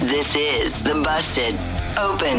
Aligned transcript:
This 0.00 0.34
is 0.34 0.74
the 0.82 0.94
Busted 0.94 1.54
Open 1.96 2.38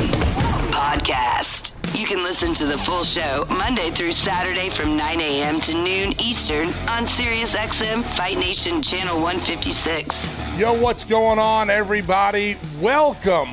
Podcast. 0.73 1.71
You 1.97 2.05
can 2.05 2.21
listen 2.21 2.53
to 2.55 2.65
the 2.65 2.77
full 2.79 3.03
show 3.03 3.45
Monday 3.47 3.89
through 3.91 4.11
Saturday 4.11 4.69
from 4.69 4.97
9 4.97 5.21
a.m. 5.21 5.61
to 5.61 5.73
noon 5.73 6.19
Eastern 6.19 6.65
on 6.89 7.05
SiriusXM 7.05 8.03
Fight 8.17 8.37
Nation 8.37 8.81
Channel 8.81 9.21
156. 9.21 10.57
Yo, 10.57 10.73
what's 10.73 11.05
going 11.05 11.39
on, 11.39 11.69
everybody? 11.69 12.57
Welcome 12.81 13.51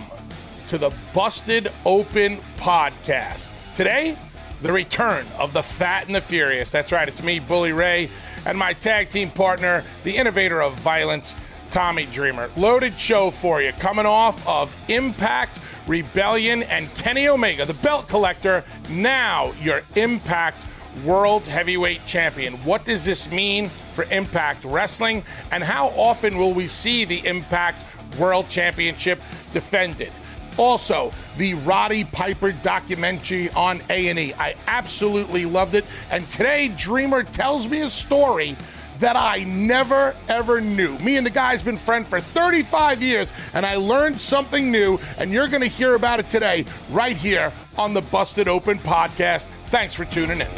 to 0.69 0.79
the 0.79 0.93
Busted 1.15 1.71
Open 1.85 2.39
Podcast. 2.57 3.63
Today, 3.77 4.17
the 4.63 4.73
return 4.73 5.25
of 5.39 5.53
the 5.53 5.63
Fat 5.63 6.07
and 6.07 6.15
the 6.17 6.21
Furious. 6.21 6.73
That's 6.73 6.91
right, 6.91 7.07
it's 7.07 7.23
me, 7.23 7.39
Bully 7.39 7.73
Ray, 7.73 8.11
and 8.45 8.59
my 8.59 8.73
tag 8.73 9.11
team 9.11 9.31
partner, 9.31 9.85
the 10.03 10.17
innovator 10.17 10.61
of 10.63 10.75
violence, 10.81 11.37
Tommy 11.71 12.07
Dreamer. 12.07 12.51
Loaded 12.57 12.99
show 12.99 13.31
for 13.31 13.63
you, 13.63 13.73
coming 13.73 14.07
off 14.07 14.47
of 14.47 14.75
Impact, 14.89 15.61
Rebellion, 15.87 16.65
and 16.65 16.93
Kenny 16.97 17.29
Omega, 17.29 17.65
the 17.65 17.75
belt 17.75 18.09
collector, 18.09 18.65
now 18.89 19.53
your 19.63 19.83
Impact 19.95 20.67
World 21.05 21.45
Heavyweight 21.45 22.05
Champion. 22.07 22.55
What 22.65 22.85
does 22.85 23.05
this 23.05 23.31
mean 23.31 23.69
for 23.69 24.05
Impact 24.11 24.65
Wrestling, 24.65 25.23
and 25.53 25.63
how 25.63 25.89
often 25.89 26.37
will 26.37 26.53
we 26.53 26.67
see 26.67 27.05
the 27.05 27.25
Impact 27.27 27.85
World 28.19 28.49
Championship 28.49 29.21
defended? 29.53 30.13
Also, 30.57 31.13
the 31.37 31.55
Roddy 31.55 32.05
Piper 32.05 32.53
documentary 32.53 33.49
on 33.51 33.81
A&E. 33.89 34.35
I 34.35 34.57
absolutely 34.67 35.47
loved 35.47 35.75
it. 35.77 35.85
And 36.11 36.29
today, 36.29 36.69
Dreamer 36.77 37.23
tells 37.23 37.69
me 37.69 37.83
a 37.83 37.89
story 37.89 38.57
that 39.01 39.17
I 39.17 39.45
never 39.45 40.15
ever 40.29 40.61
knew. 40.61 40.99
Me 40.99 41.17
and 41.17 41.27
the 41.27 41.31
guy's 41.31 41.63
been 41.63 41.79
friends 41.79 42.09
for 42.09 42.21
35 42.21 43.03
years, 43.03 43.33
and 43.55 43.65
I 43.67 43.77
learned 43.77 44.21
something 44.21 44.71
new, 44.71 44.99
and 45.19 45.33
you're 45.33 45.49
going 45.49 45.63
to 45.63 45.69
hear 45.69 45.95
about 45.95 46.21
it 46.21 46.29
today 46.29 46.67
right 46.91 47.17
here 47.17 47.53
on 47.77 47.95
the 47.95 48.03
Busted 48.03 48.47
Open 48.47 48.79
podcast. 48.79 49.47
Thanks 49.67 49.95
for 49.95 50.05
tuning 50.05 50.43
in. 50.43 50.49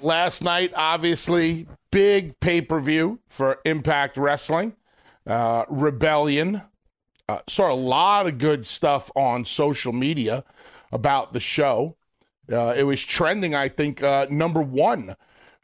Last 0.00 0.42
night, 0.42 0.72
obviously, 0.74 1.66
big 1.90 2.40
pay 2.40 2.62
per 2.62 2.80
view 2.80 3.20
for 3.28 3.60
Impact 3.64 4.16
Wrestling, 4.16 4.74
uh, 5.26 5.64
Rebellion. 5.68 6.62
Uh, 7.28 7.38
saw 7.46 7.70
a 7.70 7.74
lot 7.74 8.26
of 8.26 8.38
good 8.38 8.66
stuff 8.66 9.10
on 9.14 9.44
social 9.44 9.92
media 9.92 10.44
about 10.90 11.32
the 11.32 11.40
show. 11.40 11.96
Uh, 12.50 12.74
it 12.76 12.84
was 12.84 13.02
trending, 13.04 13.54
I 13.54 13.68
think, 13.68 14.02
uh, 14.02 14.26
number 14.30 14.60
one 14.60 15.14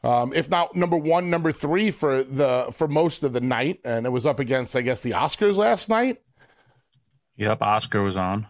um, 0.03 0.33
if 0.33 0.49
not 0.49 0.75
number 0.75 0.97
one, 0.97 1.29
number 1.29 1.51
three 1.51 1.91
for 1.91 2.23
the 2.23 2.71
for 2.71 2.87
most 2.87 3.23
of 3.23 3.33
the 3.33 3.41
night, 3.41 3.79
and 3.83 4.05
it 4.05 4.09
was 4.09 4.25
up 4.25 4.39
against, 4.39 4.75
I 4.75 4.81
guess, 4.81 5.01
the 5.01 5.11
Oscars 5.11 5.57
last 5.57 5.89
night. 5.89 6.21
Yep, 7.35 7.61
Oscar 7.61 8.01
was 8.01 8.17
on. 8.17 8.47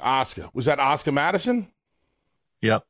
Oscar 0.00 0.48
was 0.52 0.66
that 0.66 0.80
Oscar 0.80 1.12
Madison? 1.12 1.68
Yep. 2.60 2.84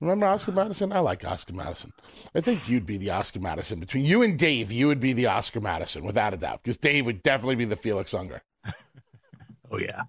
Remember 0.00 0.26
Oscar 0.26 0.52
Madison? 0.52 0.92
I 0.92 1.00
like 1.00 1.24
Oscar 1.24 1.52
Madison. 1.52 1.92
I 2.34 2.40
think 2.40 2.68
you'd 2.68 2.86
be 2.86 2.96
the 2.96 3.10
Oscar 3.10 3.40
Madison 3.40 3.80
between 3.80 4.04
you 4.04 4.22
and 4.22 4.38
Dave. 4.38 4.70
You 4.70 4.86
would 4.86 5.00
be 5.00 5.12
the 5.12 5.26
Oscar 5.26 5.60
Madison 5.60 6.04
without 6.04 6.32
a 6.32 6.36
doubt, 6.36 6.62
because 6.62 6.76
Dave 6.76 7.06
would 7.06 7.22
definitely 7.22 7.56
be 7.56 7.64
the 7.64 7.74
Felix 7.74 8.14
Unger. 8.14 8.42
oh 9.70 9.78
yeah. 9.78 10.02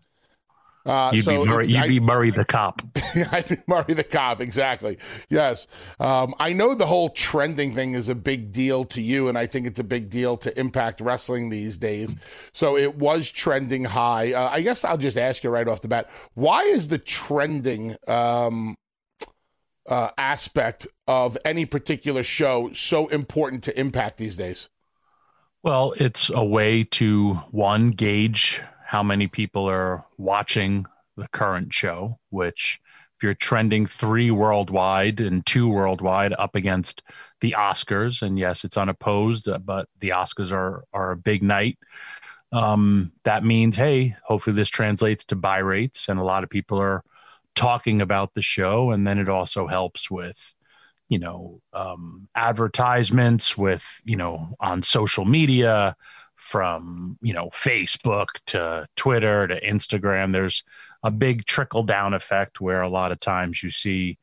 Uh, 0.85 1.09
you'd, 1.13 1.23
so 1.23 1.43
be 1.43 1.49
Murray, 1.49 1.67
you'd 1.67 1.77
I, 1.77 1.87
be 1.87 1.99
Murray 1.99 2.29
the 2.29 2.45
cop. 2.45 2.81
I'd 3.31 3.47
be 3.47 3.57
Murray 3.67 3.95
the 3.95 4.03
cop, 4.03 4.39
exactly. 4.39 4.97
Yes. 5.29 5.67
Um, 5.99 6.35
I 6.39 6.53
know 6.53 6.75
the 6.75 6.85
whole 6.85 7.09
trending 7.09 7.73
thing 7.73 7.95
is 7.95 8.07
a 8.07 8.15
big 8.15 8.51
deal 8.51 8.85
to 8.85 9.01
you, 9.01 9.27
and 9.27 9.37
I 9.37 9.47
think 9.47 9.65
it's 9.65 9.79
a 9.79 9.83
big 9.83 10.09
deal 10.09 10.37
to 10.37 10.59
Impact 10.59 11.01
Wrestling 11.01 11.49
these 11.49 11.77
days. 11.77 12.15
So 12.53 12.77
it 12.77 12.95
was 12.95 13.31
trending 13.31 13.85
high. 13.85 14.33
Uh, 14.33 14.49
I 14.51 14.61
guess 14.61 14.83
I'll 14.83 14.97
just 14.97 15.17
ask 15.17 15.43
you 15.43 15.49
right 15.49 15.67
off 15.67 15.81
the 15.81 15.87
bat 15.87 16.09
why 16.35 16.61
is 16.63 16.89
the 16.89 16.99
trending 16.99 17.95
um, 18.07 18.75
uh, 19.87 20.09
aspect 20.17 20.85
of 21.07 21.35
any 21.45 21.65
particular 21.65 22.21
show 22.21 22.71
so 22.73 23.07
important 23.07 23.63
to 23.63 23.79
Impact 23.79 24.17
these 24.17 24.37
days? 24.37 24.69
Well, 25.63 25.93
it's 25.97 26.29
a 26.29 26.45
way 26.45 26.83
to 26.83 27.33
one 27.49 27.89
gauge 27.89 28.61
how 28.95 29.03
many 29.03 29.27
people 29.27 29.69
are 29.69 30.05
watching 30.17 30.85
the 31.17 31.27
current 31.33 31.73
show, 31.73 32.17
which 32.29 32.79
if 33.17 33.23
you're 33.23 33.33
trending 33.33 33.85
three 33.85 34.31
worldwide 34.31 35.19
and 35.19 35.45
two 35.45 35.67
worldwide 35.67 36.31
up 36.39 36.55
against 36.55 37.03
the 37.41 37.55
Oscars, 37.57 38.21
and 38.21 38.39
yes, 38.39 38.63
it's 38.63 38.77
unopposed, 38.77 39.49
uh, 39.49 39.57
but 39.57 39.89
the 39.99 40.11
Oscars 40.11 40.53
are 40.53 40.85
are 40.93 41.11
a 41.11 41.17
big 41.17 41.43
night. 41.43 41.77
Um, 42.53 43.11
that 43.25 43.43
means, 43.43 43.75
hey, 43.75 44.15
hopefully 44.23 44.55
this 44.55 44.69
translates 44.69 45.25
to 45.25 45.35
buy 45.35 45.57
rates, 45.57 46.07
and 46.07 46.17
a 46.17 46.23
lot 46.23 46.45
of 46.45 46.49
people 46.49 46.79
are 46.79 47.03
talking 47.53 47.99
about 47.99 48.33
the 48.33 48.41
show, 48.41 48.91
and 48.91 49.05
then 49.05 49.19
it 49.19 49.27
also 49.27 49.67
helps 49.67 50.09
with 50.09 50.55
you 51.09 51.19
know 51.19 51.61
um, 51.73 52.29
advertisements 52.33 53.57
with 53.57 54.01
you 54.05 54.15
know 54.15 54.55
on 54.61 54.81
social 54.83 55.25
media 55.25 55.97
from 56.35 57.17
you 57.21 57.33
know 57.33 57.49
Facebook 57.49 58.27
to 58.47 58.87
Twitter 58.95 59.47
to 59.47 59.59
Instagram. 59.61 60.31
There's 60.31 60.63
a 61.03 61.11
big 61.11 61.45
trickle 61.45 61.83
down 61.83 62.13
effect 62.13 62.61
where 62.61 62.81
a 62.81 62.89
lot 62.89 63.11
of 63.11 63.19
times 63.19 63.63
you 63.63 63.69
see 63.69 64.17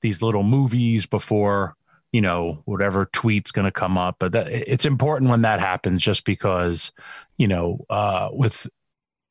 these 0.00 0.22
little 0.22 0.42
movies 0.42 1.06
before 1.06 1.74
you 2.12 2.20
know 2.20 2.62
whatever 2.64 3.06
tweet's 3.12 3.52
going 3.52 3.66
to 3.66 3.72
come 3.72 3.98
up. 3.98 4.16
But 4.18 4.32
that, 4.32 4.48
it's 4.48 4.84
important 4.84 5.30
when 5.30 5.42
that 5.42 5.60
happens, 5.60 6.02
just 6.02 6.24
because 6.24 6.92
you 7.36 7.48
know 7.48 7.84
uh, 7.90 8.30
with 8.32 8.66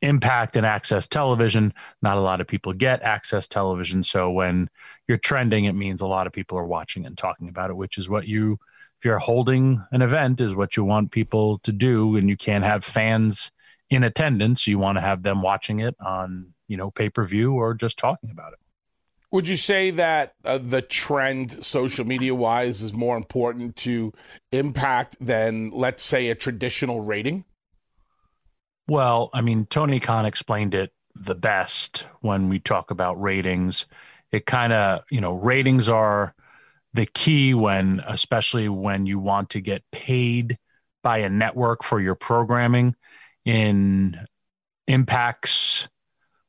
impact 0.02 0.56
and 0.56 0.66
AXS 0.66 1.10
television 1.10 1.74
not 2.02 2.16
a 2.16 2.22
lot 2.22 2.40
of 2.40 2.48
people 2.48 2.72
get 2.72 3.04
AXS 3.04 3.50
television 3.50 4.02
so 4.02 4.32
when 4.32 4.70
you're 5.10 5.18
trending 5.18 5.66
it 5.66 5.74
means 5.74 6.00
a 6.00 6.08
lot 6.08 6.26
of 6.26 6.32
people 6.32 6.58
are 6.58 6.66
watching 6.66 7.06
and 7.06 7.18
talking 7.18 7.50
about 7.50 7.70
it 7.70 7.76
which 7.76 7.98
is 7.98 8.10
what 8.10 8.26
you 8.26 8.58
if 9.00 9.06
you're 9.06 9.20
holding 9.20 9.82
an 9.92 10.02
event 10.02 10.42
is 10.42 10.54
what 10.54 10.76
you 10.76 10.84
want 10.84 11.12
people 11.12 11.60
to 11.60 11.72
do 11.72 12.18
and 12.18 12.28
you 12.28 12.36
can't 12.36 12.66
have 12.66 12.84
fans 12.84 13.50
in 13.90 14.04
attendance 14.04 14.68
you 14.68 14.78
want 14.78 14.98
to 14.98 15.02
have 15.02 15.24
them 15.24 15.42
watching 15.42 15.80
it 15.80 15.96
on 16.00 16.54
you 16.68 16.78
know 16.78 16.92
pay-per-view 16.92 17.54
or 17.54 17.74
just 17.74 17.98
talking 17.98 18.30
about 18.30 18.54
it. 18.54 18.60
Would 19.32 19.48
you 19.48 19.58
say 19.58 19.92
that 19.92 20.34
uh, 20.44 20.58
the 20.58 20.82
trend 20.82 21.64
social 21.64 22.06
media 22.06 22.34
wise 22.34 22.82
is 22.82 22.94
more 22.94 23.16
important 23.16 23.76
to 23.78 24.12
impact 24.52 25.18
than 25.22 25.70
let's 25.70 26.04
say 26.04 26.30
a 26.30 26.36
traditional 26.36 27.02
rating? 27.02 27.46
Well 28.88 29.30
i 29.34 29.42
mean 29.42 29.66
tony 29.66 30.00
khan 30.00 30.26
explained 30.26 30.74
it 30.76 30.92
the 31.16 31.36
best 31.36 32.06
when 32.22 32.50
we 32.50 32.60
talk 32.60 32.92
about 32.92 33.22
ratings. 33.22 33.86
It 34.32 34.46
kind 34.46 34.74
of 34.74 35.04
you 35.10 35.22
know 35.22 35.34
ratings 35.34 35.88
are 35.90 36.34
the 36.94 37.06
key 37.06 37.54
when 37.54 38.02
especially 38.08 38.68
when 38.70 39.06
you 39.06 39.20
want 39.20 39.52
to 39.52 39.62
get 39.62 39.84
paid 39.92 40.58
by 41.04 41.20
a 41.20 41.30
network 41.30 41.84
for 41.84 42.00
your 42.00 42.16
programming 42.16 42.96
in 43.46 44.20
impacts 44.88 45.88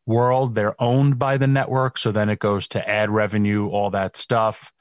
world 0.07 0.55
they're 0.55 0.81
owned 0.83 1.19
by 1.19 1.37
the 1.37 1.47
network 1.47 1.99
so 1.99 2.11
then 2.11 2.29
it 2.29 2.39
goes 2.39 2.69
to 2.69 2.89
ad 2.89 3.11
revenue 3.11 3.69
all 3.69 3.91
that 3.91 4.17
stuff. 4.17 4.73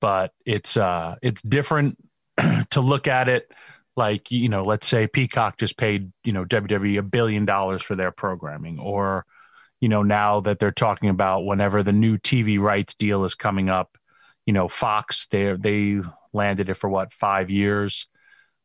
But 0.00 0.32
it's 0.46 0.76
uh 0.76 1.16
it's 1.22 1.42
different 1.42 1.98
to 2.70 2.80
look 2.80 3.06
at 3.06 3.28
it 3.28 3.50
like 3.96 4.30
you 4.30 4.48
know 4.48 4.62
let's 4.62 4.86
say 4.86 5.06
peacock 5.06 5.58
just 5.58 5.76
paid 5.76 6.12
you 6.24 6.32
know 6.32 6.44
wwe 6.44 6.98
a 6.98 7.02
billion 7.02 7.44
dollars 7.44 7.82
for 7.82 7.96
their 7.96 8.10
programming 8.10 8.78
or 8.78 9.26
you 9.80 9.88
know, 9.88 10.02
now 10.02 10.40
that 10.40 10.58
they're 10.58 10.70
talking 10.70 11.08
about 11.08 11.46
whenever 11.46 11.82
the 11.82 11.92
new 11.92 12.18
TV 12.18 12.60
rights 12.60 12.94
deal 12.94 13.24
is 13.24 13.34
coming 13.34 13.70
up, 13.70 13.96
you 14.46 14.52
know, 14.52 14.68
Fox 14.68 15.26
they 15.28 15.54
they 15.54 16.00
landed 16.32 16.68
it 16.68 16.74
for 16.74 16.88
what 16.88 17.12
five 17.12 17.50
years, 17.50 18.06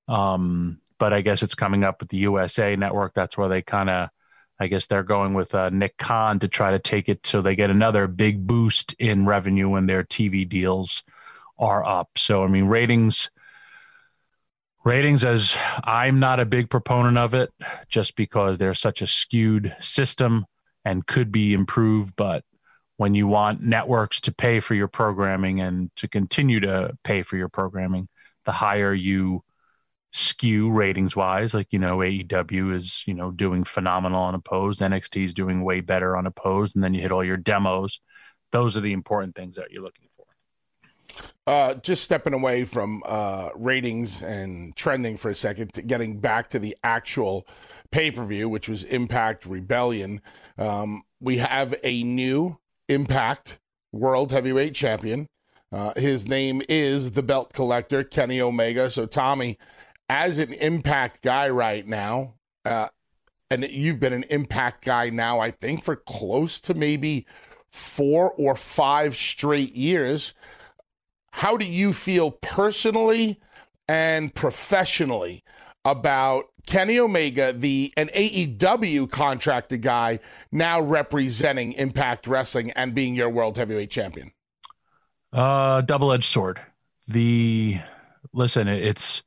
um, 0.07 0.79
but 0.99 1.13
I 1.13 1.21
guess 1.21 1.43
it's 1.43 1.55
coming 1.55 1.83
up 1.83 2.01
with 2.01 2.09
the 2.09 2.17
USA 2.17 2.75
Network. 2.75 3.13
That's 3.13 3.37
where 3.37 3.49
they 3.49 3.61
kind 3.61 3.89
of, 3.89 4.09
I 4.59 4.67
guess 4.67 4.87
they're 4.87 5.03
going 5.03 5.33
with 5.33 5.53
uh, 5.53 5.69
Nick 5.69 5.97
Khan 5.97 6.39
to 6.39 6.47
try 6.47 6.71
to 6.71 6.79
take 6.79 7.09
it 7.09 7.25
so 7.25 7.41
they 7.41 7.55
get 7.55 7.69
another 7.69 8.07
big 8.07 8.47
boost 8.47 8.93
in 8.99 9.25
revenue 9.25 9.69
when 9.69 9.85
their 9.85 10.03
TV 10.03 10.47
deals 10.47 11.03
are 11.57 11.85
up. 11.85 12.09
So 12.17 12.43
I 12.43 12.47
mean, 12.47 12.65
ratings 12.65 13.29
ratings 14.85 15.25
as 15.25 15.57
i'm 15.83 16.19
not 16.19 16.39
a 16.39 16.45
big 16.45 16.69
proponent 16.69 17.17
of 17.17 17.33
it 17.33 17.51
just 17.89 18.15
because 18.15 18.57
they're 18.57 18.75
such 18.75 19.01
a 19.01 19.07
skewed 19.07 19.75
system 19.79 20.45
and 20.85 21.07
could 21.07 21.31
be 21.31 21.53
improved 21.53 22.15
but 22.15 22.43
when 22.97 23.13
you 23.13 23.27
want 23.27 23.61
networks 23.61 24.21
to 24.21 24.33
pay 24.33 24.59
for 24.59 24.73
your 24.73 24.87
programming 24.87 25.59
and 25.59 25.93
to 25.95 26.07
continue 26.07 26.59
to 26.59 26.97
pay 27.03 27.21
for 27.23 27.37
your 27.37 27.49
programming 27.49 28.07
the 28.45 28.51
higher 28.51 28.93
you 28.93 29.43
skew 30.11 30.71
ratings 30.71 31.15
wise 31.15 31.53
like 31.53 31.67
you 31.71 31.79
know 31.79 31.97
AEW 31.97 32.73
is 32.75 33.03
you 33.05 33.13
know 33.13 33.31
doing 33.31 33.63
phenomenal 33.65 34.21
on 34.21 34.33
opposed 34.35 34.79
NXT 34.79 35.25
is 35.25 35.33
doing 35.33 35.63
way 35.63 35.81
better 35.81 36.15
on 36.15 36.25
opposed 36.25 36.75
and 36.75 36.83
then 36.83 36.93
you 36.93 37.01
hit 37.01 37.11
all 37.11 37.23
your 37.23 37.37
demos 37.37 37.99
those 38.51 38.77
are 38.77 38.81
the 38.81 38.93
important 38.93 39.35
things 39.35 39.57
that 39.57 39.71
you're 39.71 39.83
looking 39.83 40.07
for. 40.15 40.25
uh, 41.47 41.73
just 41.75 42.03
stepping 42.03 42.33
away 42.33 42.63
from 42.63 43.03
uh, 43.05 43.49
ratings 43.55 44.21
and 44.21 44.75
trending 44.75 45.17
for 45.17 45.29
a 45.29 45.35
second, 45.35 45.71
getting 45.85 46.19
back 46.19 46.49
to 46.49 46.59
the 46.59 46.77
actual 46.83 47.45
pay 47.91 48.09
per 48.11 48.23
view, 48.25 48.47
which 48.47 48.69
was 48.69 48.83
Impact 48.85 49.45
Rebellion. 49.45 50.21
Um, 50.57 51.03
we 51.19 51.37
have 51.37 51.75
a 51.83 52.03
new 52.03 52.57
Impact 52.89 53.59
World 53.91 54.31
Heavyweight 54.31 54.75
Champion. 54.75 55.27
Uh, 55.71 55.93
his 55.95 56.27
name 56.27 56.61
is 56.69 57.11
the 57.11 57.23
Belt 57.23 57.53
Collector, 57.53 58.03
Kenny 58.03 58.39
Omega. 58.39 58.89
So, 58.89 59.05
Tommy, 59.05 59.57
as 60.09 60.39
an 60.39 60.53
Impact 60.53 61.21
guy 61.21 61.49
right 61.49 61.85
now, 61.85 62.35
uh, 62.63 62.89
and 63.49 63.63
you've 63.69 63.99
been 63.99 64.13
an 64.13 64.25
Impact 64.29 64.85
guy 64.85 65.09
now, 65.09 65.39
I 65.39 65.51
think, 65.51 65.83
for 65.83 65.95
close 65.95 66.59
to 66.61 66.73
maybe 66.73 67.25
four 67.71 68.31
or 68.33 68.55
five 68.55 69.15
straight 69.15 69.73
years. 69.75 70.33
How 71.31 71.57
do 71.57 71.65
you 71.65 71.91
feel 71.91 72.31
personally 72.31 73.39
and 73.87 74.33
professionally 74.33 75.43
about 75.83 76.45
Kenny 76.65 76.99
Omega, 76.99 77.53
the 77.53 77.93
an 77.97 78.09
AEW 78.09 79.09
contracted 79.09 79.81
guy, 79.81 80.19
now 80.51 80.81
representing 80.81 81.73
Impact 81.73 82.27
Wrestling 82.27 82.71
and 82.71 82.93
being 82.93 83.15
your 83.15 83.29
world 83.29 83.57
heavyweight 83.57 83.89
champion? 83.89 84.31
Uh, 85.31 85.81
double 85.81 86.11
edged 86.11 86.25
sword. 86.25 86.59
The 87.07 87.79
listen, 88.33 88.67
it's 88.67 89.21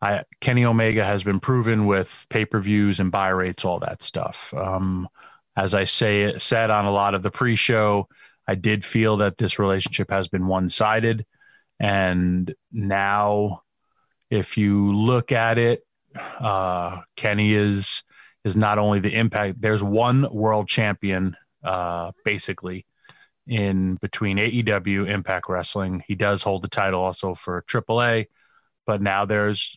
I 0.00 0.22
Kenny 0.40 0.64
Omega 0.64 1.04
has 1.04 1.24
been 1.24 1.40
proven 1.40 1.86
with 1.86 2.26
pay 2.28 2.44
per 2.44 2.60
views 2.60 3.00
and 3.00 3.10
buy 3.10 3.28
rates, 3.28 3.64
all 3.64 3.78
that 3.80 4.02
stuff. 4.02 4.52
Um, 4.56 5.08
as 5.56 5.74
I 5.74 5.84
say 5.84 6.38
said 6.38 6.70
on 6.70 6.84
a 6.84 6.92
lot 6.92 7.14
of 7.14 7.22
the 7.22 7.30
pre 7.30 7.56
show, 7.56 8.08
I 8.46 8.54
did 8.54 8.84
feel 8.84 9.16
that 9.18 9.38
this 9.38 9.58
relationship 9.58 10.10
has 10.10 10.28
been 10.28 10.46
one 10.46 10.68
sided. 10.68 11.24
And 11.80 12.54
now, 12.72 13.62
if 14.30 14.56
you 14.56 14.94
look 14.94 15.32
at 15.32 15.58
it, 15.58 15.85
uh, 16.40 17.00
Kenny 17.16 17.54
is 17.54 18.02
is 18.44 18.56
not 18.56 18.78
only 18.78 19.00
the 19.00 19.14
impact. 19.14 19.60
There's 19.60 19.82
one 19.82 20.32
world 20.32 20.68
champion, 20.68 21.36
uh, 21.64 22.12
basically, 22.24 22.86
in 23.46 23.96
between 23.96 24.38
AEW, 24.38 25.08
Impact 25.08 25.48
Wrestling. 25.48 26.04
He 26.06 26.14
does 26.14 26.42
hold 26.42 26.62
the 26.62 26.68
title 26.68 27.00
also 27.00 27.34
for 27.34 27.62
AAA, 27.62 28.26
but 28.86 29.02
now 29.02 29.24
there's 29.24 29.76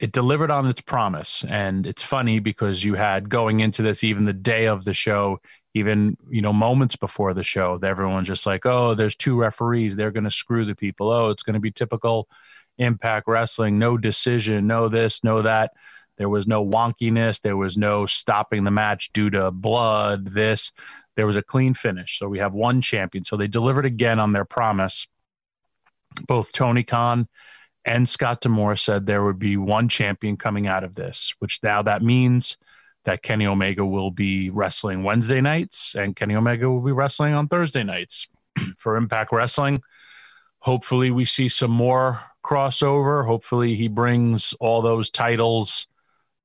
it 0.00 0.12
delivered 0.12 0.50
on 0.50 0.66
its 0.66 0.80
promise. 0.80 1.44
And 1.48 1.84
it's 1.86 2.02
funny 2.02 2.38
because 2.38 2.84
you 2.84 2.94
had 2.94 3.28
going 3.28 3.60
into 3.60 3.82
this, 3.82 4.04
even 4.04 4.26
the 4.26 4.32
day 4.32 4.66
of 4.66 4.84
the 4.84 4.92
show, 4.92 5.40
even 5.74 6.16
you 6.28 6.42
know 6.42 6.52
moments 6.52 6.96
before 6.96 7.34
the 7.34 7.42
show 7.42 7.78
everyone's 7.82 8.26
just 8.26 8.46
like 8.46 8.66
oh 8.66 8.94
there's 8.94 9.16
two 9.16 9.38
referees 9.38 9.96
they're 9.96 10.10
going 10.10 10.24
to 10.24 10.30
screw 10.30 10.64
the 10.64 10.74
people 10.74 11.10
oh 11.10 11.30
it's 11.30 11.42
going 11.42 11.54
to 11.54 11.60
be 11.60 11.70
typical 11.70 12.28
impact 12.78 13.26
wrestling 13.28 13.78
no 13.78 13.96
decision 13.96 14.66
no 14.66 14.88
this 14.88 15.22
no 15.24 15.42
that. 15.42 15.72
There 16.16 16.28
was 16.28 16.48
no 16.48 16.66
wonkiness. 16.66 17.40
There 17.40 17.56
was 17.56 17.76
no 17.76 18.06
stopping 18.06 18.64
the 18.64 18.72
match 18.72 19.12
due 19.12 19.30
to 19.30 19.52
blood 19.52 20.26
this. 20.26 20.72
There 21.14 21.26
was 21.26 21.36
a 21.36 21.42
clean 21.42 21.74
finish. 21.74 22.18
So 22.18 22.28
we 22.28 22.40
have 22.40 22.54
one 22.54 22.80
champion. 22.80 23.22
So 23.22 23.36
they 23.36 23.46
delivered 23.46 23.86
again 23.86 24.18
on 24.18 24.32
their 24.32 24.44
promise. 24.44 25.06
Both 26.26 26.52
tony 26.52 26.82
khan 26.84 27.28
and 27.84 28.08
scott 28.08 28.40
d'amore 28.40 28.76
said 28.76 29.06
there 29.06 29.22
would 29.22 29.38
be 29.38 29.56
one 29.56 29.88
champion 29.88 30.36
coming 30.36 30.66
out 30.66 30.82
of 30.82 30.94
this 30.94 31.34
which 31.38 31.60
now 31.62 31.82
that 31.82 32.02
means 32.02 32.56
that 33.04 33.22
Kenny 33.22 33.46
Omega 33.46 33.84
will 33.84 34.10
be 34.10 34.50
wrestling 34.50 35.02
Wednesday 35.02 35.40
nights 35.40 35.94
and 35.94 36.16
Kenny 36.16 36.34
Omega 36.34 36.70
will 36.70 36.82
be 36.82 36.92
wrestling 36.92 37.34
on 37.34 37.48
Thursday 37.48 37.82
nights. 37.82 38.28
For 38.76 38.96
Impact 38.96 39.32
Wrestling. 39.32 39.82
Hopefully, 40.60 41.10
we 41.10 41.24
see 41.24 41.48
some 41.48 41.70
more 41.70 42.20
crossover. 42.48 43.26
Hopefully, 43.26 43.74
he 43.74 43.88
brings 43.88 44.54
all 44.60 44.80
those 44.80 45.10
titles 45.10 45.86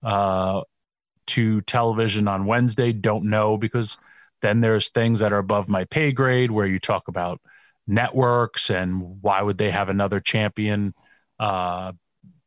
uh, 0.03 0.61
to 1.27 1.61
television 1.61 2.27
on 2.27 2.45
Wednesday. 2.45 2.91
Don't 2.91 3.29
know 3.29 3.57
because 3.57 3.97
then 4.41 4.59
there's 4.59 4.89
things 4.89 5.21
that 5.21 5.31
are 5.31 5.39
above 5.39 5.69
my 5.69 5.85
pay 5.85 6.11
grade 6.11 6.51
where 6.51 6.65
you 6.65 6.79
talk 6.79 7.07
about 7.07 7.39
networks 7.88 8.69
and 8.69 9.21
why 9.21 9.41
would 9.41 9.57
they 9.57 9.69
have 9.71 9.89
another 9.89 10.19
champion 10.19 10.94
uh, 11.39 11.94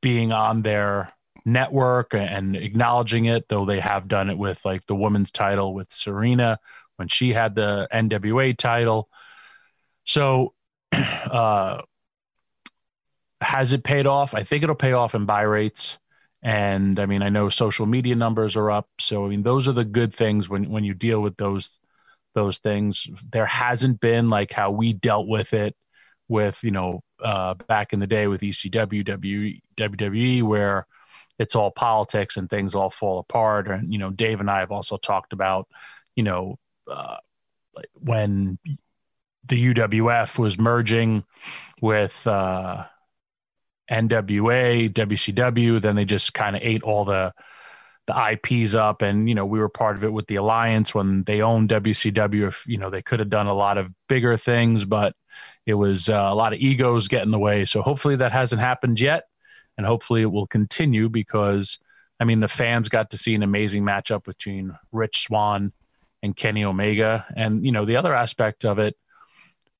being 0.02 0.32
on 0.32 0.62
their 0.62 1.12
network 1.44 2.12
and 2.12 2.56
acknowledging 2.56 3.26
it, 3.26 3.48
though 3.48 3.64
they 3.64 3.80
have 3.80 4.08
done 4.08 4.28
it 4.28 4.36
with 4.36 4.62
like 4.64 4.84
the 4.86 4.94
women's 4.94 5.30
title 5.30 5.72
with 5.72 5.90
Serena 5.90 6.58
when 6.96 7.08
she 7.08 7.32
had 7.32 7.54
the 7.54 7.88
NWA 7.92 8.56
title. 8.56 9.08
So, 10.04 10.54
uh, 10.92 11.82
has 13.46 13.72
it 13.72 13.84
paid 13.84 14.08
off? 14.08 14.34
I 14.34 14.42
think 14.42 14.64
it'll 14.64 14.74
pay 14.74 14.92
off 14.92 15.14
in 15.14 15.24
buy 15.24 15.42
rates. 15.42 15.98
And 16.42 16.98
I 16.98 17.06
mean, 17.06 17.22
I 17.22 17.28
know 17.28 17.48
social 17.48 17.86
media 17.86 18.16
numbers 18.16 18.56
are 18.56 18.72
up. 18.72 18.88
So, 18.98 19.24
I 19.24 19.28
mean, 19.28 19.44
those 19.44 19.68
are 19.68 19.72
the 19.72 19.84
good 19.84 20.12
things 20.12 20.48
when, 20.48 20.68
when 20.68 20.82
you 20.82 20.94
deal 20.94 21.20
with 21.20 21.36
those, 21.36 21.78
those 22.34 22.58
things. 22.58 23.06
There 23.30 23.46
hasn't 23.46 24.00
been 24.00 24.30
like 24.30 24.52
how 24.52 24.72
we 24.72 24.92
dealt 24.92 25.28
with 25.28 25.54
it 25.54 25.76
with, 26.28 26.62
you 26.64 26.72
know, 26.72 27.02
uh, 27.22 27.54
back 27.54 27.92
in 27.92 28.00
the 28.00 28.06
day 28.08 28.26
with 28.26 28.40
ECW, 28.40 29.60
WWE, 29.76 30.42
where 30.42 30.86
it's 31.38 31.54
all 31.54 31.70
politics 31.70 32.36
and 32.36 32.50
things 32.50 32.74
all 32.74 32.90
fall 32.90 33.20
apart. 33.20 33.68
And 33.68 33.92
you 33.92 33.98
know, 34.00 34.10
Dave 34.10 34.40
and 34.40 34.50
I 34.50 34.58
have 34.58 34.72
also 34.72 34.96
talked 34.96 35.32
about, 35.32 35.68
you 36.16 36.24
know, 36.24 36.58
uh, 36.88 37.18
when 37.94 38.58
the 39.46 39.72
UWF 39.72 40.36
was 40.36 40.58
merging 40.58 41.22
with 41.80 42.26
uh, 42.26 42.86
NWA, 43.90 44.92
WCW, 44.92 45.80
then 45.80 45.96
they 45.96 46.04
just 46.04 46.34
kind 46.34 46.56
of 46.56 46.62
ate 46.62 46.82
all 46.82 47.04
the 47.04 47.32
the 48.06 48.14
IPs 48.32 48.74
up, 48.74 49.02
and 49.02 49.28
you 49.28 49.34
know, 49.34 49.44
we 49.44 49.58
were 49.58 49.68
part 49.68 49.96
of 49.96 50.04
it 50.04 50.12
with 50.12 50.28
the 50.28 50.36
alliance 50.36 50.94
when 50.94 51.24
they 51.24 51.42
owned 51.42 51.70
WCW. 51.70 52.46
If 52.46 52.64
you 52.66 52.78
know, 52.78 52.88
they 52.88 53.02
could 53.02 53.18
have 53.18 53.30
done 53.30 53.48
a 53.48 53.54
lot 53.54 53.78
of 53.78 53.90
bigger 54.08 54.36
things, 54.36 54.84
but 54.84 55.14
it 55.66 55.74
was 55.74 56.08
uh, 56.08 56.28
a 56.30 56.34
lot 56.34 56.52
of 56.52 56.60
egos 56.60 57.08
get 57.08 57.24
in 57.24 57.32
the 57.32 57.38
way. 57.38 57.64
So 57.64 57.82
hopefully 57.82 58.16
that 58.16 58.30
hasn't 58.30 58.60
happened 58.60 59.00
yet 59.00 59.24
and 59.76 59.86
hopefully 59.86 60.22
it 60.22 60.30
will 60.30 60.46
continue 60.46 61.08
because 61.08 61.78
I 62.18 62.24
mean 62.24 62.40
the 62.40 62.48
fans 62.48 62.88
got 62.88 63.10
to 63.10 63.18
see 63.18 63.34
an 63.34 63.42
amazing 63.42 63.84
matchup 63.84 64.24
between 64.24 64.76
Rich 64.92 65.24
Swann 65.24 65.72
and 66.22 66.34
Kenny 66.34 66.64
Omega, 66.64 67.26
and 67.36 67.64
you 67.64 67.72
know 67.72 67.84
the 67.84 67.96
other 67.96 68.14
aspect 68.14 68.64
of 68.64 68.78
it 68.78 68.96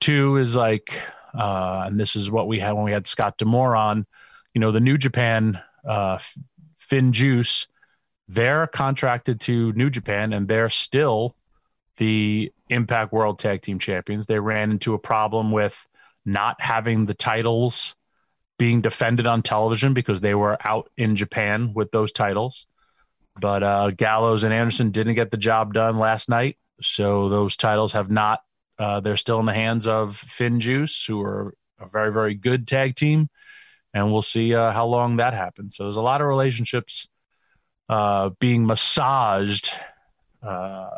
too 0.00 0.36
is 0.36 0.54
like, 0.54 1.00
uh, 1.37 1.85
and 1.87 1.99
this 1.99 2.16
is 2.16 2.31
what 2.31 2.49
we 2.49 2.59
had 2.59 2.73
when 2.73 2.85
we 2.85 2.93
had 2.93 3.07
Scott 3.07 3.37
D'Amore 3.38 3.76
on, 3.76 4.07
you 4.55 4.61
know 4.61 4.73
the 4.73 4.81
New 4.81 4.99
Japan 4.99 5.61
uh, 5.87 6.19
FinJuice, 6.90 7.66
they're 8.28 8.66
contracted 8.66 9.40
to 9.43 9.73
New 9.73 9.90
Japan 9.90 10.33
and 10.33 10.49
they're 10.49 10.71
still 10.71 11.37
the 11.97 12.52
Impact 12.69 13.12
World 13.12 13.38
Tag 13.38 13.62
Team 13.62 13.78
Champions. 13.78 14.26
They 14.26 14.38
ran 14.38 14.71
into 14.71 14.95
a 14.95 14.99
problem 14.99 15.52
with 15.52 15.87
not 16.25 16.61
having 16.61 17.07
the 17.07 17.14
titles 17.14 17.95
being 18.59 18.81
defended 18.81 19.26
on 19.26 19.43
television 19.43 19.95
because 19.95 20.21
they 20.21 20.35
were 20.35 20.57
out 20.66 20.90
in 20.97 21.16
Japan 21.16 21.73
with 21.75 21.90
those 21.90 22.12
titles. 22.12 22.66
But 23.38 23.62
uh, 23.62 23.90
Gallows 23.90 24.45
and 24.45 24.52
Anderson 24.52 24.90
didn't 24.90 25.14
get 25.14 25.31
the 25.31 25.37
job 25.37 25.75
done 25.75 25.99
last 25.99 26.28
night, 26.28 26.57
so 26.81 27.28
those 27.28 27.57
titles 27.57 27.93
have 27.93 28.11
not. 28.11 28.40
Uh, 28.78 29.00
they're 29.00 29.16
still 29.16 29.40
in 29.40 29.47
the 29.47 29.54
hands 29.54 29.87
of 29.87 30.23
FinJuice, 30.26 31.06
who 31.06 31.23
are 31.23 31.54
a 31.80 31.88
very 31.88 32.12
very 32.12 32.35
good 32.35 32.66
tag 32.66 32.97
team, 32.97 33.28
and 33.95 34.12
we'll 34.12 34.23
see 34.23 34.54
uh, 34.54 34.73
how 34.73 34.87
long 34.87 35.16
that 35.16 35.35
happens. 35.35 35.76
So 35.76 35.85
there's 35.85 35.97
a 35.97 36.02
lot 36.02 36.21
of 36.21 36.26
relationships 36.26 37.09
uh, 37.88 38.30
being 38.40 38.66
massaged 38.66 39.73
uh, 40.42 40.90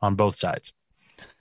on 0.00 0.14
both 0.14 0.36
sides. 0.36 0.72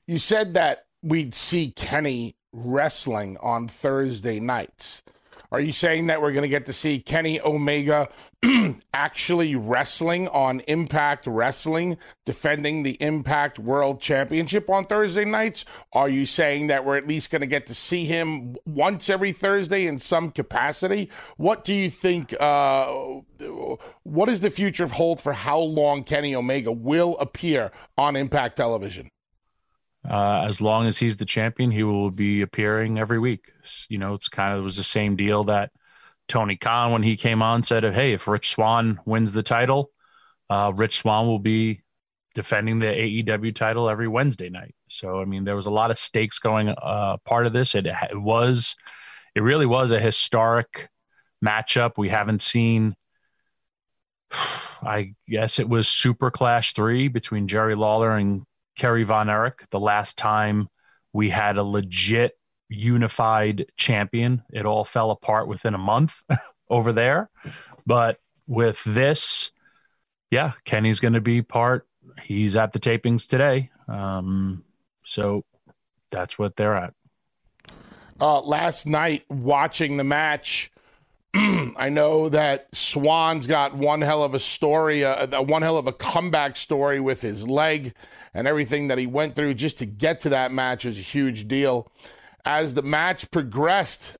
You 0.06 0.20
said 0.20 0.54
that 0.54 0.86
we'd 1.02 1.36
see 1.36 1.72
Kenny 1.72 2.36
wrestling 2.52 3.38
on 3.42 3.68
Thursday 3.68 4.40
nights. 4.40 5.04
Are 5.52 5.60
you 5.60 5.72
saying 5.72 6.08
that 6.08 6.22
we're 6.22 6.32
going 6.32 6.44
to 6.44 6.50
get 6.50 6.66
to 6.66 6.74
see 6.74 7.00
Kenny 7.00 7.40
Omega 7.40 8.10
actually 8.94 9.56
wrestling 9.56 10.28
on 10.28 10.60
Impact 10.62 11.26
Wrestling, 11.26 11.98
defending 12.26 12.84
the 12.84 12.98
Impact 13.02 13.58
World 13.58 14.02
Championship 14.02 14.70
on 14.70 14.84
Thursday 14.84 15.26
nights? 15.26 15.66
Are 15.94 16.10
you 16.10 16.26
saying 16.26 16.68
that 16.68 16.86
we're 16.86 16.98
at 16.98 17.08
least 17.08 17.32
going 17.32 17.42
to 17.42 17.48
get 17.48 17.66
to 17.68 17.74
see 17.74 18.06
him 18.06 18.56
once 18.66 19.10
every 19.10 19.32
Thursday 19.32 19.88
in 19.88 20.00
some 20.00 20.32
capacity? 20.32 21.10
What 21.38 21.64
do 21.64 21.74
you 21.74 21.90
think? 21.90 22.34
Uh, 22.40 23.22
what 24.04 24.30
is 24.30 24.42
the 24.42 24.50
future 24.50 24.84
of 24.84 24.92
hold 24.92 25.20
for 25.20 25.34
how 25.34 25.60
long 25.60 26.04
Kenny 26.04 26.36
Omega 26.36 26.72
will 26.72 27.18
appear 27.20 27.72
on 27.98 28.16
Impact 28.16 28.58
Television? 28.58 29.10
Uh, 30.10 30.46
as 30.48 30.62
long 30.62 30.88
as 30.88 30.98
he's 30.98 31.18
the 31.18 31.26
champion, 31.26 31.70
he 31.70 31.84
will 31.84 32.12
be 32.12 32.42
appearing 32.42 32.98
every 32.98 33.20
week. 33.20 33.52
You 33.90 33.98
know, 33.98 34.14
it's 34.14 34.30
kind 34.30 34.54
of 34.54 34.62
it 34.62 34.64
was 34.64 34.78
the 34.78 34.84
same 34.84 35.16
deal 35.18 35.44
that 35.46 35.72
Tony 36.28 36.56
Khan 36.56 36.92
when 36.92 37.04
he 37.04 37.18
came 37.18 37.42
on 37.42 37.62
said, 37.62 37.84
of 37.84 37.94
"Hey, 37.94 38.14
if 38.14 38.28
Rich 38.28 38.52
Swann 38.52 39.00
wins 39.06 39.34
the 39.34 39.44
title, 39.44 39.92
uh, 40.50 40.72
Rich 40.76 41.00
Swann 41.00 41.28
will 41.28 41.40
be 41.40 41.82
defending 42.36 42.80
the 42.80 42.88
AEW 42.88 43.54
title 43.54 43.90
every 43.90 44.08
Wednesday 44.08 44.50
night." 44.50 44.76
So, 44.88 45.20
I 45.20 45.26
mean, 45.26 45.44
there 45.44 45.56
was 45.58 45.68
a 45.68 45.72
lot 45.72 45.92
of 45.92 45.98
stakes 45.98 46.40
going 46.40 46.70
uh, 46.70 47.18
part 47.26 47.46
of 47.46 47.52
this. 47.52 47.76
It, 47.76 47.86
it 47.86 48.22
was, 48.22 48.78
it 49.36 49.42
really 49.42 49.66
was 49.66 49.92
a 49.92 50.00
historic 50.00 50.90
matchup. 51.44 51.94
We 51.98 52.10
haven't 52.10 52.42
seen. 52.42 52.96
I 54.80 55.16
guess 55.28 55.60
it 55.60 55.68
was 55.68 55.88
Super 55.88 56.30
Clash 56.30 56.74
three 56.74 57.08
between 57.08 57.48
Jerry 57.48 57.76
Lawler 57.76 58.16
and 58.16 58.46
Kerry 58.78 59.04
Von 59.04 59.30
Erich. 59.30 59.66
The 59.70 59.80
last 59.80 60.18
time 60.18 60.70
we 61.12 61.30
had 61.30 61.58
a 61.58 61.64
legit 61.64 62.38
unified 62.70 63.66
champion, 63.76 64.44
it 64.54 64.66
all 64.66 64.86
fell 64.86 65.12
apart 65.12 65.48
within 65.48 65.74
a 65.74 65.80
month 65.80 66.22
over 66.70 66.94
there. 66.94 67.30
But 67.86 68.20
with 68.48 68.84
this, 68.86 69.52
yeah, 70.32 70.54
Kenny's 70.66 71.00
going 71.00 71.14
to 71.14 71.22
be 71.22 71.42
part. 71.42 71.88
He's 72.24 72.56
at 72.56 72.74
the 72.74 72.80
tapings 72.80 73.28
today. 73.28 73.70
Um, 73.88 74.64
so 75.04 75.44
that's 76.12 76.38
what 76.38 76.56
they're 76.56 76.76
at. 76.76 76.94
Uh, 78.20 78.42
last 78.42 78.88
night, 78.88 79.24
watching 79.30 79.98
the 79.98 80.04
match, 80.04 80.72
I 81.78 81.90
know 81.90 82.30
that 82.30 82.68
Swann's 82.74 83.48
got 83.48 83.76
one 83.76 84.02
hell 84.02 84.24
of 84.24 84.34
a 84.34 84.40
story, 84.40 85.04
uh, 85.04 85.42
one 85.44 85.62
hell 85.62 85.78
of 85.78 85.88
a 85.88 85.94
comeback 85.94 86.58
story 86.58 87.00
with 87.00 87.22
his 87.22 87.48
leg 87.48 87.94
and 88.34 88.48
everything 88.48 88.88
that 88.88 88.98
he 88.98 89.08
went 89.08 89.36
through 89.36 89.54
just 89.56 89.80
to 89.80 89.86
get 89.86 90.20
to 90.22 90.30
that 90.30 90.52
match 90.52 90.86
was 90.86 91.00
a 91.00 91.04
huge 91.04 91.48
deal. 91.48 91.92
As 92.46 92.74
the 92.74 92.82
match 92.82 93.30
progressed, 93.32 94.18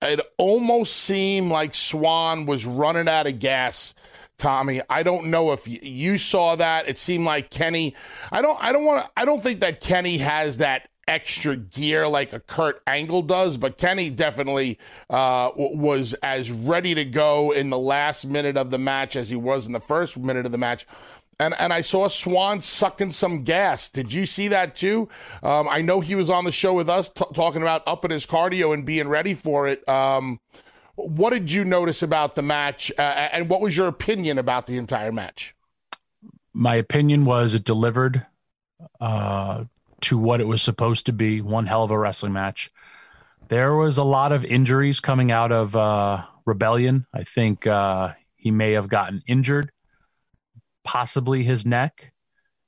it 0.00 0.20
almost 0.38 0.96
seemed 0.96 1.50
like 1.50 1.74
Swann 1.74 2.46
was 2.46 2.66
running 2.66 3.08
out 3.08 3.26
of 3.26 3.38
gas. 3.38 3.94
Tommy, 4.38 4.80
I 4.90 5.02
don't 5.02 5.26
know 5.26 5.52
if 5.52 5.66
you 5.66 6.18
saw 6.18 6.56
that. 6.56 6.88
It 6.88 6.98
seemed 6.98 7.24
like 7.24 7.50
Kenny. 7.50 7.94
I 8.32 8.42
don't. 8.42 8.62
I 8.62 8.72
don't 8.72 8.84
want. 8.84 9.08
I 9.16 9.24
don't 9.24 9.42
think 9.42 9.60
that 9.60 9.80
Kenny 9.80 10.18
has 10.18 10.58
that 10.58 10.88
extra 11.06 11.56
gear 11.56 12.06
like 12.08 12.32
a 12.32 12.40
Kurt 12.40 12.82
Angle 12.86 13.22
does, 13.22 13.56
but 13.56 13.78
Kenny 13.78 14.10
definitely 14.10 14.78
uh, 15.10 15.50
was 15.56 16.14
as 16.14 16.50
ready 16.50 16.94
to 16.94 17.04
go 17.04 17.50
in 17.50 17.70
the 17.70 17.78
last 17.78 18.24
minute 18.24 18.56
of 18.56 18.70
the 18.70 18.78
match 18.78 19.16
as 19.16 19.30
he 19.30 19.36
was 19.36 19.66
in 19.66 19.72
the 19.72 19.80
first 19.80 20.18
minute 20.18 20.46
of 20.46 20.52
the 20.52 20.58
match. 20.58 20.86
And, 21.40 21.54
and 21.58 21.72
I 21.72 21.80
saw 21.80 22.08
Swann 22.08 22.60
sucking 22.60 23.10
some 23.10 23.42
gas. 23.42 23.88
Did 23.88 24.12
you 24.12 24.24
see 24.24 24.48
that 24.48 24.76
too? 24.76 25.08
Um, 25.42 25.68
I 25.68 25.82
know 25.82 26.00
he 26.00 26.14
was 26.14 26.30
on 26.30 26.44
the 26.44 26.52
show 26.52 26.72
with 26.72 26.88
us 26.88 27.08
t- 27.08 27.24
talking 27.34 27.62
about 27.62 27.82
upping 27.86 28.12
his 28.12 28.24
cardio 28.24 28.72
and 28.72 28.84
being 28.84 29.08
ready 29.08 29.34
for 29.34 29.66
it. 29.66 29.86
Um, 29.88 30.38
what 30.94 31.30
did 31.30 31.50
you 31.50 31.64
notice 31.64 32.04
about 32.04 32.36
the 32.36 32.42
match, 32.42 32.92
uh, 32.96 33.02
and 33.32 33.48
what 33.48 33.60
was 33.60 33.76
your 33.76 33.88
opinion 33.88 34.38
about 34.38 34.66
the 34.66 34.76
entire 34.76 35.10
match? 35.10 35.56
My 36.52 36.76
opinion 36.76 37.24
was 37.24 37.52
it 37.52 37.64
delivered 37.64 38.24
uh, 39.00 39.64
to 40.04 40.18
what 40.18 40.40
it 40.40 40.46
was 40.46 40.62
supposed 40.62 41.06
to 41.06 41.12
be 41.12 41.40
one 41.40 41.66
hell 41.66 41.84
of 41.84 41.90
a 41.90 41.98
wrestling 41.98 42.32
match. 42.32 42.70
There 43.48 43.74
was 43.74 43.98
a 43.98 44.04
lot 44.04 44.32
of 44.32 44.44
injuries 44.44 45.00
coming 45.00 45.30
out 45.30 45.52
of 45.52 45.76
uh, 45.76 46.24
Rebellion. 46.44 47.06
I 47.12 47.24
think 47.24 47.66
uh, 47.66 48.12
he 48.36 48.50
may 48.50 48.72
have 48.72 48.88
gotten 48.88 49.22
injured, 49.26 49.70
possibly 50.82 51.42
his 51.42 51.66
neck, 51.66 52.12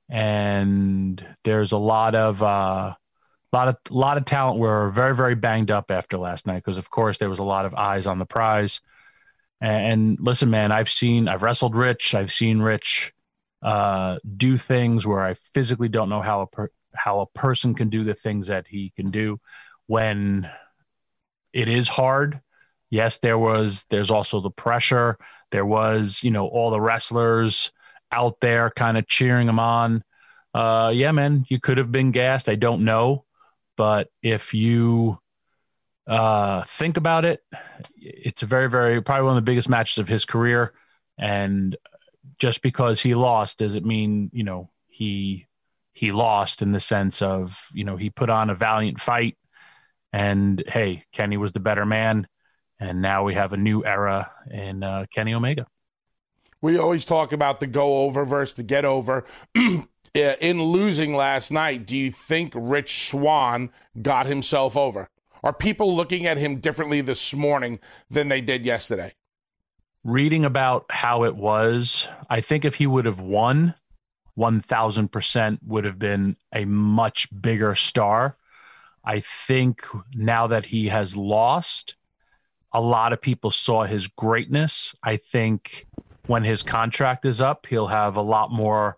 and 0.09 1.23
there's 1.43 1.71
a 1.71 1.77
lot 1.77 2.15
of 2.15 2.41
uh, 2.43 2.93
lot 3.53 3.67
of 3.67 3.77
lot 3.89 4.17
of 4.17 4.25
talent 4.25 4.59
were 4.59 4.89
very 4.91 5.15
very 5.15 5.35
banged 5.35 5.71
up 5.71 5.91
after 5.91 6.17
last 6.17 6.45
night 6.45 6.63
because 6.63 6.77
of 6.77 6.89
course 6.89 7.17
there 7.17 7.29
was 7.29 7.39
a 7.39 7.43
lot 7.43 7.65
of 7.65 7.73
eyes 7.73 8.07
on 8.07 8.19
the 8.19 8.25
prize. 8.25 8.81
And, 9.59 9.91
and 9.91 10.17
listen, 10.19 10.49
man, 10.49 10.71
I've 10.71 10.89
seen 10.89 11.27
I've 11.27 11.43
wrestled 11.43 11.75
Rich. 11.75 12.13
I've 12.13 12.31
seen 12.31 12.59
Rich 12.59 13.13
uh, 13.61 14.17
do 14.35 14.57
things 14.57 15.05
where 15.05 15.21
I 15.21 15.33
physically 15.33 15.89
don't 15.89 16.09
know 16.09 16.21
how 16.21 16.41
a 16.41 16.47
per- 16.47 16.71
how 16.97 17.21
a 17.21 17.27
person 17.27 17.73
can 17.73 17.89
do 17.89 18.03
the 18.03 18.15
things 18.15 18.47
that 18.47 18.67
he 18.67 18.91
can 18.95 19.11
do 19.11 19.39
when 19.87 20.49
it 21.53 21.69
is 21.69 21.87
hard. 21.87 22.41
Yes, 22.89 23.17
there 23.19 23.37
was 23.37 23.85
there's 23.89 24.11
also 24.11 24.39
the 24.39 24.49
pressure. 24.51 25.17
There 25.51 25.65
was, 25.65 26.23
you 26.23 26.31
know, 26.31 26.47
all 26.47 26.71
the 26.71 26.81
wrestlers 26.81 27.71
out 28.11 28.39
there 28.39 28.69
kind 28.69 28.97
of 28.97 29.07
cheering 29.07 29.49
him 29.49 29.59
on. 29.59 30.03
Uh 30.53 30.91
yeah, 30.93 31.11
man, 31.11 31.45
you 31.49 31.59
could 31.59 31.77
have 31.77 31.91
been 31.91 32.11
gassed. 32.11 32.49
I 32.49 32.55
don't 32.55 32.85
know. 32.85 33.25
But 33.75 34.09
if 34.21 34.53
you 34.53 35.19
uh 36.07 36.63
think 36.63 36.97
about 36.97 37.25
it, 37.25 37.41
it's 37.97 38.43
a 38.43 38.45
very, 38.45 38.69
very 38.69 39.01
probably 39.01 39.23
one 39.23 39.37
of 39.37 39.43
the 39.43 39.51
biggest 39.51 39.69
matches 39.69 39.97
of 39.97 40.07
his 40.07 40.23
career. 40.25 40.73
And 41.17 41.75
just 42.39 42.61
because 42.61 43.01
he 43.01 43.15
lost 43.15 43.59
does 43.59 43.75
it 43.75 43.83
mean, 43.85 44.29
you 44.31 44.43
know, 44.43 44.69
he 44.87 45.46
he 45.97 46.11
lost 46.11 46.61
in 46.61 46.73
the 46.73 46.79
sense 46.79 47.23
of 47.23 47.69
you 47.73 47.83
know 47.83 47.97
he 47.97 48.11
put 48.11 48.29
on 48.29 48.51
a 48.51 48.55
valiant 48.55 48.99
fight 48.99 49.35
and 50.13 50.63
hey 50.67 51.03
kenny 51.11 51.37
was 51.37 51.53
the 51.53 51.59
better 51.59 51.85
man. 51.87 52.27
And 52.79 53.01
now 53.01 53.23
we 53.23 53.33
have 53.33 53.53
a 53.53 53.57
new 53.57 53.83
era 53.83 54.31
in 54.51 54.83
uh, 54.83 55.07
kenny 55.11 55.33
omega. 55.33 55.65
We 56.61 56.77
always 56.77 57.03
talk 57.03 57.31
about 57.31 57.59
the 57.59 57.65
go 57.65 58.03
over 58.03 58.23
versus 58.23 58.53
the 58.53 58.61
get 58.61 58.85
over 58.85 59.25
in 60.13 60.61
losing 60.61 61.15
last 61.15 61.49
night 61.49 61.87
do 61.87 61.97
you 61.97 62.11
think 62.11 62.53
rich 62.55 63.09
Swann 63.09 63.71
got 63.99 64.27
himself 64.27 64.77
over? 64.77 65.09
Are 65.41 65.53
people 65.53 65.95
looking 65.95 66.27
at 66.27 66.37
him 66.37 66.59
differently 66.59 67.01
this 67.01 67.33
morning 67.33 67.79
than 68.07 68.27
they 68.27 68.41
did 68.41 68.65
yesterday? 68.67 69.13
Reading 70.03 70.45
about 70.45 70.85
how 70.89 71.23
it 71.23 71.35
was 71.35 72.07
i 72.29 72.39
think 72.39 72.63
if 72.63 72.75
he 72.75 72.85
would 72.87 73.05
have 73.05 73.19
won 73.19 73.73
1000% 74.37 75.59
would 75.65 75.83
have 75.83 75.97
been 75.97 76.35
a 76.53 76.65
much 76.65 77.27
bigger 77.41 77.75
star. 77.75 78.37
I 79.03 79.21
think 79.21 79.85
now 80.13 80.47
that 80.47 80.65
he 80.65 80.87
has 80.89 81.15
lost, 81.15 81.95
a 82.71 82.81
lot 82.81 83.13
of 83.13 83.21
people 83.21 83.51
saw 83.51 83.85
his 83.85 84.07
greatness. 84.07 84.93
I 85.01 85.17
think 85.17 85.87
when 86.27 86.43
his 86.43 86.61
contract 86.61 87.25
is 87.25 87.41
up, 87.41 87.65
he'll 87.65 87.87
have 87.87 88.15
a 88.15 88.21
lot 88.21 88.51
more 88.51 88.97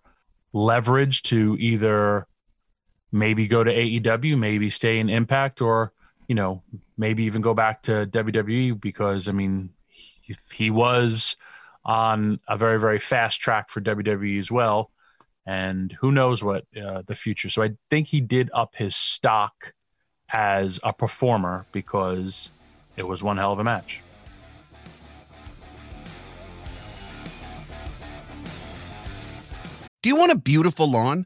leverage 0.51 1.23
to 1.23 1.55
either 1.59 2.27
maybe 3.11 3.47
go 3.47 3.63
to 3.63 3.73
AEW, 3.73 4.37
maybe 4.37 4.69
stay 4.69 4.99
in 4.99 5.09
Impact, 5.09 5.61
or, 5.61 5.93
you 6.27 6.35
know, 6.35 6.63
maybe 6.97 7.23
even 7.23 7.41
go 7.41 7.53
back 7.53 7.83
to 7.83 8.07
WWE 8.07 8.79
because, 8.81 9.27
I 9.27 9.31
mean, 9.31 9.69
he, 10.21 10.35
he 10.51 10.69
was 10.69 11.35
on 11.85 12.39
a 12.47 12.57
very, 12.57 12.79
very 12.79 12.99
fast 12.99 13.39
track 13.39 13.69
for 13.69 13.79
WWE 13.79 14.39
as 14.39 14.51
well 14.51 14.91
and 15.49 15.91
who 15.93 16.11
knows 16.11 16.43
what 16.43 16.63
uh, 16.79 17.01
the 17.07 17.15
future. 17.15 17.49
So 17.49 17.63
I 17.63 17.71
think 17.89 18.05
he 18.05 18.21
did 18.21 18.51
up 18.53 18.75
his 18.75 18.95
stock 18.95 19.73
as 20.31 20.79
a 20.83 20.93
performer 20.93 21.65
because 21.71 22.51
it 22.97 23.07
was 23.07 23.23
one 23.23 23.37
hell 23.37 23.53
of 23.53 23.57
a 23.57 23.63
match. 23.63 24.01
Do 30.03 30.09
you 30.09 30.15
want 30.15 30.31
a 30.31 30.37
beautiful 30.37 30.87
lawn? 30.87 31.25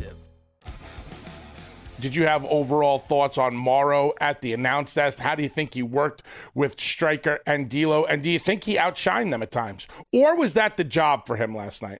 Did 2.01 2.15
you 2.15 2.25
have 2.25 2.43
overall 2.45 2.99
thoughts 2.99 3.37
on 3.37 3.55
Mauro 3.55 4.13
at 4.19 4.41
the 4.41 4.53
announce 4.53 4.95
desk? 4.95 5.19
How 5.19 5.35
do 5.35 5.43
you 5.43 5.49
think 5.49 5.73
he 5.73 5.83
worked 5.83 6.23
with 6.53 6.79
Striker 6.79 7.39
and 7.45 7.69
D'Lo? 7.69 8.05
And 8.05 8.21
do 8.21 8.29
you 8.29 8.39
think 8.39 8.63
he 8.63 8.75
outshined 8.75 9.31
them 9.31 9.43
at 9.43 9.51
times, 9.51 9.87
or 10.11 10.35
was 10.35 10.55
that 10.55 10.77
the 10.77 10.83
job 10.83 11.25
for 11.27 11.35
him 11.35 11.55
last 11.55 11.81
night? 11.81 11.99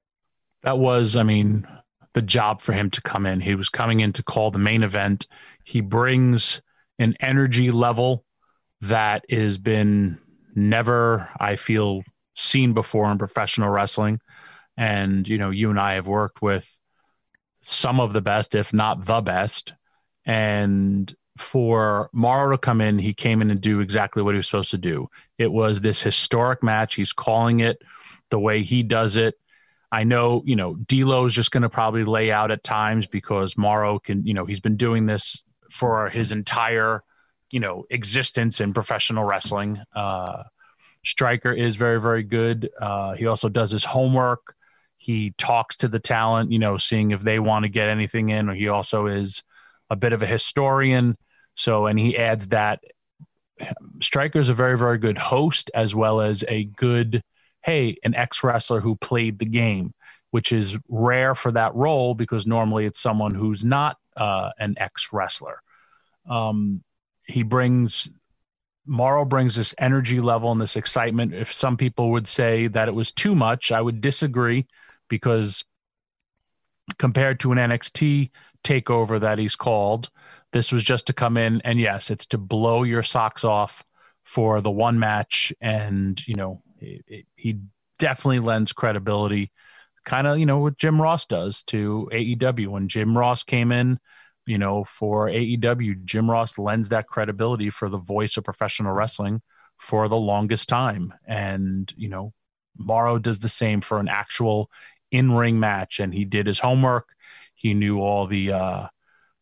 That 0.64 0.78
was, 0.78 1.16
I 1.16 1.24
mean, 1.24 1.68
the 2.14 2.22
job 2.22 2.62
for 2.62 2.74
him 2.74 2.90
to 2.92 3.02
come 3.02 3.26
in. 3.26 3.40
He 3.40 3.56
was 3.56 3.70
coming 3.70 4.02
in 4.02 4.14
to 4.14 4.24
call 4.24 4.52
the 4.52 4.60
main 4.60 4.84
event. 4.84 5.28
He 5.64 5.82
brings 5.82 6.62
an 7.00 7.16
energy 7.20 7.72
level 7.72 8.26
that 8.82 9.24
has 9.30 9.58
been 9.58 10.18
never, 10.56 11.30
I 11.40 11.56
feel, 11.56 12.04
seen 12.36 12.74
before 12.74 13.12
in 13.12 13.18
professional 13.18 13.70
wrestling. 13.70 14.20
And, 14.78 15.28
you 15.28 15.38
know, 15.38 15.50
you 15.52 15.70
and 15.70 15.80
I 15.80 15.94
have 15.94 16.08
worked 16.08 16.42
with 16.42 16.80
some 17.62 18.00
of 18.00 18.14
the 18.14 18.22
best, 18.22 18.56
if 18.56 18.74
not 18.74 19.06
the 19.06 19.22
best. 19.22 19.74
And 20.32 21.14
for 21.38 22.10
Mauro 22.14 22.56
to 22.56 22.58
come 22.58 22.80
in, 22.80 22.98
he 23.00 23.14
came 23.14 23.42
in 23.42 23.52
and 23.52 23.60
do 23.60 23.82
exactly 23.82 24.24
what 24.24 24.34
he 24.34 24.38
was 24.38 24.46
supposed 24.46 24.72
to 24.72 24.78
do. 24.78 25.10
It 25.38 25.52
was 25.52 25.82
this 25.82 26.02
historic 26.02 26.64
match. 26.64 26.96
He's 26.96 27.12
calling 27.12 27.60
it 27.60 27.82
the 28.30 28.40
way 28.40 28.64
he 28.64 28.82
does 28.82 29.18
it. 29.18 29.38
I 29.92 30.06
know, 30.06 30.42
you 30.46 30.56
know, 30.56 30.76
D'Lo 30.76 31.26
is 31.26 31.34
just 31.34 31.52
going 31.52 31.64
to 31.64 31.70
probably 31.70 32.06
lay 32.06 32.32
out 32.32 32.50
at 32.50 32.64
times 32.64 33.08
because 33.08 33.58
Mauro 33.58 34.00
can, 34.00 34.26
you 34.26 34.34
know, 34.34 34.46
he's 34.46 34.62
been 34.62 34.78
doing 34.78 35.06
this 35.06 35.44
for 35.70 36.08
his 36.08 36.32
entire, 36.32 37.04
you 37.52 37.60
know, 37.60 37.84
existence 37.90 38.62
in 38.62 38.72
professional 38.74 39.26
wrestling. 39.26 39.82
Uh, 39.94 40.44
Striker 41.04 41.52
is 41.52 41.76
very, 41.76 42.00
very 42.00 42.24
good. 42.24 42.70
Uh, 42.80 43.16
he 43.16 43.26
also 43.26 43.50
does 43.50 43.72
his 43.72 43.84
homework. 43.84 44.56
He 44.96 45.32
talks 45.32 45.76
to 45.78 45.90
the 45.90 46.00
talent, 46.00 46.54
you 46.54 46.60
know, 46.60 46.78
seeing 46.78 47.12
if 47.12 47.20
they 47.20 47.40
want 47.40 47.64
to 47.64 47.70
get 47.70 47.90
anything 47.90 48.30
in. 48.30 48.48
He 48.48 48.70
also 48.70 49.08
is 49.08 49.44
a 49.92 49.96
bit 49.96 50.14
of 50.14 50.24
a 50.24 50.26
historian. 50.26 51.18
So, 51.56 51.86
and 51.86 52.00
he 52.00 52.18
adds 52.18 52.48
that 52.48 52.80
Striker 54.02 54.40
is 54.40 54.50
a 54.50 54.54
very, 54.54 54.78
very 54.78 54.98
good 54.98 55.18
host 55.18 55.70
as 55.76 55.94
well 55.94 56.22
as 56.22 56.44
a 56.48 56.64
good, 56.64 57.22
hey, 57.62 57.98
an 58.04 58.16
ex 58.16 58.44
wrestler 58.44 58.80
who 58.80 58.96
played 58.96 59.38
the 59.38 59.46
game, 59.46 59.94
which 60.32 60.52
is 60.52 60.78
rare 60.88 61.36
for 61.36 61.52
that 61.52 61.76
role 61.76 62.16
because 62.16 62.48
normally 62.48 62.86
it's 62.86 63.00
someone 63.00 63.36
who's 63.36 63.64
not 63.64 63.98
uh, 64.16 64.50
an 64.58 64.76
ex 64.78 65.10
wrestler. 65.12 65.62
Um, 66.28 66.84
he 67.28 67.44
brings 67.44 68.10
Mauro 68.86 69.26
brings 69.26 69.56
this 69.56 69.76
energy 69.78 70.22
level 70.22 70.52
and 70.52 70.60
this 70.60 70.76
excitement. 70.76 71.34
If 71.34 71.54
some 71.54 71.78
people 71.78 72.12
would 72.12 72.28
say 72.28 72.68
that 72.68 72.88
it 72.88 72.96
was 72.96 73.12
too 73.12 73.36
much, 73.36 73.72
I 73.72 73.80
would 73.80 74.02
disagree 74.02 74.66
because 75.08 75.64
compared 76.98 77.40
to 77.42 77.52
an 77.52 77.58
NXT 77.58 78.32
takeover 78.64 79.20
that 79.20 79.40
he's 79.40 79.56
called. 79.56 80.10
This 80.52 80.72
was 80.72 80.84
just 80.84 81.08
to 81.08 81.14
come 81.14 81.38
in 81.38 81.62
and 81.62 81.80
yes, 81.80 82.10
it's 82.10 82.26
to 82.28 82.38
blow 82.38 82.84
your 82.84 83.04
socks 83.04 83.44
off 83.44 83.84
for 84.24 84.62
the 84.62 84.72
one 84.72 85.00
match. 85.00 85.54
And, 85.62 86.26
you 86.28 86.36
know, 86.36 86.62
it, 86.80 87.04
it, 87.08 87.26
he 87.36 87.60
definitely 88.00 88.40
lends 88.40 88.74
credibility, 88.74 89.52
kind 90.06 90.28
of, 90.28 90.40
you 90.40 90.46
know, 90.46 90.60
what 90.60 90.78
Jim 90.78 91.02
Ross 91.02 91.26
does 91.26 91.64
to 91.64 92.10
AEW. 92.12 92.68
When 92.68 92.88
Jim 92.88 93.18
Ross 93.18 93.44
came 93.44 93.72
in, 93.72 94.00
you 94.46 94.58
know, 94.58 94.84
for 94.84 95.28
AEW, 95.28 96.04
Jim 96.04 96.30
Ross 96.30 96.58
lends 96.58 96.90
that 96.90 97.08
credibility 97.08 97.70
for 97.70 97.90
the 97.90 97.98
voice 97.98 98.38
of 98.38 98.44
professional 98.44 98.94
wrestling 98.94 99.42
for 99.78 100.08
the 100.08 100.18
longest 100.18 100.70
time. 100.70 101.14
And, 101.26 101.92
you 101.96 102.10
know, 102.10 102.34
Mauro 102.78 103.20
does 103.20 103.40
the 103.40 103.50
same 103.50 103.82
for 103.82 104.00
an 104.00 104.08
actual 104.08 104.70
in 105.12 105.34
ring 105.34 105.60
match. 105.60 106.00
And 106.00 106.14
he 106.14 106.26
did 106.26 106.48
his 106.48 106.60
homework 106.60 107.10
he 107.62 107.74
knew 107.74 108.00
all 108.00 108.28
the 108.28 108.52
uh, 108.52 108.88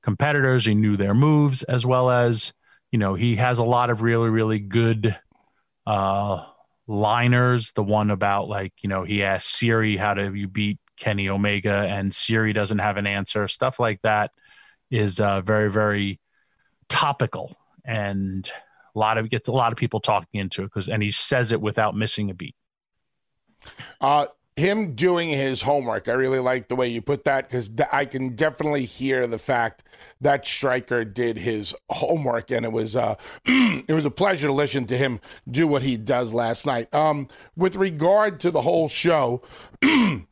competitors. 0.03 0.65
He 0.65 0.75
knew 0.75 0.97
their 0.97 1.13
moves 1.13 1.63
as 1.63 1.86
well 1.86 2.10
as, 2.10 2.53
you 2.91 2.99
know, 2.99 3.15
he 3.15 3.38
has 3.38 3.60
a 3.60 3.63
lot 3.63 3.89
of 3.89 4.01
really, 4.01 4.29
really 4.29 4.60
good 4.60 5.17
uh, 5.88 6.45
liners. 6.88 7.71
The 7.71 7.84
one 7.84 8.12
about 8.12 8.49
like, 8.49 8.73
you 8.82 8.89
know, 8.89 9.03
he 9.03 9.23
asked 9.23 9.49
Siri 9.49 9.95
how 9.95 10.13
do 10.13 10.34
you 10.34 10.47
beat 10.47 10.79
Kenny 10.97 11.29
Omega? 11.29 11.86
And 11.89 12.13
Siri 12.13 12.51
doesn't 12.51 12.79
have 12.79 12.97
an 12.97 13.08
answer. 13.08 13.47
Stuff 13.47 13.79
like 13.79 14.01
that 14.01 14.32
is 14.91 15.19
uh, 15.19 15.39
very, 15.41 15.71
very 15.71 16.19
topical. 16.89 17.55
And 17.86 18.49
a 18.95 18.99
lot 18.99 19.17
of 19.17 19.29
gets 19.29 19.47
a 19.47 19.53
lot 19.53 19.71
of 19.71 19.77
people 19.77 20.01
talking 20.01 20.41
into 20.41 20.63
it 20.63 20.65
because 20.65 20.89
and 20.89 21.01
he 21.01 21.12
says 21.12 21.51
it 21.51 21.62
without 21.62 21.95
missing 21.95 22.29
a 22.29 22.34
beat. 22.34 22.55
Uh, 24.01 24.25
him 24.60 24.93
doing 24.93 25.30
his 25.30 25.62
homework. 25.62 26.08
I 26.08 26.12
really 26.13 26.39
like 26.39 26.67
the 26.67 26.76
way 26.76 26.88
you 26.88 27.02
put 27.02 27.24
that 27.24 27.50
because 27.50 27.72
I 27.91 28.06
can 28.06 28.36
definitely 28.36 28.86
hear 28.86 29.26
the 29.26 29.38
fact 29.38 29.84
that 30.22 30.45
Striker 30.45 31.04
did 31.06 31.38
his 31.38 31.74
homework, 31.89 32.52
and 32.52 32.65
it 32.65 32.72
was 32.72 32.95
uh, 32.95 33.15
it 33.45 33.93
was 33.93 34.06
a 34.06 34.12
pleasure 34.12 34.48
to 34.48 34.54
listen 34.54 34.86
to 34.88 34.98
him 34.98 35.19
do 35.50 35.67
what 35.67 35.82
he 35.82 35.98
does 35.98 36.34
last 36.34 36.65
night. 36.65 36.93
Um, 36.93 37.28
with 37.56 37.76
regard 37.76 38.39
to 38.41 38.52
the 38.52 38.62
whole 38.62 38.89
show, 38.89 39.41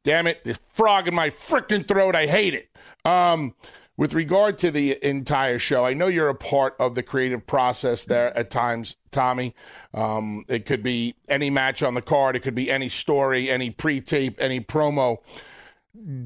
damn 0.03 0.27
it, 0.27 0.43
this 0.43 0.57
frog 0.57 1.07
in 1.07 1.15
my 1.15 1.29
freaking 1.29 1.87
throat, 1.87 2.15
I 2.15 2.27
hate 2.27 2.53
it. 2.53 2.69
Um, 3.05 3.55
with 3.97 4.13
regard 4.13 4.59
to 4.59 4.69
the 4.69 5.03
entire 5.03 5.57
show, 5.57 5.83
I 5.83 5.95
know 5.95 6.07
you're 6.07 6.29
a 6.29 6.35
part 6.35 6.75
of 6.79 6.93
the 6.93 7.01
creative 7.01 7.47
process 7.47 8.05
there 8.05 8.35
at 8.37 8.51
times, 8.51 8.95
Tommy. 9.11 9.55
Um, 9.93 10.45
it 10.47 10.67
could 10.67 10.83
be 10.83 11.15
any 11.27 11.49
match 11.49 11.81
on 11.81 11.95
the 11.95 12.01
card, 12.03 12.35
it 12.35 12.41
could 12.41 12.55
be 12.55 12.69
any 12.69 12.89
story, 12.89 13.49
any 13.49 13.71
pre 13.71 13.99
tape, 13.99 14.39
any 14.39 14.61
promo. 14.61 15.17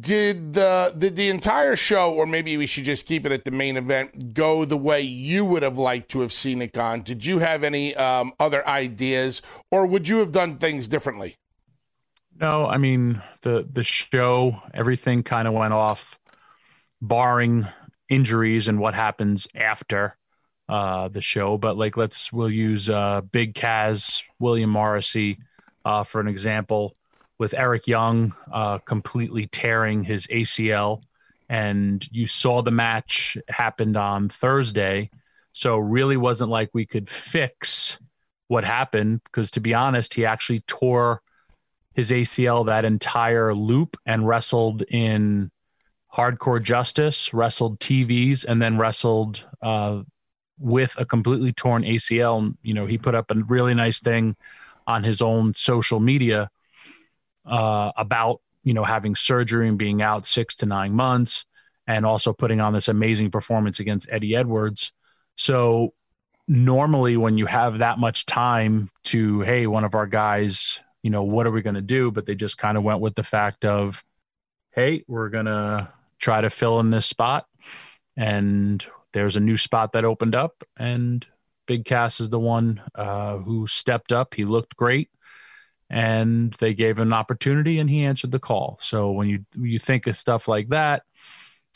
did 0.02 0.54
the 0.54 0.94
did 0.98 1.16
the 1.16 1.30
entire 1.30 1.78
show, 1.78 2.14
or 2.14 2.26
maybe 2.26 2.58
we 2.58 2.66
should 2.66 2.84
just 2.84 3.06
keep 3.06 3.26
it 3.26 3.32
at 3.32 3.46
the 3.46 3.52
main 3.52 3.78
event, 3.78 4.34
go 4.34 4.66
the 4.66 4.78
way 4.78 5.00
you 5.00 5.46
would 5.46 5.64
have 5.64 5.78
liked 5.78 6.12
to 6.12 6.20
have 6.20 6.34
seen 6.34 6.62
it 6.62 6.74
gone? 6.74 7.02
Did 7.04 7.26
you 7.26 7.40
have 7.40 7.64
any 7.64 7.96
um, 7.96 8.34
other 8.38 8.68
ideas, 8.68 9.42
or 9.72 9.86
would 9.86 10.10
you 10.10 10.18
have 10.18 10.34
done 10.34 10.58
things 10.58 10.90
differently? 10.90 11.38
No, 12.40 12.66
I 12.66 12.78
mean 12.78 13.22
the 13.44 13.66
the 13.72 13.84
show, 13.84 14.62
everything 14.74 15.24
kind 15.24 15.48
of 15.48 15.54
went 15.54 15.74
off, 15.74 16.20
barring 17.02 17.68
injuries 18.10 18.68
and 18.68 18.80
what 18.80 18.94
happens 18.94 19.48
after 19.56 20.16
uh, 20.70 21.08
the 21.08 21.22
show. 21.22 21.58
But 21.58 21.78
like, 21.78 21.98
let's 21.98 22.32
we'll 22.32 22.50
use 22.50 22.90
uh, 22.90 23.22
Big 23.22 23.56
Cass, 23.56 24.24
William 24.40 24.70
Morrissey, 24.70 25.40
uh, 25.84 26.04
for 26.04 26.22
an 26.22 26.28
example 26.28 26.94
with 27.38 27.56
Eric 27.56 27.88
Young 27.88 28.36
uh, 28.52 28.78
completely 28.78 29.48
tearing 29.48 30.04
his 30.04 30.28
ACL. 30.28 31.02
And 31.50 32.08
you 32.12 32.28
saw 32.28 32.62
the 32.62 32.72
match 32.72 33.38
happened 33.50 33.98
on 33.98 34.30
Thursday. 34.30 35.10
So 35.54 35.78
really 35.78 36.18
wasn't 36.18 36.52
like 36.52 36.70
we 36.74 36.86
could 36.86 37.10
fix 37.10 37.98
what 38.48 38.64
happened 38.64 39.22
because 39.24 39.52
to 39.52 39.60
be 39.60 39.74
honest, 39.74 40.14
he 40.14 40.26
actually 40.26 40.60
tore 40.62 41.22
his 41.94 42.12
ACL 42.12 42.68
that 42.68 42.86
entire 42.86 43.56
loop 43.56 43.98
and 44.06 44.28
wrestled 44.28 44.84
in 44.84 45.52
hardcore 46.14 46.62
justice, 46.62 47.34
wrestled 47.34 47.80
TVs, 47.80 48.46
and 48.46 48.62
then 48.62 48.78
wrestled 48.78 49.46
uh, 49.62 50.02
with 50.60 50.96
a 50.98 51.06
completely 51.06 51.54
torn 51.54 51.84
ACL. 51.84 52.56
You 52.62 52.74
know, 52.74 52.86
he 52.86 52.98
put 52.98 53.16
up 53.16 53.32
a 53.32 53.36
really 53.36 53.74
nice 53.74 54.00
thing 54.00 54.36
on 54.88 55.04
his 55.04 55.22
own 55.22 55.54
social 55.56 56.00
media 56.00 56.50
uh, 57.46 57.92
about 57.96 58.42
you 58.64 58.74
know 58.74 58.84
having 58.84 59.16
surgery 59.16 59.68
and 59.68 59.78
being 59.78 60.02
out 60.02 60.26
six 60.26 60.56
to 60.56 60.66
nine 60.66 60.94
months, 60.94 61.46
and 61.88 62.06
also 62.06 62.34
putting 62.34 62.62
on 62.62 62.74
this 62.74 62.88
amazing 62.88 63.32
performance 63.32 63.80
against 63.80 64.12
Eddie 64.12 64.36
Edwards. 64.36 64.92
So 65.36 65.94
normally, 66.48 67.16
when 67.18 67.38
you 67.38 67.46
have 67.46 67.80
that 67.80 67.98
much 67.98 68.26
time 68.26 68.90
to, 69.06 69.42
hey, 69.42 69.66
one 69.66 69.86
of 69.86 69.96
our 69.96 70.08
guys, 70.08 70.82
you 71.02 71.10
know, 71.10 71.24
what 71.24 71.48
are 71.48 71.52
we 71.52 71.62
going 71.62 71.76
to 71.76 71.82
do? 71.82 72.12
But 72.12 72.26
they 72.26 72.36
just 72.36 72.58
kind 72.58 72.78
of 72.78 72.84
went 72.84 73.00
with 73.00 73.16
the 73.16 73.24
fact 73.24 73.64
of, 73.64 74.04
hey, 74.72 75.04
we're 75.08 75.30
gonna 75.30 75.92
try 76.22 76.42
to 76.42 76.50
fill 76.50 76.80
in 76.80 76.92
this 76.92 77.06
spot, 77.06 77.48
and 78.16 78.86
there's 79.12 79.36
a 79.36 79.42
new 79.42 79.58
spot 79.58 79.92
that 79.94 80.06
opened 80.06 80.36
up, 80.36 80.64
and 80.78 81.26
Big 81.68 81.86
Cass 81.86 82.20
is 82.20 82.30
the 82.30 82.40
one 82.40 82.82
uh, 82.96 83.38
who 83.38 83.68
stepped 83.68 84.12
up. 84.12 84.34
He 84.34 84.46
looked 84.46 84.76
great 84.76 85.10
and 85.90 86.54
they 86.60 86.74
gave 86.74 86.98
him 86.98 87.10
an 87.10 87.14
opportunity 87.14 87.80
and 87.80 87.90
he 87.90 88.06
answered 88.06 88.32
the 88.32 88.40
call. 88.40 88.78
So 88.82 89.12
when 89.12 89.28
you 89.28 89.46
you 89.58 89.78
think 89.78 90.08
of 90.08 90.18
stuff 90.18 90.48
like 90.48 90.70
that, 90.70 91.04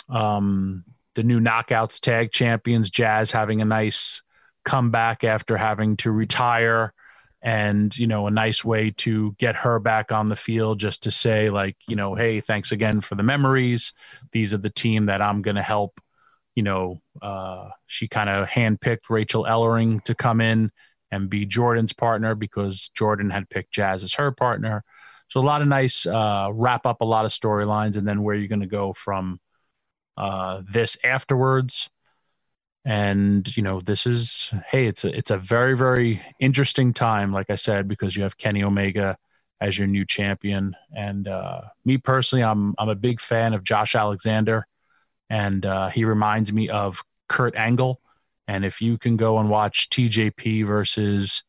um, 0.09 0.85
the 1.15 1.23
new 1.23 1.39
knockouts 1.39 1.99
tag 1.99 2.31
champions, 2.31 2.89
Jazz 2.89 3.31
having 3.31 3.61
a 3.61 3.65
nice 3.65 4.21
comeback 4.63 5.23
after 5.23 5.57
having 5.57 5.97
to 5.97 6.11
retire, 6.11 6.93
and 7.45 7.95
you 7.95 8.07
know 8.07 8.25
a 8.25 8.31
nice 8.31 8.65
way 8.65 8.89
to 8.89 9.33
get 9.37 9.55
her 9.55 9.79
back 9.79 10.11
on 10.11 10.27
the 10.27 10.35
field, 10.35 10.79
just 10.79 11.03
to 11.03 11.11
say 11.11 11.51
like 11.51 11.77
you 11.87 11.95
know, 11.95 12.15
hey, 12.15 12.41
thanks 12.41 12.71
again 12.71 12.99
for 12.99 13.13
the 13.13 13.23
memories. 13.23 13.93
These 14.31 14.53
are 14.53 14.57
the 14.57 14.71
team 14.71 15.05
that 15.05 15.21
I'm 15.21 15.43
going 15.43 15.55
to 15.55 15.61
help. 15.61 16.01
You 16.55 16.63
know, 16.63 17.01
uh, 17.21 17.69
she 17.85 18.07
kind 18.07 18.29
of 18.29 18.47
handpicked 18.47 19.09
Rachel 19.09 19.45
Ellering 19.45 20.03
to 20.05 20.15
come 20.15 20.41
in 20.41 20.71
and 21.11 21.29
be 21.29 21.45
Jordan's 21.45 21.93
partner 21.93 22.33
because 22.33 22.89
Jordan 22.95 23.29
had 23.29 23.49
picked 23.49 23.71
Jazz 23.71 24.01
as 24.01 24.15
her 24.15 24.31
partner. 24.31 24.83
So 25.27 25.39
a 25.39 25.41
lot 25.41 25.61
of 25.61 25.67
nice 25.67 26.05
uh, 26.05 26.49
wrap 26.51 26.87
up 26.87 27.01
a 27.01 27.05
lot 27.05 27.25
of 27.25 27.31
storylines, 27.31 27.95
and 27.95 28.07
then 28.07 28.23
where 28.23 28.35
you're 28.35 28.47
going 28.47 28.61
to 28.61 28.67
go 28.67 28.91
from 28.91 29.39
uh, 30.17 30.63
this 30.71 30.97
afterwards. 31.03 31.89
And 32.85 33.55
you 33.57 33.63
know, 33.63 33.81
this 33.81 34.05
is 34.05 34.51
hey, 34.69 34.85
it's 34.85 35.03
a 35.03 35.15
it's 35.15 35.31
a 35.31 35.37
very 35.37 35.75
very 35.75 36.21
interesting 36.39 36.93
time, 36.93 37.33
like 37.33 37.49
I 37.49 37.55
said, 37.55 37.87
because 37.87 38.15
you 38.15 38.23
have 38.23 38.37
Kenny 38.37 38.63
Omega 38.63 39.17
as 39.59 39.77
your 39.77 39.87
new 39.87 40.05
champion. 40.05 40.75
And 40.95 41.27
uh, 41.27 41.61
me 41.83 41.97
personally, 41.97 42.43
I'm 42.43 42.75
I'm 42.77 42.89
a 42.89 42.95
big 42.95 43.19
fan 43.19 43.53
of 43.53 43.63
Josh 43.63 43.95
Alexander, 43.95 44.67
and 45.29 45.65
uh, 45.65 45.89
he 45.89 46.05
reminds 46.05 46.53
me 46.53 46.69
of 46.69 47.03
Kurt 47.27 47.55
Angle 47.55 47.99
and 48.47 48.63
if 48.63 48.81
you 48.81 48.97
can 48.97 49.17
go 49.17 49.39
and 49.39 49.49
watch 49.49 49.89
TJP 49.89 50.65
versus 50.65 51.43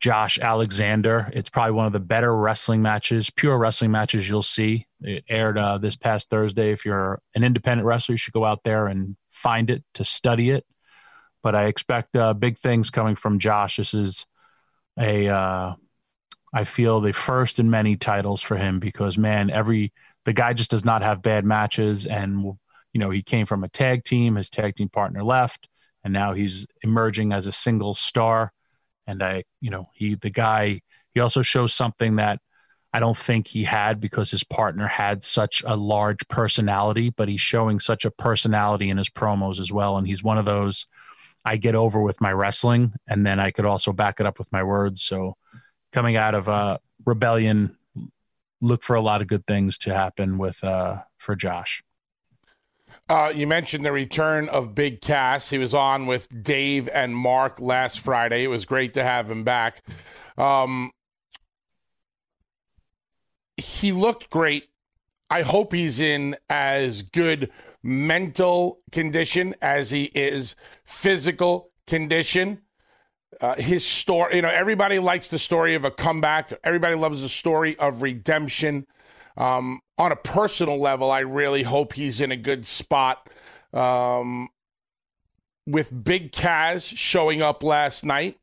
Josh 0.00 0.38
Alexander, 0.38 1.30
it's 1.32 1.48
probably 1.48 1.72
one 1.72 1.86
of 1.86 1.92
the 1.92 2.00
better 2.00 2.34
wrestling 2.34 2.82
matches, 2.82 3.30
pure 3.30 3.56
wrestling 3.56 3.90
matches 3.90 4.28
you'll 4.28 4.42
see. 4.42 4.86
It 5.00 5.24
aired 5.28 5.56
uh, 5.56 5.78
this 5.78 5.96
past 5.96 6.28
Thursday. 6.28 6.72
If 6.72 6.84
you're 6.84 7.20
an 7.34 7.44
independent 7.44 7.86
wrestler, 7.86 8.14
you 8.14 8.18
should 8.18 8.34
go 8.34 8.44
out 8.44 8.62
there 8.62 8.86
and 8.88 9.16
find 9.30 9.70
it 9.70 9.82
to 9.94 10.04
study 10.04 10.50
it. 10.50 10.66
But 11.42 11.54
I 11.54 11.66
expect 11.66 12.14
uh, 12.14 12.34
big 12.34 12.58
things 12.58 12.90
coming 12.90 13.16
from 13.16 13.38
Josh. 13.38 13.76
This 13.76 13.94
is 13.94 14.26
a, 14.98 15.28
uh, 15.28 15.74
I 16.52 16.64
feel 16.64 17.00
the 17.00 17.12
first 17.12 17.58
in 17.58 17.70
many 17.70 17.96
titles 17.96 18.42
for 18.42 18.56
him 18.56 18.80
because 18.80 19.16
man, 19.16 19.50
every 19.50 19.92
the 20.24 20.32
guy 20.32 20.52
just 20.52 20.70
does 20.70 20.84
not 20.84 21.02
have 21.02 21.22
bad 21.22 21.44
matches, 21.44 22.04
and 22.06 22.42
you 22.92 23.00
know 23.00 23.10
he 23.10 23.22
came 23.22 23.46
from 23.46 23.62
a 23.62 23.68
tag 23.68 24.04
team. 24.04 24.34
His 24.36 24.50
tag 24.50 24.74
team 24.74 24.88
partner 24.88 25.22
left 25.22 25.68
and 26.06 26.12
now 26.12 26.34
he's 26.34 26.66
emerging 26.82 27.32
as 27.32 27.48
a 27.48 27.52
single 27.52 27.92
star. 27.92 28.52
And 29.06 29.22
I, 29.22 29.44
you 29.60 29.70
know, 29.70 29.88
he 29.94 30.14
the 30.14 30.30
guy 30.30 30.80
he 31.14 31.20
also 31.20 31.42
shows 31.42 31.72
something 31.72 32.16
that 32.16 32.40
I 32.92 33.00
don't 33.00 33.16
think 33.16 33.46
he 33.46 33.64
had 33.64 34.00
because 34.00 34.30
his 34.30 34.44
partner 34.44 34.86
had 34.86 35.22
such 35.22 35.62
a 35.66 35.76
large 35.76 36.26
personality, 36.28 37.10
but 37.10 37.28
he's 37.28 37.40
showing 37.40 37.78
such 37.78 38.04
a 38.04 38.10
personality 38.10 38.88
in 38.88 38.96
his 38.96 39.10
promos 39.10 39.60
as 39.60 39.70
well. 39.70 39.98
And 39.98 40.06
he's 40.06 40.22
one 40.22 40.38
of 40.38 40.44
those 40.44 40.86
I 41.44 41.58
get 41.58 41.74
over 41.74 42.00
with 42.00 42.20
my 42.20 42.32
wrestling, 42.32 42.94
and 43.06 43.24
then 43.24 43.38
I 43.38 43.50
could 43.50 43.66
also 43.66 43.92
back 43.92 44.18
it 44.18 44.26
up 44.26 44.38
with 44.38 44.50
my 44.50 44.62
words. 44.62 45.02
So 45.02 45.36
coming 45.92 46.16
out 46.16 46.34
of 46.34 46.48
uh, 46.48 46.78
Rebellion, 47.04 47.76
look 48.60 48.82
for 48.82 48.96
a 48.96 49.00
lot 49.00 49.22
of 49.22 49.28
good 49.28 49.46
things 49.46 49.78
to 49.78 49.94
happen 49.94 50.38
with 50.38 50.62
uh, 50.64 51.02
for 51.18 51.36
Josh. 51.36 51.82
Uh, 53.08 53.32
you 53.34 53.46
mentioned 53.46 53.84
the 53.84 53.92
return 53.92 54.48
of 54.48 54.74
Big 54.74 55.00
Cass. 55.00 55.50
He 55.50 55.58
was 55.58 55.74
on 55.74 56.06
with 56.06 56.42
Dave 56.42 56.88
and 56.88 57.16
Mark 57.16 57.60
last 57.60 58.00
Friday. 58.00 58.42
It 58.42 58.48
was 58.48 58.64
great 58.64 58.94
to 58.94 59.04
have 59.04 59.30
him 59.30 59.44
back. 59.44 59.82
Um, 60.36 60.90
he 63.56 63.92
looked 63.92 64.28
great. 64.30 64.64
I 65.30 65.42
hope 65.42 65.72
he's 65.72 66.00
in 66.00 66.36
as 66.50 67.02
good 67.02 67.50
mental 67.82 68.80
condition 68.90 69.54
as 69.62 69.90
he 69.90 70.04
is 70.06 70.56
physical 70.84 71.70
condition. 71.86 72.62
Uh, 73.40 73.54
his 73.54 73.86
story, 73.86 74.36
you 74.36 74.42
know, 74.42 74.48
everybody 74.48 74.98
likes 74.98 75.28
the 75.28 75.38
story 75.38 75.74
of 75.74 75.84
a 75.84 75.90
comeback. 75.90 76.52
Everybody 76.64 76.96
loves 76.96 77.22
the 77.22 77.28
story 77.28 77.76
of 77.78 78.02
redemption. 78.02 78.86
Um, 79.36 79.80
on 79.98 80.12
a 80.12 80.16
personal 80.16 80.78
level, 80.78 81.10
I 81.10 81.20
really 81.20 81.62
hope 81.62 81.94
he's 81.94 82.20
in 82.20 82.30
a 82.32 82.36
good 82.36 82.66
spot. 82.66 83.30
Um, 83.72 84.48
with 85.66 86.04
Big 86.04 86.32
Cass 86.32 86.84
showing 86.84 87.42
up 87.42 87.62
last 87.62 88.04
night, 88.04 88.38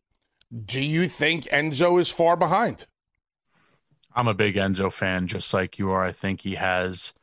do 0.66 0.82
you 0.82 1.08
think 1.08 1.46
Enzo 1.46 2.00
is 2.00 2.10
far 2.10 2.36
behind? 2.36 2.86
I'm 4.16 4.28
a 4.28 4.34
big 4.34 4.56
Enzo 4.56 4.92
fan, 4.92 5.28
just 5.28 5.54
like 5.54 5.80
you 5.80 5.92
are. 5.92 6.04
I 6.04 6.12
think 6.12 6.42
he 6.42 6.56
has 6.56 7.14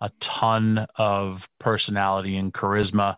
a 0.00 0.10
ton 0.18 0.86
of 0.96 1.48
personality 1.60 2.36
and 2.36 2.52
charisma. 2.52 3.16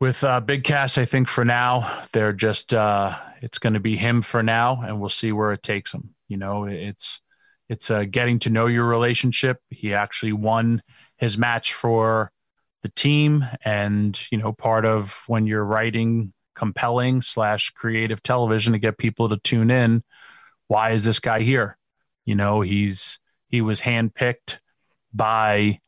With 0.00 0.24
uh, 0.24 0.40
Big 0.40 0.64
Cass, 0.64 0.98
I 0.98 1.04
think 1.04 1.28
for 1.28 1.44
now 1.44 2.02
they're 2.12 2.32
just 2.32 2.74
uh, 2.74 3.16
it's 3.40 3.58
going 3.58 3.74
to 3.74 3.80
be 3.80 3.96
him 3.96 4.22
for 4.22 4.42
now, 4.42 4.82
and 4.82 5.00
we'll 5.00 5.08
see 5.08 5.30
where 5.30 5.52
it 5.52 5.62
takes 5.62 5.92
him. 5.92 6.14
You 6.26 6.36
know, 6.36 6.64
it's 6.64 7.20
it's 7.68 7.90
a 7.90 8.06
getting 8.06 8.38
to 8.40 8.50
know 8.50 8.66
your 8.66 8.84
relationship. 8.84 9.58
He 9.70 9.94
actually 9.94 10.32
won 10.32 10.82
his 11.16 11.38
match 11.38 11.74
for 11.74 12.30
the 12.82 12.90
team, 12.90 13.46
and 13.64 14.20
you 14.30 14.38
know, 14.38 14.52
part 14.52 14.84
of 14.84 15.22
when 15.26 15.46
you're 15.46 15.64
writing 15.64 16.32
compelling 16.54 17.22
slash 17.22 17.70
creative 17.70 18.22
television 18.22 18.72
to 18.74 18.78
get 18.78 18.98
people 18.98 19.28
to 19.28 19.38
tune 19.38 19.70
in. 19.70 20.02
Why 20.68 20.92
is 20.92 21.04
this 21.04 21.18
guy 21.18 21.40
here? 21.40 21.76
You 22.24 22.34
know, 22.34 22.60
he's 22.60 23.18
he 23.48 23.60
was 23.60 23.80
handpicked 23.80 24.58
by 25.12 25.80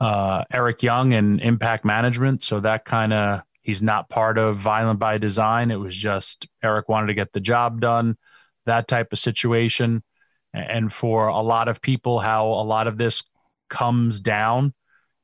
uh, 0.00 0.44
Eric 0.52 0.82
Young 0.82 1.14
and 1.14 1.40
Impact 1.40 1.84
Management, 1.84 2.42
so 2.42 2.60
that 2.60 2.84
kind 2.84 3.12
of 3.12 3.42
he's 3.62 3.82
not 3.82 4.08
part 4.08 4.38
of 4.38 4.56
Violent 4.56 5.00
by 5.00 5.18
Design. 5.18 5.70
It 5.70 5.76
was 5.76 5.96
just 5.96 6.46
Eric 6.62 6.88
wanted 6.88 7.08
to 7.08 7.14
get 7.14 7.32
the 7.32 7.40
job 7.40 7.80
done, 7.80 8.16
that 8.66 8.86
type 8.86 9.12
of 9.12 9.18
situation 9.18 10.02
and 10.52 10.92
for 10.92 11.28
a 11.28 11.40
lot 11.40 11.68
of 11.68 11.80
people 11.80 12.18
how 12.18 12.46
a 12.46 12.64
lot 12.64 12.86
of 12.86 12.98
this 12.98 13.22
comes 13.68 14.20
down 14.20 14.72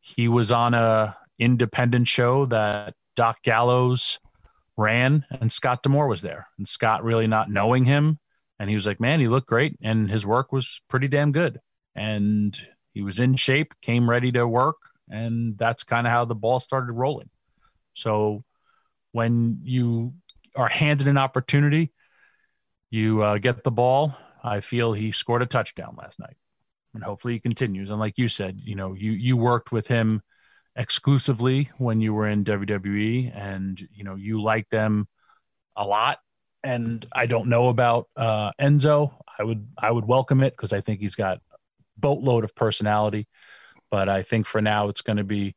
he 0.01 0.29
was 0.29 0.53
on 0.53 0.75
a 0.75 1.17
independent 1.39 2.07
show 2.07 2.47
that 2.47 2.95
doc 3.17 3.43
gallows 3.43 4.19
ran 4.77 5.25
and 5.41 5.51
scott 5.51 5.83
D'Amore 5.83 6.09
was 6.09 6.23
there 6.23 6.49
and 6.59 6.67
scott 6.67 7.05
really 7.05 7.27
not 7.27 7.51
knowing 7.51 7.85
him 7.85 8.19
and 8.59 8.69
he 8.69 8.77
was 8.77 8.87
like 8.87 9.01
man 9.01 9.21
he 9.21 9.29
looked 9.29 9.49
great 9.49 9.79
and 9.83 10.11
his 10.11 10.27
work 10.27 10.53
was 10.53 10.81
pretty 10.89 11.09
damn 11.09 11.33
good 11.33 11.61
and 11.95 12.59
He 12.93 13.03
was 13.03 13.19
in 13.19 13.37
shape, 13.37 13.75
came 13.83 14.09
ready 14.09 14.33
to 14.33 14.47
work, 14.47 14.77
and 15.09 15.59
that's 15.59 15.85
kind 15.85 16.07
of 16.07 16.13
how 16.13 16.25
the 16.25 16.35
ball 16.35 16.61
started 16.61 16.93
rolling. 16.93 17.29
So 17.95 18.45
when 19.13 19.61
you 19.65 20.15
are 20.57 20.69
handed 20.69 21.09
an 21.09 21.19
opportunity, 21.19 21.93
you 22.91 23.23
uh, 23.23 23.39
get 23.39 23.65
the 23.65 23.73
ball. 23.73 24.17
I 24.45 24.61
feel 24.61 24.93
he 24.93 25.11
scored 25.11 25.43
a 25.43 25.47
touchdown 25.47 25.97
last 25.99 26.21
night, 26.21 26.37
and 26.93 27.03
hopefully 27.03 27.35
he 27.35 27.41
continues. 27.41 27.89
And 27.89 27.99
like 27.99 28.19
you 28.19 28.29
said, 28.29 28.61
you 28.63 28.75
know, 28.75 28.93
you 28.93 29.13
you 29.13 29.37
worked 29.37 29.73
with 29.73 29.89
him 29.89 30.23
exclusively 30.77 31.71
when 31.79 32.01
you 32.01 32.13
were 32.13 32.29
in 32.29 32.45
WWE, 32.45 33.33
and 33.35 33.81
you 33.93 34.05
know 34.05 34.17
you 34.17 34.43
like 34.43 34.69
them 34.69 35.09
a 35.77 35.87
lot. 35.87 36.19
And 36.63 37.07
I 37.13 37.27
don't 37.27 37.49
know 37.49 37.69
about 37.69 38.09
uh, 38.17 38.53
Enzo. 38.61 39.15
I 39.39 39.45
would 39.45 39.67
I 39.79 39.91
would 39.91 40.05
welcome 40.07 40.43
it 40.43 40.53
because 40.53 40.73
I 40.73 40.83
think 40.83 41.01
he's 41.01 41.15
got 41.15 41.41
boatload 41.97 42.45
of 42.45 42.55
personality. 42.55 43.27
But 43.91 44.09
I 44.09 44.23
think 44.23 44.47
for 44.47 44.61
now 44.61 44.89
it's 44.89 45.03
going 45.03 45.19
to 45.19 45.25
be 45.25 45.57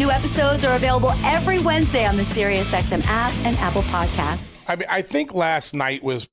New 0.00 0.10
episodes 0.10 0.64
are 0.64 0.76
available 0.76 1.10
every 1.24 1.58
Wednesday 1.58 2.06
on 2.06 2.16
the 2.16 2.22
SiriusXM 2.22 3.04
app 3.06 3.34
and 3.44 3.54
Apple 3.58 3.82
Podcast. 3.82 4.50
I 4.66 4.76
mean, 4.76 4.86
I 4.88 5.02
think 5.02 5.34
last 5.34 5.74
night 5.74 6.02
was 6.02 6.26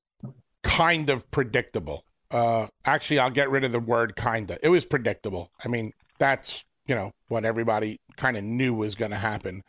kind 0.62 1.10
of 1.10 1.30
predictable. 1.30 2.02
Uh, 2.30 2.68
actually, 2.86 3.18
I'll 3.18 3.28
get 3.28 3.50
rid 3.50 3.64
of 3.64 3.72
the 3.72 3.78
word 3.78 4.16
kinda. 4.16 4.58
It 4.62 4.70
was 4.70 4.86
predictable. 4.86 5.50
I 5.62 5.68
mean, 5.68 5.92
that's 6.18 6.64
you 6.86 6.94
know 6.94 7.12
what 7.28 7.44
everybody 7.44 8.00
kind 8.16 8.38
of 8.38 8.44
knew 8.44 8.72
was 8.72 8.94
going 8.94 9.10
to 9.10 9.18
happen. 9.18 9.62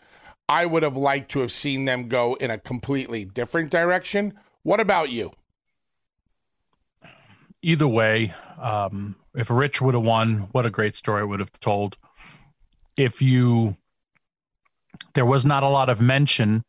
I 0.47 0.65
would 0.65 0.83
have 0.83 0.95
liked 0.95 1.31
to 1.31 1.41
have 1.41 1.51
seen 1.51 1.83
them 1.83 2.07
go 2.07 2.35
in 2.35 2.51
a 2.51 2.57
completely 2.57 3.25
different 3.25 3.69
direction. 3.69 4.31
What 4.63 4.79
about 4.79 5.09
you? 5.09 5.33
Either 7.61 7.89
way, 7.89 8.33
um, 8.61 9.17
if 9.35 9.49
Rich 9.49 9.81
would 9.81 9.93
have 9.93 10.03
won, 10.03 10.47
what 10.53 10.65
a 10.65 10.69
great 10.69 10.95
story 10.95 11.23
it 11.23 11.25
would 11.25 11.41
have 11.41 11.51
told. 11.59 11.97
If 12.95 13.21
you, 13.21 13.77
there 15.13 15.25
was 15.25 15.45
not 15.45 15.63
a 15.63 15.69
lot 15.69 15.89
of 15.89 16.01
mention 16.01 16.63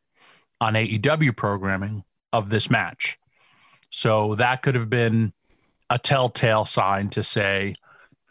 on 0.61 0.74
AEW 0.74 1.37
programming 1.37 2.04
of 2.33 2.50
this 2.50 2.70
match. 2.70 3.18
So 3.90 4.37
that 4.37 4.62
could 4.62 4.74
have 4.74 4.90
been 4.90 5.33
a 5.88 5.98
telltale 5.98 6.64
sign 6.64 7.11
to 7.11 7.24
say, 7.24 7.74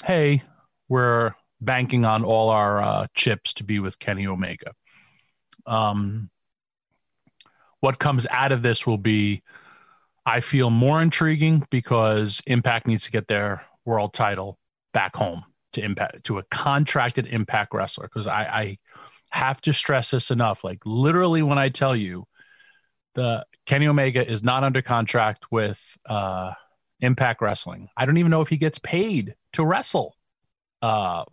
hey, 0.05 0.43
we're 0.87 1.33
banking 1.61 2.05
on 2.05 2.23
all 2.23 2.49
our 2.49 2.81
uh, 2.81 3.07
chips 3.13 3.53
to 3.55 3.63
be 3.63 3.79
with 3.79 3.99
Kenny 3.99 4.25
Omega. 4.25 4.73
Um, 5.65 6.29
what 7.81 7.99
comes 7.99 8.25
out 8.29 8.51
of 8.51 8.61
this 8.61 8.87
will 8.87 8.97
be, 8.97 9.43
I 10.25 10.39
feel, 10.39 10.69
more 10.69 11.01
intriguing 11.01 11.65
because 11.69 12.41
Impact 12.47 12.87
needs 12.87 13.05
to 13.05 13.11
get 13.11 13.27
their 13.27 13.63
world 13.85 14.13
title 14.13 14.57
back 14.93 15.15
home 15.15 15.43
to 15.73 15.83
Impact 15.83 16.23
to 16.25 16.39
a 16.39 16.43
contracted 16.43 17.27
Impact 17.27 17.73
wrestler. 17.73 18.05
Because 18.05 18.27
I, 18.27 18.43
I 18.43 18.77
have 19.31 19.61
to 19.61 19.73
stress 19.73 20.11
this 20.11 20.31
enough. 20.31 20.63
Like 20.63 20.79
literally, 20.85 21.43
when 21.43 21.57
I 21.57 21.69
tell 21.69 21.95
you, 21.95 22.25
the 23.15 23.45
Kenny 23.65 23.87
Omega 23.87 24.27
is 24.27 24.43
not 24.43 24.63
under 24.63 24.81
contract 24.81 25.51
with 25.51 25.97
uh, 26.07 26.53
Impact 26.99 27.41
Wrestling. 27.41 27.89
I 27.95 28.05
don't 28.05 28.17
even 28.17 28.31
know 28.31 28.41
if 28.41 28.49
he 28.49 28.57
gets 28.57 28.79
paid 28.79 29.35
to 29.53 29.65
wrestle 29.65 30.15
uh, 30.81 31.23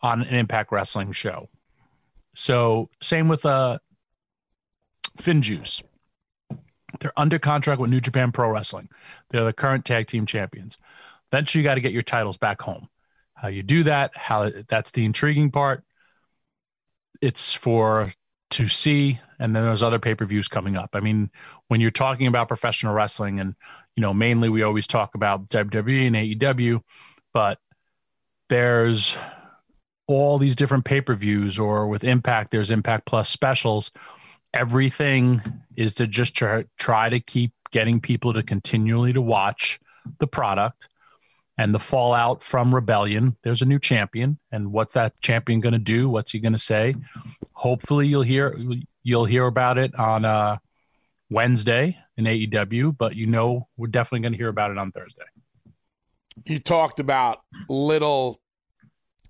on 0.00 0.22
an 0.22 0.34
Impact 0.34 0.72
Wrestling 0.72 1.12
show. 1.12 1.48
So 2.34 2.90
same 3.02 3.28
with 3.28 3.44
uh 3.44 3.78
FinJuice. 5.18 5.82
They're 7.00 7.12
under 7.16 7.38
contract 7.38 7.80
with 7.80 7.90
New 7.90 8.00
Japan 8.00 8.32
Pro 8.32 8.50
Wrestling. 8.50 8.88
They're 9.30 9.44
the 9.44 9.52
current 9.52 9.84
tag 9.84 10.06
team 10.06 10.26
champions. 10.26 10.78
Eventually, 11.32 11.62
you 11.62 11.68
got 11.68 11.76
to 11.76 11.80
get 11.80 11.92
your 11.92 12.02
titles 12.02 12.38
back 12.38 12.60
home. 12.60 12.88
How 13.34 13.48
you 13.48 13.62
do 13.62 13.84
that? 13.84 14.16
How 14.16 14.50
that's 14.68 14.90
the 14.90 15.04
intriguing 15.04 15.50
part. 15.50 15.84
It's 17.20 17.52
for 17.52 18.12
to 18.50 18.66
see, 18.66 19.20
and 19.38 19.54
then 19.54 19.62
there's 19.62 19.82
other 19.82 19.98
pay 19.98 20.14
per 20.14 20.24
views 20.24 20.48
coming 20.48 20.76
up. 20.76 20.90
I 20.94 21.00
mean, 21.00 21.30
when 21.68 21.80
you're 21.80 21.90
talking 21.90 22.26
about 22.26 22.48
professional 22.48 22.94
wrestling, 22.94 23.40
and 23.40 23.54
you 23.96 24.00
know, 24.00 24.12
mainly 24.12 24.48
we 24.48 24.62
always 24.62 24.86
talk 24.86 25.14
about 25.14 25.48
WWE 25.48 26.06
and 26.06 26.16
AEW, 26.16 26.80
but 27.32 27.58
there's 28.48 29.16
all 30.06 30.38
these 30.38 30.56
different 30.56 30.84
pay 30.84 31.00
per 31.00 31.14
views, 31.14 31.58
or 31.58 31.86
with 31.86 32.04
Impact, 32.04 32.50
there's 32.50 32.70
Impact 32.70 33.06
Plus 33.06 33.28
specials. 33.28 33.92
Everything 34.52 35.40
is 35.76 35.94
to 35.94 36.06
just 36.08 36.34
try, 36.34 36.64
try 36.76 37.08
to 37.08 37.20
keep 37.20 37.52
getting 37.70 38.00
people 38.00 38.32
to 38.32 38.42
continually 38.42 39.12
to 39.12 39.22
watch 39.22 39.78
the 40.18 40.26
product 40.26 40.88
and 41.60 41.74
the 41.74 41.78
fallout 41.78 42.42
from 42.42 42.74
rebellion. 42.74 43.36
There's 43.42 43.60
a 43.60 43.66
new 43.66 43.78
champion 43.78 44.38
and 44.50 44.72
what's 44.72 44.94
that 44.94 45.12
champion 45.20 45.60
going 45.60 45.74
to 45.74 45.78
do? 45.78 46.08
What's 46.08 46.30
he 46.30 46.38
going 46.38 46.54
to 46.54 46.58
say? 46.58 46.94
Hopefully 47.52 48.06
you'll 48.06 48.22
hear 48.22 48.58
you'll 49.02 49.26
hear 49.26 49.46
about 49.46 49.76
it 49.76 49.94
on 49.98 50.24
uh, 50.24 50.56
wednesday 51.28 51.96
in 52.16 52.24
aew 52.24 52.96
but 52.96 53.14
you 53.14 53.26
know 53.26 53.68
we're 53.76 53.86
definitely 53.86 54.20
going 54.20 54.32
to 54.32 54.38
hear 54.38 54.48
about 54.48 54.70
it 54.70 54.78
on 54.78 54.90
thursday. 54.90 55.24
You 56.46 56.60
talked 56.60 56.98
about 56.98 57.40
little 57.68 58.40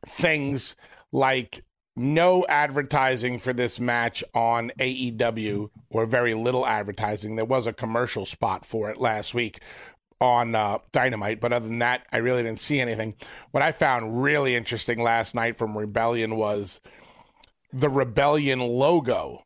things 0.07 0.77
like 1.11 1.65
no 1.97 2.47
advertising 2.49 3.41
for 3.41 3.53
this 3.53 3.81
match 3.81 4.23
on 4.35 4.71
AEW 4.79 5.69
or 5.91 6.07
very 6.07 6.35
little 6.35 6.65
advertising. 6.65 7.35
There 7.35 7.45
was 7.45 7.67
a 7.67 7.73
commercial 7.73 8.25
spot 8.25 8.65
for 8.65 8.91
it 8.91 8.99
last 8.99 9.35
week 9.35 9.61
on 10.21 10.55
uh, 10.55 10.79
Dynamite, 10.93 11.41
but 11.41 11.53
other 11.53 11.67
than 11.67 11.79
that, 11.79 12.07
I 12.13 12.19
really 12.19 12.43
didn't 12.43 12.61
see 12.61 12.81
anything. 12.81 13.15
What 13.51 13.63
I 13.63 13.73
found 13.73 14.23
really 14.23 14.55
interesting 14.55 15.03
last 15.03 15.35
night 15.35 15.57
from 15.57 15.77
Rebellion 15.77 16.37
was 16.37 16.81
the 17.73 17.89
Rebellion 17.89 18.61
logo. 18.61 19.45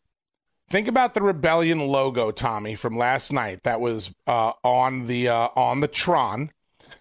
Think 0.69 0.89
about 0.89 1.15
the 1.15 1.23
Rebellion 1.23 1.79
logo, 1.79 2.31
Tommy, 2.31 2.75
from 2.75 2.97
last 2.97 3.33
night. 3.33 3.63
That 3.63 3.81
was 3.81 4.15
uh, 4.27 4.53
on 4.63 5.05
the 5.05 5.29
uh, 5.29 5.49
on 5.55 5.81
the 5.81 5.89
Tron. 5.89 6.51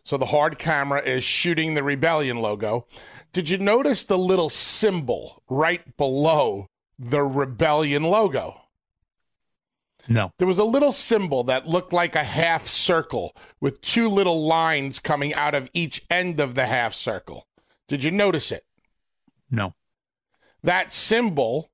So 0.04 0.18
the 0.18 0.26
hard 0.26 0.60
camera 0.60 1.02
is 1.02 1.24
shooting 1.24 1.74
the 1.74 1.84
Rebellion 1.84 2.40
logo. 2.40 2.88
Did 3.32 3.50
you 3.50 3.58
notice 3.58 4.04
the 4.04 4.18
little 4.18 4.50
symbol 4.50 5.42
right 5.50 5.96
below 5.98 6.68
the 7.00 7.24
Rebellion 7.24 8.04
logo? 8.04 8.62
No 10.08 10.32
There 10.38 10.48
was 10.48 10.60
a 10.60 10.63
little 10.63 10.92
symbol 10.92 11.44
that 11.46 11.68
looked 11.68 11.94
like 11.94 12.16
a 12.16 12.24
half 12.24 12.68
circle 12.68 13.36
with 13.62 13.82
two 13.82 14.10
little 14.10 14.46
lines 14.46 15.00
coming 15.00 15.34
out 15.34 15.56
of 15.56 15.70
each 15.74 16.06
end 16.10 16.39
of 16.39 16.56
the 16.56 16.66
half 16.66 16.94
circle. 16.94 17.48
Did 17.88 18.04
you 18.04 18.12
notice 18.12 18.52
it? 18.52 18.66
no 19.50 19.74
That 20.63 20.94
symbol 20.94 21.70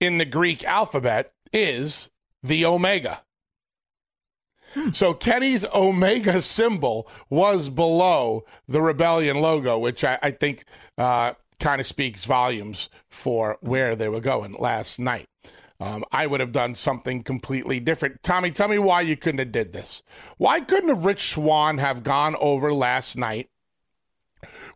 in 0.00 0.18
the 0.18 0.24
Greek 0.24 0.64
alphabet 0.64 1.32
is 1.52 2.10
the 2.42 2.64
omega. 2.64 3.22
So 4.92 5.12
Kenny's 5.12 5.66
omega 5.74 6.40
symbol 6.40 7.08
was 7.28 7.68
below 7.68 8.44
the 8.66 8.80
rebellion 8.80 9.40
logo, 9.40 9.78
which 9.78 10.02
I, 10.02 10.18
I 10.22 10.30
think 10.30 10.64
uh, 10.96 11.34
kind 11.60 11.80
of 11.80 11.86
speaks 11.86 12.24
volumes 12.24 12.88
for 13.10 13.58
where 13.60 13.94
they 13.94 14.08
were 14.08 14.20
going 14.20 14.52
last 14.52 14.98
night. 14.98 15.26
Um, 15.80 16.04
I 16.12 16.26
would 16.26 16.40
have 16.40 16.52
done 16.52 16.74
something 16.74 17.22
completely 17.22 17.80
different. 17.80 18.22
Tommy, 18.22 18.50
tell 18.50 18.68
me 18.68 18.78
why 18.78 19.00
you 19.00 19.16
couldn't 19.16 19.40
have 19.40 19.52
did 19.52 19.72
this. 19.72 20.02
Why 20.38 20.60
couldn't 20.60 21.02
Rich 21.02 21.30
Swann 21.30 21.78
have 21.78 22.02
gone 22.04 22.36
over 22.40 22.72
last 22.72 23.16
night, 23.16 23.50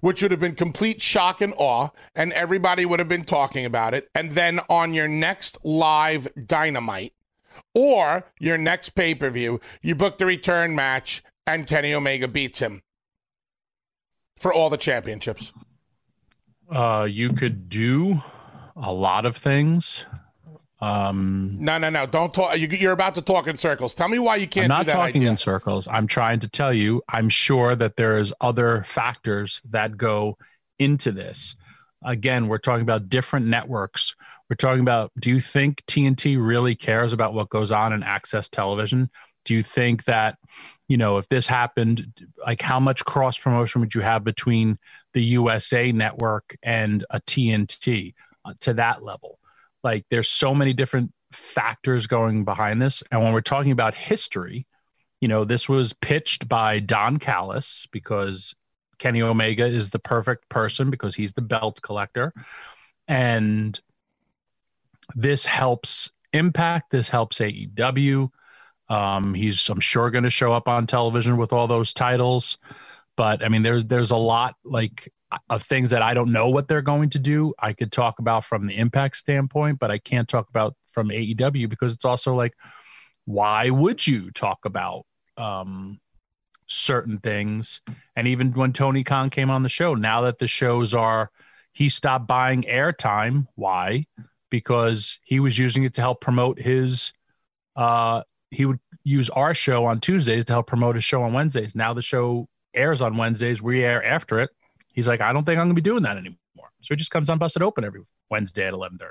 which 0.01 0.23
would 0.23 0.33
have 0.33 0.41
been 0.41 0.55
complete 0.57 1.01
shock 1.01 1.41
and 1.41 1.55
awe, 1.57 1.91
and 2.15 2.33
everybody 2.33 2.85
would 2.85 2.99
have 2.99 3.09
been 3.09 3.25
talking 3.25 3.65
about 3.65 3.95
it, 3.95 4.09
and 4.15 4.33
then 4.33 4.61
on 4.69 4.95
your 4.95 5.09
next 5.09 5.59
live 5.65 6.29
Dynamite 6.35 7.13
or 7.75 8.25
your 8.41 8.59
next 8.59 8.91
pay 8.91 9.15
per 9.15 9.31
view, 9.31 9.61
you 9.83 9.95
book 9.95 10.19
the 10.19 10.27
return 10.27 10.75
match, 10.75 11.23
and 11.47 11.67
Kenny 11.67 11.95
Omega 11.95 12.27
beats 12.27 12.59
him 12.59 12.83
for 14.39 14.53
all 14.53 14.69
the 14.71 14.77
championships. 14.77 15.53
uh, 16.71 17.07
you 17.09 17.33
could 17.33 17.69
do 17.69 18.21
a 18.77 18.93
lot 18.93 19.25
of 19.25 19.37
things 19.37 20.05
um 20.81 21.57
No, 21.59 21.79
no, 21.79 21.89
no! 21.91 22.07
Don't 22.07 22.35
talk. 22.35 22.59
You, 22.59 22.69
you're 22.69 22.93
about 22.93 23.15
to 23.15 23.23
talk 23.23 23.47
in 23.47 23.57
circles. 23.57 23.95
Tell 23.95 24.09
me 24.09 24.19
why 24.19 24.37
you 24.37 24.47
can't 24.47 24.65
I'm 24.71 24.87
not 24.87 24.87
talking 24.87 25.23
idea. 25.23 25.31
in 25.31 25.37
circles. 25.37 25.89
I'm 25.89 26.07
trying 26.07 26.41
to 26.41 26.49
tell 26.49 26.73
you, 26.73 27.03
I'm 27.09 27.29
sure 27.31 27.75
that 27.77 27.97
there's 27.97 28.33
other 28.41 28.85
factors 28.87 29.61
that 29.71 29.97
go 29.97 30.37
into 30.79 31.13
this. 31.13 31.55
again, 32.05 32.49
we're 32.49 32.59
talking 32.59 32.83
about 32.83 33.09
different 33.09 33.47
networks. 33.47 34.15
We're 34.51 34.57
talking 34.57 34.83
about 34.83 35.11
do 35.19 35.31
you 35.31 35.41
think 35.41 35.83
TNT 35.87 36.37
really 36.39 36.75
cares 36.75 37.13
about 37.13 37.33
what 37.35 37.49
goes 37.49 37.73
on 37.73 37.93
in 37.93 38.03
AXS 38.03 38.51
television? 38.51 39.11
Do 39.45 39.55
you 39.55 39.63
think 39.63 40.05
that, 40.05 40.39
you 40.89 40.97
know, 40.97 41.19
if 41.19 41.29
this 41.29 41.47
happened, 41.47 42.07
like 42.45 42.61
how 42.61 42.79
much 42.81 43.05
cross 43.05 43.39
promotion 43.39 43.81
would 43.81 43.95
you 43.95 44.03
have 44.03 44.25
between 44.25 44.79
the 45.15 45.23
USA 45.23 45.91
network 45.93 46.57
and 46.63 47.05
a 47.11 47.21
TNT 47.21 48.15
uh, 48.45 48.53
to 48.61 48.75
that 48.75 49.03
level? 49.03 49.39
Like 49.87 50.05
there's 50.11 50.29
so 50.29 50.53
many 50.53 50.73
different 50.73 51.13
factors 51.31 52.09
going 52.09 52.45
behind 52.45 52.83
this. 52.83 53.05
And 53.13 53.23
when 53.23 53.33
we're 53.33 53.41
talking 53.41 53.71
about 53.71 53.95
history, 53.95 54.67
you 55.21 55.29
know, 55.29 55.45
this 55.45 55.69
was 55.69 55.93
pitched 55.93 56.49
by 56.49 56.81
Don 56.81 57.19
Callis 57.19 57.87
because 57.93 58.53
Kenny 58.99 59.23
Omega 59.23 59.65
is 59.65 59.91
the 59.91 60.01
perfect 60.01 60.49
person 60.49 60.91
because 60.91 61.15
he's 61.15 61.35
the 61.35 61.41
belt 61.41 61.81
collector. 61.83 62.33
And 63.07 63.79
this 65.15 65.47
helps 65.47 66.11
Impact, 66.33 66.91
this 66.91 67.09
helps 67.09 67.39
AEW. 67.39 68.29
Um, 68.89 69.35
he's, 69.35 69.69
I'm 69.71 69.79
sure, 69.79 70.11
going 70.11 70.25
to 70.25 70.31
show 70.31 70.53
up 70.53 70.67
on 70.69 70.89
television 70.89 71.37
with 71.37 71.53
all 71.53 71.69
those 71.69 71.95
titles. 71.95 72.59
But 73.17 73.45
I 73.45 73.49
mean, 73.49 73.63
there's 73.63 73.85
there's 73.85 74.11
a 74.11 74.17
lot 74.17 74.57
like 74.65 75.13
of 75.51 75.63
things 75.63 75.91
that 75.91 76.03
I 76.03 76.15
don't 76.15 76.33
know 76.33 76.49
what 76.49 76.69
they're 76.69 76.83
going 76.83 77.11
to 77.11 77.19
do. 77.19 77.55
I 77.59 77.73
could 77.73 77.93
talk 77.93 78.19
about 78.19 78.45
from 78.45 78.67
the 78.67 78.77
Impact 78.77 79.17
standpoint, 79.17 79.79
but 79.79 79.91
I 79.91 79.99
can't 79.99 80.29
talk 80.29 80.49
about 80.49 80.75
from 80.93 81.09
AEW 81.09 81.69
because 81.69 81.95
it's 81.95 82.05
also 82.05 82.35
like, 82.35 82.55
why 83.25 83.71
would 83.71 84.07
you 84.07 84.31
talk 84.31 84.65
about 84.65 85.05
um, 85.37 86.01
certain 86.67 87.19
things? 87.19 87.81
And 88.15 88.29
even 88.29 88.53
when 88.53 88.73
Tony 88.73 89.05
Khan 89.05 89.31
came 89.31 89.51
on 89.51 89.63
the 89.63 89.69
show, 89.69 89.95
now 89.95 90.23
that 90.23 90.39
the 90.39 90.49
shows 90.49 90.95
are, 90.95 91.31
he 91.73 91.89
stopped 91.89 92.27
buying 92.27 92.63
airtime. 92.63 93.47
Why? 93.55 94.07
Because 94.51 95.19
he 95.25 95.41
was 95.41 95.59
using 95.59 95.85
it 95.85 95.95
to 95.95 96.01
help 96.01 96.21
promote 96.21 96.59
his. 96.59 97.13
Uh, 97.75 98.23
he 98.51 98.65
would 98.65 98.81
use 99.05 99.29
our 99.29 99.53
show 99.53 99.85
on 99.85 100.01
Tuesdays 100.01 100.47
to 100.47 100.53
help 100.53 100.69
promote 100.69 100.95
his 100.95 101.05
show 101.05 101.23
on 101.23 101.33
Wednesdays. 101.33 101.75
Now 101.75 101.93
the 101.93 102.01
show 102.01 102.49
airs 102.73 103.03
on 103.03 103.17
Wednesdays. 103.17 103.61
We 103.61 103.85
air 103.85 104.03
after 104.03 104.41
it. 104.41 104.51
He's 104.97 105.07
like, 105.07 105.21
I 105.21 105.33
don't 105.33 105.45
think 105.45 105.59
I'm 105.59 105.67
going 105.67 105.77
to 105.77 105.81
be 105.81 105.89
doing 105.89 106.03
that 106.03 106.17
anymore. 106.17 106.37
So 106.81 106.95
he 106.95 106.97
just 106.97 107.13
comes 107.13 107.31
on 107.31 107.39
Busted 107.39 107.63
Open 107.63 107.85
every 107.85 108.01
Wednesday 108.31 108.67
at 108.67 108.75
11:30 108.75 109.11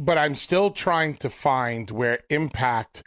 but 0.00 0.16
I'm 0.16 0.34
still 0.34 0.70
trying 0.70 1.16
to 1.16 1.28
find 1.28 1.90
where 1.90 2.20
Impact 2.30 3.02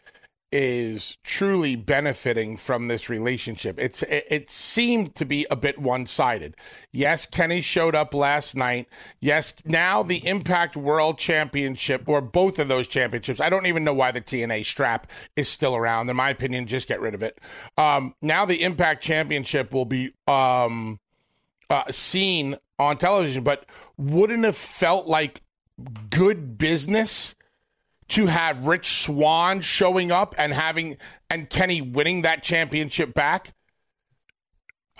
is 0.53 1.17
truly 1.23 1.75
benefiting 1.75 2.55
from 2.57 2.87
this 2.87 3.09
relationship. 3.09 3.79
It's 3.79 4.03
it, 4.03 4.27
it 4.29 4.49
seemed 4.51 5.15
to 5.15 5.25
be 5.25 5.47
a 5.49 5.55
bit 5.55 5.79
one-sided. 5.79 6.55
Yes, 6.91 7.25
Kenny 7.25 7.59
showed 7.59 7.95
up 7.95 8.13
last 8.13 8.55
night. 8.55 8.87
Yes, 9.19 9.55
now 9.65 10.03
the 10.03 10.25
Impact 10.27 10.77
World 10.77 11.17
Championship 11.17 12.07
or 12.07 12.21
both 12.21 12.59
of 12.59 12.67
those 12.67 12.87
championships. 12.87 13.41
I 13.41 13.49
don't 13.49 13.65
even 13.65 13.83
know 13.83 13.95
why 13.95 14.11
the 14.11 14.21
TNA 14.21 14.63
strap 14.63 15.07
is 15.35 15.49
still 15.49 15.75
around. 15.75 16.07
In 16.11 16.15
my 16.15 16.29
opinion, 16.29 16.67
just 16.67 16.87
get 16.87 17.01
rid 17.01 17.15
of 17.15 17.23
it. 17.23 17.39
Um, 17.75 18.13
now 18.21 18.45
the 18.45 18.61
Impact 18.61 19.01
Championship 19.01 19.73
will 19.73 19.85
be 19.85 20.13
um, 20.27 20.99
uh, 21.71 21.91
seen 21.91 22.57
on 22.77 22.99
television, 22.99 23.43
but 23.43 23.65
wouldn't 23.97 24.43
have 24.43 24.55
felt 24.55 25.07
like 25.07 25.41
good 26.11 26.59
business 26.59 27.33
to 28.09 28.25
have 28.25 28.67
Rich 28.67 28.87
Swann 28.87 29.61
showing 29.61 30.11
up 30.11 30.35
and 30.37 30.53
having 30.53 30.97
and 31.29 31.49
Kenny 31.49 31.81
winning 31.81 32.23
that 32.23 32.43
championship 32.43 33.13
back. 33.13 33.53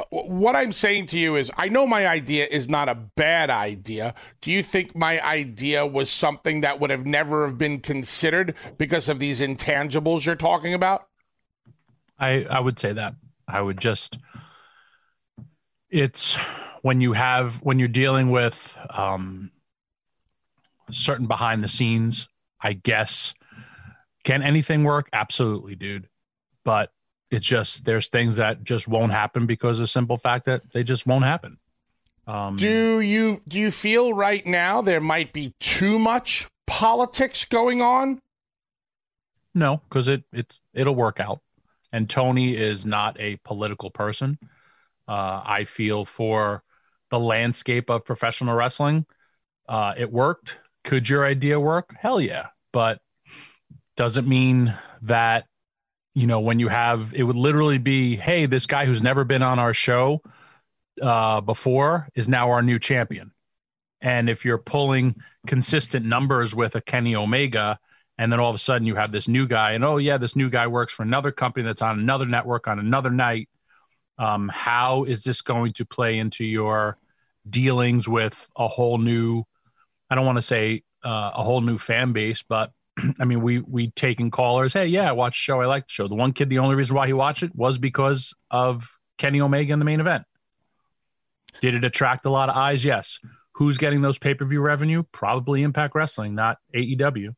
What 0.10 0.56
I'm 0.56 0.72
saying 0.72 1.06
to 1.08 1.20
you 1.20 1.36
is, 1.36 1.52
I 1.56 1.70
know 1.70 1.86
my 1.86 2.08
idea 2.08 2.48
is 2.50 2.68
not 2.68 2.90
a 2.90 2.96
bad 2.96 3.52
idea. 3.52 4.16
Do 4.42 4.52
you 4.52 4.64
think 4.64 4.96
my 4.96 5.24
idea 5.24 5.86
was 5.86 6.10
something 6.10 6.62
that 6.62 6.80
would 6.80 6.90
have 6.90 7.06
never 7.06 7.46
have 7.46 7.60
been 7.60 7.80
considered 7.80 8.56
because 8.80 9.08
of 9.08 9.20
these 9.20 9.40
intangibles 9.40 10.26
you're 10.26 10.36
talking 10.36 10.74
about? 10.74 11.08
I 12.18 12.46
I 12.50 12.60
would 12.60 12.80
say 12.80 12.94
that. 12.94 13.16
I 13.48 13.62
would 13.62 13.80
just 13.80 14.18
it's 15.92 16.36
when 16.82 17.00
you 17.00 17.14
have 17.14 17.56
when 17.58 17.78
you're 17.78 17.88
dealing 17.88 18.32
with 18.32 18.76
um 18.90 19.52
certain 20.92 21.28
behind 21.28 21.64
the 21.64 21.68
scenes, 21.68 22.28
I 22.64 22.74
guess. 22.74 23.34
Can 24.24 24.42
anything 24.42 24.84
work? 24.84 25.10
Absolutely, 25.12 25.76
dude. 25.76 26.08
But 26.64 26.92
it's 27.30 27.46
just 27.46 27.84
there's 27.84 28.08
things 28.08 28.38
that 28.38 28.64
just 28.64 28.88
won't 28.88 29.12
happen 29.12 29.46
because 29.46 29.80
of 29.80 29.84
the 29.84 29.88
simple 29.88 30.18
fact 30.18 30.46
that 30.46 30.72
they 30.72 30.84
just 30.84 31.06
won't 31.06 31.26
happen. 31.26 31.58
Um, 32.26 32.56
do 32.56 33.02
you 33.02 33.42
do 33.48 33.60
you 33.60 33.70
feel 33.70 34.14
right 34.14 34.46
now 34.46 34.82
there 34.82 35.02
might 35.02 35.34
be 35.34 35.54
too 35.60 36.00
much 36.00 36.48
politics 36.68 37.44
going 37.44 37.82
on? 37.82 38.22
No, 39.54 39.82
because 39.90 40.08
it 40.08 40.24
it 40.32 40.54
it'll 40.74 40.96
work 40.96 41.20
out. 41.20 41.42
And 41.92 42.10
Tony 42.10 42.56
is 42.56 42.86
not 42.86 43.20
a 43.20 43.36
political 43.38 43.92
person. 43.92 44.40
Uh, 45.08 45.42
I 45.46 45.66
feel 45.66 46.06
for 46.06 46.64
the 47.12 47.20
landscape 47.20 47.90
of 47.90 48.06
professional 48.06 48.56
wrestling, 48.56 49.06
uh, 49.68 49.94
it 49.98 50.12
worked. 50.12 50.58
Could 50.84 51.10
your 51.10 51.26
idea 51.26 51.60
work? 51.60 51.96
Hell 51.98 52.20
yeah. 52.20 52.48
But 52.72 53.02
doesn't 53.96 54.28
mean 54.28 54.76
that, 55.04 55.46
you 56.16 56.28
know, 56.28 56.40
when 56.40 56.60
you 56.60 56.68
have, 56.68 57.14
it 57.14 57.24
would 57.24 57.36
literally 57.36 57.78
be, 57.78 58.16
hey, 58.16 58.46
this 58.46 58.66
guy 58.66 58.86
who's 58.86 59.02
never 59.02 59.24
been 59.24 59.42
on 59.42 59.60
our 59.60 59.74
show 59.74 60.22
uh, 61.02 61.42
before 61.42 62.08
is 62.16 62.28
now 62.28 62.52
our 62.52 62.62
new 62.62 62.80
champion. 62.80 63.32
And 64.02 64.30
if 64.30 64.44
you're 64.44 64.58
pulling 64.58 65.16
consistent 65.48 66.06
numbers 66.06 66.54
with 66.54 66.76
a 66.76 66.82
Kenny 66.82 67.16
Omega, 67.16 67.80
and 68.18 68.32
then 68.32 68.40
all 68.40 68.50
of 68.50 68.56
a 68.56 68.60
sudden 68.60 68.86
you 68.86 68.96
have 68.96 69.12
this 69.12 69.28
new 69.28 69.48
guy, 69.48 69.72
and 69.72 69.84
oh, 69.84 69.98
yeah, 69.98 70.18
this 70.18 70.36
new 70.36 70.50
guy 70.50 70.68
works 70.68 70.94
for 70.94 71.04
another 71.04 71.32
company 71.32 71.66
that's 71.66 71.82
on 71.82 72.00
another 72.00 72.26
network 72.26 72.68
on 72.68 72.80
another 72.80 73.10
night. 73.10 73.50
Um, 74.18 74.50
how 74.50 75.06
is 75.06 75.24
this 75.24 75.42
going 75.42 75.74
to 75.74 75.86
play 75.86 76.20
into 76.20 76.46
your 76.46 76.98
dealings 77.50 78.08
with 78.08 78.48
a 78.56 78.68
whole 78.68 78.98
new 78.98 79.46
I 80.14 80.16
don't 80.16 80.28
want 80.28 80.38
to 80.38 80.44
say 80.44 80.84
uh, 81.04 81.32
a 81.34 81.44
whole 81.44 81.62
new 81.62 81.80
fan 81.80 82.14
base, 82.14 82.44
but 82.44 82.72
I 83.20 83.26
mean, 83.26 83.42
we 83.42 83.62
we 83.62 83.90
taking 83.90 84.30
callers. 84.30 84.72
Hey, 84.72 84.86
yeah, 84.86 85.10
I 85.10 85.14
watched 85.14 85.40
the 85.40 85.46
show. 85.46 85.60
I 85.60 85.66
like 85.66 85.88
the 85.88 85.92
show. 85.92 86.08
The 86.08 86.14
one 86.14 86.34
kid, 86.34 86.50
the 86.50 86.60
only 86.60 86.76
reason 86.76 86.96
why 86.96 87.08
he 87.08 87.14
watched 87.14 87.42
it 87.42 87.56
was 87.56 87.80
because 87.80 88.32
of 88.52 88.88
Kenny 89.18 89.42
Omega 89.42 89.74
in 89.74 89.80
the 89.80 89.86
main 89.86 90.00
event. 90.00 90.24
Did 91.62 91.74
it 91.74 91.84
attract 91.84 92.28
a 92.28 92.30
lot 92.30 92.50
of 92.50 92.56
eyes? 92.56 92.86
Yes. 92.86 93.18
Who's 93.54 93.80
getting 93.80 94.04
those 94.04 94.20
pay 94.20 94.36
per 94.36 94.46
view 94.46 94.62
revenue? 94.62 95.02
Probably 95.12 95.64
Impact 95.64 95.96
Wrestling, 95.96 96.36
not 96.36 96.60
AEW. 96.76 97.34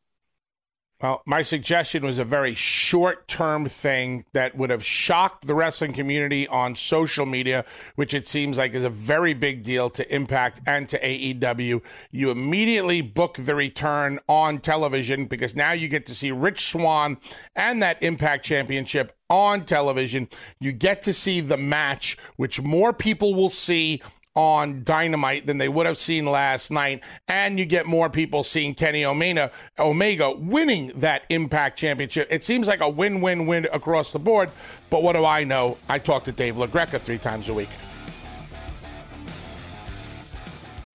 Well, 1.06 1.22
my 1.28 1.44
suggestion 1.44 2.04
was 2.04 2.18
a 2.18 2.26
very 2.26 2.56
short 2.56 3.28
term 3.28 3.68
thing 3.68 4.26
that 4.34 4.58
would 4.58 4.72
have 4.72 4.84
shocked 4.84 5.46
the 5.46 5.54
wrestling 5.54 5.94
community 5.94 6.48
on 6.48 6.76
social 6.76 7.28
media, 7.28 7.63
which 7.94 8.15
it 8.15 8.28
seems 8.28 8.58
like 8.58 8.74
is 8.74 8.84
a 8.84 8.89
very 8.89 9.36
big 9.36 9.62
deal 9.62 9.88
to 9.91 10.15
Impact 10.15 10.62
and 10.65 10.89
to 10.89 11.00
AEW. 11.00 11.84
You 12.10 12.32
immediately 12.32 13.02
book 13.02 13.36
the 13.36 13.54
return 13.54 14.18
on 14.28 14.58
television 14.58 15.28
because 15.28 15.56
now 15.56 15.74
you 15.74 15.89
get 15.89 16.08
to 16.08 16.15
see 16.15 16.32
Rich 16.32 16.72
Swann 16.72 17.18
and 17.56 17.84
that 17.84 18.02
Impact 18.02 18.44
Championship 18.44 19.15
on 19.30 19.65
television. 19.65 20.28
You 20.60 20.72
get 20.72 21.02
to 21.04 21.13
see 21.13 21.39
the 21.39 21.58
match, 21.58 22.18
which 22.38 22.62
more 22.62 22.94
people 22.94 23.34
will 23.34 23.50
see 23.50 24.02
on 24.36 24.84
Dynamite 24.84 25.45
than 25.45 25.58
they 25.58 25.69
would 25.69 25.86
have 25.86 25.98
seen 25.98 26.26
last 26.26 26.69
night, 26.71 27.02
and 27.28 27.58
you 27.58 27.65
get 27.65 27.86
more 27.86 28.10
people 28.10 28.43
seeing 28.43 28.76
Kenny 28.76 29.06
Omega, 29.06 29.52
Omega 29.80 30.32
winning 30.32 30.91
that 30.95 31.24
Impact 31.30 31.80
Championship. 31.80 32.28
It 32.30 32.43
seems 32.43 32.67
like 32.67 32.82
a 32.82 32.89
win-win-win 32.89 33.67
across 33.71 34.12
the 34.12 34.19
board. 34.19 34.50
But 34.89 35.04
what 35.04 35.13
do 35.13 35.26
I 35.26 35.43
know? 35.43 35.78
I 35.89 36.00
talk 36.00 36.26
to 36.26 36.32
Dave 36.32 36.56
LaGreca 36.56 37.00
three 37.00 37.17
times 37.17 37.50
a 37.50 37.54
week. 37.54 37.69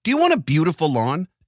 Do 0.04 0.10
you 0.10 0.16
want 0.16 0.32
a 0.32 0.38
beautiful 0.38 0.90
lawn? 0.92 1.28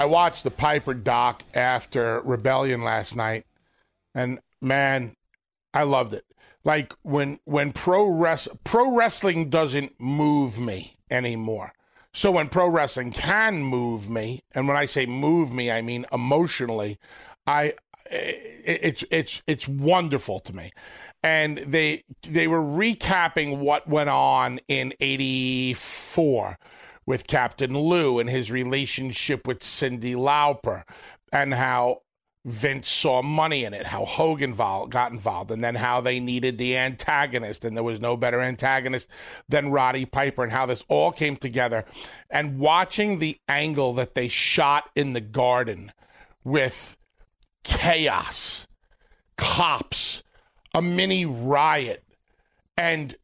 I 0.00 0.06
watched 0.06 0.44
the 0.44 0.50
Piper 0.50 0.94
doc 0.94 1.42
after 1.52 2.22
Rebellion 2.22 2.82
last 2.82 3.14
night, 3.14 3.44
and 4.14 4.40
man, 4.62 5.14
I 5.74 5.82
loved 5.82 6.14
it. 6.14 6.24
Like 6.64 6.94
when 7.02 7.38
when 7.44 7.72
pro 7.72 8.06
res 8.06 8.48
pro 8.64 8.96
wrestling 8.96 9.50
doesn't 9.50 10.00
move 10.00 10.58
me 10.58 10.96
anymore. 11.10 11.74
So 12.14 12.32
when 12.32 12.48
pro 12.48 12.66
wrestling 12.66 13.12
can 13.12 13.62
move 13.62 14.08
me, 14.08 14.40
and 14.54 14.66
when 14.66 14.76
I 14.78 14.86
say 14.86 15.04
move 15.04 15.52
me, 15.52 15.70
I 15.70 15.82
mean 15.82 16.06
emotionally, 16.10 16.98
I 17.46 17.74
eh, 18.10 18.32
it's 18.64 19.04
it's 19.10 19.42
it's 19.46 19.68
wonderful 19.68 20.40
to 20.40 20.56
me. 20.56 20.72
And 21.22 21.58
they 21.58 22.04
they 22.22 22.46
were 22.46 22.62
recapping 22.62 23.58
what 23.58 23.86
went 23.86 24.08
on 24.08 24.60
in 24.66 24.94
84 24.98 26.58
with 27.10 27.26
Captain 27.26 27.76
Lou 27.76 28.20
and 28.20 28.30
his 28.30 28.52
relationship 28.52 29.44
with 29.44 29.58
Cyndi 29.58 30.14
Lauper 30.14 30.84
and 31.32 31.52
how 31.52 32.02
Vince 32.44 32.88
saw 32.88 33.20
money 33.20 33.64
in 33.64 33.74
it, 33.74 33.84
how 33.84 34.04
Hogan 34.04 34.54
got 34.54 35.10
involved, 35.10 35.50
and 35.50 35.62
then 35.64 35.74
how 35.74 36.00
they 36.00 36.20
needed 36.20 36.56
the 36.56 36.76
antagonist, 36.76 37.64
and 37.64 37.76
there 37.76 37.82
was 37.82 38.00
no 38.00 38.16
better 38.16 38.40
antagonist 38.40 39.08
than 39.48 39.72
Roddy 39.72 40.04
Piper, 40.04 40.44
and 40.44 40.52
how 40.52 40.66
this 40.66 40.84
all 40.86 41.10
came 41.10 41.34
together. 41.34 41.84
And 42.30 42.60
watching 42.60 43.18
the 43.18 43.40
angle 43.48 43.92
that 43.94 44.14
they 44.14 44.28
shot 44.28 44.88
in 44.94 45.12
the 45.12 45.20
garden 45.20 45.90
with 46.44 46.96
chaos, 47.64 48.68
cops, 49.36 50.22
a 50.72 50.80
mini 50.80 51.26
riot, 51.26 52.04
and 52.76 53.16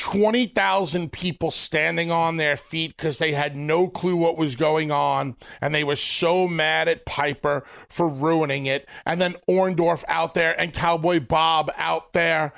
20,000 0.00 1.12
people 1.12 1.50
standing 1.50 2.10
on 2.10 2.38
their 2.38 2.56
feet 2.56 2.96
because 2.96 3.18
they 3.18 3.32
had 3.32 3.54
no 3.54 3.86
clue 3.86 4.16
what 4.16 4.38
was 4.38 4.56
going 4.56 4.90
on 4.90 5.36
and 5.60 5.74
they 5.74 5.84
were 5.84 5.94
so 5.94 6.48
mad 6.48 6.88
at 6.88 7.04
Piper 7.04 7.64
for 7.90 8.08
ruining 8.08 8.64
it. 8.64 8.88
And 9.04 9.20
then 9.20 9.36
Orndorff 9.46 10.02
out 10.08 10.32
there 10.32 10.58
and 10.58 10.72
Cowboy 10.72 11.20
Bob 11.20 11.70
out 11.76 12.14
there. 12.14 12.54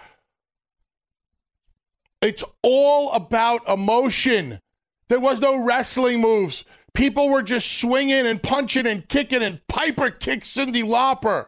It's 2.21 2.45
all 2.63 3.11
about 3.13 3.69
emotion. 3.69 4.61
There 5.09 5.19
was 5.19 5.41
no 5.41 5.57
wrestling 5.65 6.21
moves. 6.21 6.65
People 6.95 7.29
were 7.29 7.43
just 7.43 7.81
swinging 7.81 8.25
and 8.25 8.41
punching 8.41 8.87
and 8.87 9.09
kicking, 9.09 9.43
and 9.43 9.67
Piper 9.67 10.11
kicked 10.11 10.45
Cyndi 10.45 10.85
Lauper 10.85 11.47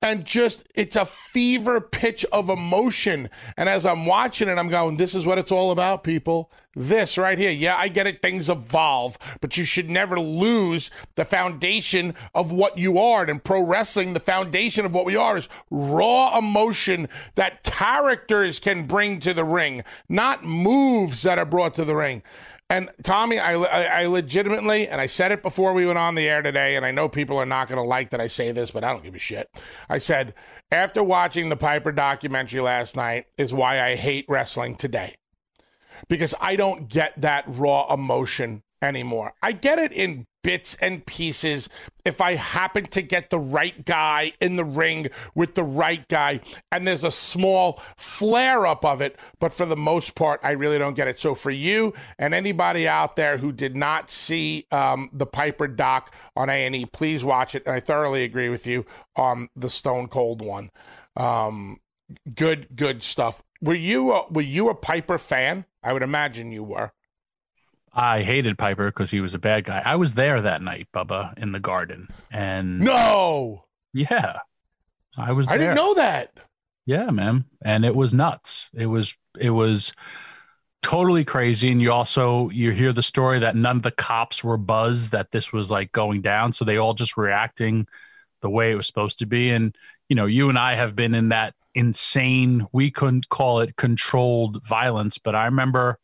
and 0.00 0.24
just 0.24 0.68
it's 0.74 0.96
a 0.96 1.04
fever 1.04 1.80
pitch 1.80 2.24
of 2.32 2.48
emotion. 2.48 3.28
And 3.56 3.68
as 3.68 3.84
I'm 3.84 4.06
watching 4.06 4.48
it, 4.48 4.58
I'm 4.58 4.68
going, 4.68 4.96
this 4.96 5.14
is 5.14 5.26
what 5.26 5.38
it's 5.38 5.52
all 5.52 5.70
about, 5.70 6.04
people. 6.04 6.50
This 6.74 7.18
right 7.18 7.36
here. 7.36 7.50
Yeah, 7.50 7.76
I 7.76 7.88
get 7.88 8.06
it, 8.06 8.22
things 8.22 8.48
evolve, 8.48 9.18
but 9.40 9.56
you 9.56 9.64
should 9.64 9.90
never 9.90 10.20
lose 10.20 10.92
the 11.16 11.24
foundation 11.24 12.14
of 12.34 12.52
what 12.52 12.78
you 12.78 12.98
are. 12.98 13.22
And 13.22 13.30
in 13.30 13.40
pro 13.40 13.62
wrestling, 13.62 14.12
the 14.12 14.20
foundation 14.20 14.84
of 14.84 14.94
what 14.94 15.04
we 15.04 15.16
are 15.16 15.36
is 15.36 15.48
raw 15.70 16.38
emotion 16.38 17.08
that 17.34 17.64
characters 17.64 18.60
can 18.60 18.86
bring 18.86 19.18
to 19.20 19.34
the 19.34 19.44
ring, 19.44 19.82
not 20.08 20.44
moves 20.44 21.22
that 21.22 21.38
are 21.38 21.44
brought 21.44 21.74
to 21.74 21.84
the 21.84 21.96
ring. 21.96 22.22
And 22.70 22.90
Tommy, 23.02 23.38
I, 23.38 23.54
I, 23.54 24.02
I, 24.02 24.06
legitimately, 24.06 24.88
and 24.88 25.00
I 25.00 25.06
said 25.06 25.32
it 25.32 25.42
before 25.42 25.72
we 25.72 25.86
went 25.86 25.98
on 25.98 26.14
the 26.14 26.28
air 26.28 26.42
today, 26.42 26.76
and 26.76 26.84
I 26.84 26.90
know 26.90 27.08
people 27.08 27.38
are 27.38 27.46
not 27.46 27.66
going 27.66 27.78
to 27.78 27.82
like 27.82 28.10
that 28.10 28.20
I 28.20 28.26
say 28.26 28.52
this, 28.52 28.70
but 28.70 28.84
I 28.84 28.92
don't 28.92 29.02
give 29.02 29.14
a 29.14 29.18
shit. 29.18 29.48
I 29.88 29.96
said, 29.98 30.34
after 30.70 31.02
watching 31.02 31.48
the 31.48 31.56
Piper 31.56 31.92
documentary 31.92 32.60
last 32.60 32.94
night, 32.94 33.24
is 33.38 33.54
why 33.54 33.80
I 33.80 33.94
hate 33.94 34.26
wrestling 34.28 34.76
today. 34.76 35.16
Because 36.08 36.34
I 36.42 36.56
don't 36.56 36.88
get 36.88 37.18
that 37.22 37.44
raw 37.46 37.92
emotion 37.92 38.62
anymore. 38.82 39.32
I 39.42 39.52
get 39.52 39.78
it 39.78 39.92
in 39.92 40.26
bits 40.48 40.76
and 40.76 41.04
pieces 41.04 41.68
if 42.06 42.22
I 42.22 42.36
happen 42.36 42.86
to 42.86 43.02
get 43.02 43.28
the 43.28 43.38
right 43.38 43.84
guy 43.84 44.32
in 44.40 44.56
the 44.56 44.64
ring 44.64 45.08
with 45.34 45.54
the 45.54 45.62
right 45.62 46.08
guy 46.08 46.40
and 46.72 46.86
there's 46.86 47.04
a 47.04 47.10
small 47.10 47.82
flare 47.98 48.66
up 48.66 48.82
of 48.82 49.02
it, 49.02 49.18
but 49.40 49.52
for 49.52 49.66
the 49.66 49.76
most 49.76 50.14
part, 50.14 50.40
I 50.42 50.52
really 50.52 50.78
don't 50.78 50.94
get 50.94 51.06
it. 51.06 51.20
So 51.20 51.34
for 51.34 51.50
you 51.50 51.92
and 52.18 52.32
anybody 52.32 52.88
out 52.88 53.14
there 53.14 53.36
who 53.36 53.52
did 53.52 53.76
not 53.76 54.10
see 54.10 54.66
um, 54.72 55.10
the 55.12 55.26
Piper 55.26 55.68
doc 55.68 56.14
on 56.34 56.48
A&E, 56.48 56.86
please 56.86 57.26
watch 57.26 57.54
it. 57.54 57.66
And 57.66 57.74
I 57.74 57.80
thoroughly 57.80 58.24
agree 58.24 58.48
with 58.48 58.66
you 58.66 58.86
on 59.16 59.50
the 59.54 59.68
Stone 59.68 60.08
Cold 60.08 60.40
one. 60.40 60.70
Um, 61.14 61.78
good, 62.34 62.68
good 62.74 63.02
stuff. 63.02 63.42
Were 63.60 63.74
you 63.74 64.12
a, 64.12 64.26
were 64.30 64.40
you 64.40 64.70
a 64.70 64.74
Piper 64.74 65.18
fan? 65.18 65.66
I 65.82 65.92
would 65.92 66.02
imagine 66.02 66.52
you 66.52 66.64
were. 66.64 66.92
I 67.92 68.22
hated 68.22 68.58
Piper 68.58 68.86
because 68.86 69.10
he 69.10 69.20
was 69.20 69.34
a 69.34 69.38
bad 69.38 69.64
guy. 69.64 69.82
I 69.84 69.96
was 69.96 70.14
there 70.14 70.40
that 70.42 70.62
night, 70.62 70.88
Bubba, 70.92 71.36
in 71.38 71.52
the 71.52 71.60
garden, 71.60 72.08
and 72.30 72.80
no, 72.80 73.64
yeah, 73.92 74.38
I 75.16 75.32
was. 75.32 75.48
I 75.48 75.58
didn't 75.58 75.76
know 75.76 75.94
that. 75.94 76.32
Yeah, 76.86 77.10
man, 77.10 77.44
and 77.62 77.84
it 77.84 77.94
was 77.94 78.14
nuts. 78.14 78.70
It 78.74 78.86
was 78.86 79.16
it 79.38 79.50
was 79.50 79.92
totally 80.82 81.24
crazy. 81.24 81.70
And 81.70 81.82
you 81.82 81.92
also 81.92 82.48
you 82.50 82.70
hear 82.70 82.92
the 82.92 83.02
story 83.02 83.40
that 83.40 83.56
none 83.56 83.76
of 83.76 83.82
the 83.82 83.90
cops 83.90 84.42
were 84.42 84.56
buzzed 84.56 85.12
that 85.12 85.30
this 85.30 85.52
was 85.52 85.70
like 85.70 85.92
going 85.92 86.22
down, 86.22 86.52
so 86.52 86.64
they 86.64 86.78
all 86.78 86.94
just 86.94 87.16
reacting 87.16 87.86
the 88.40 88.50
way 88.50 88.70
it 88.70 88.76
was 88.76 88.86
supposed 88.86 89.18
to 89.18 89.26
be. 89.26 89.50
And 89.50 89.76
you 90.08 90.16
know, 90.16 90.26
you 90.26 90.48
and 90.48 90.58
I 90.58 90.74
have 90.74 90.96
been 90.96 91.14
in 91.14 91.30
that 91.30 91.54
insane. 91.74 92.66
We 92.72 92.90
couldn't 92.90 93.28
call 93.28 93.60
it 93.60 93.76
controlled 93.76 94.64
violence, 94.66 95.18
but 95.18 95.34
I 95.34 95.46
remember 95.46 95.98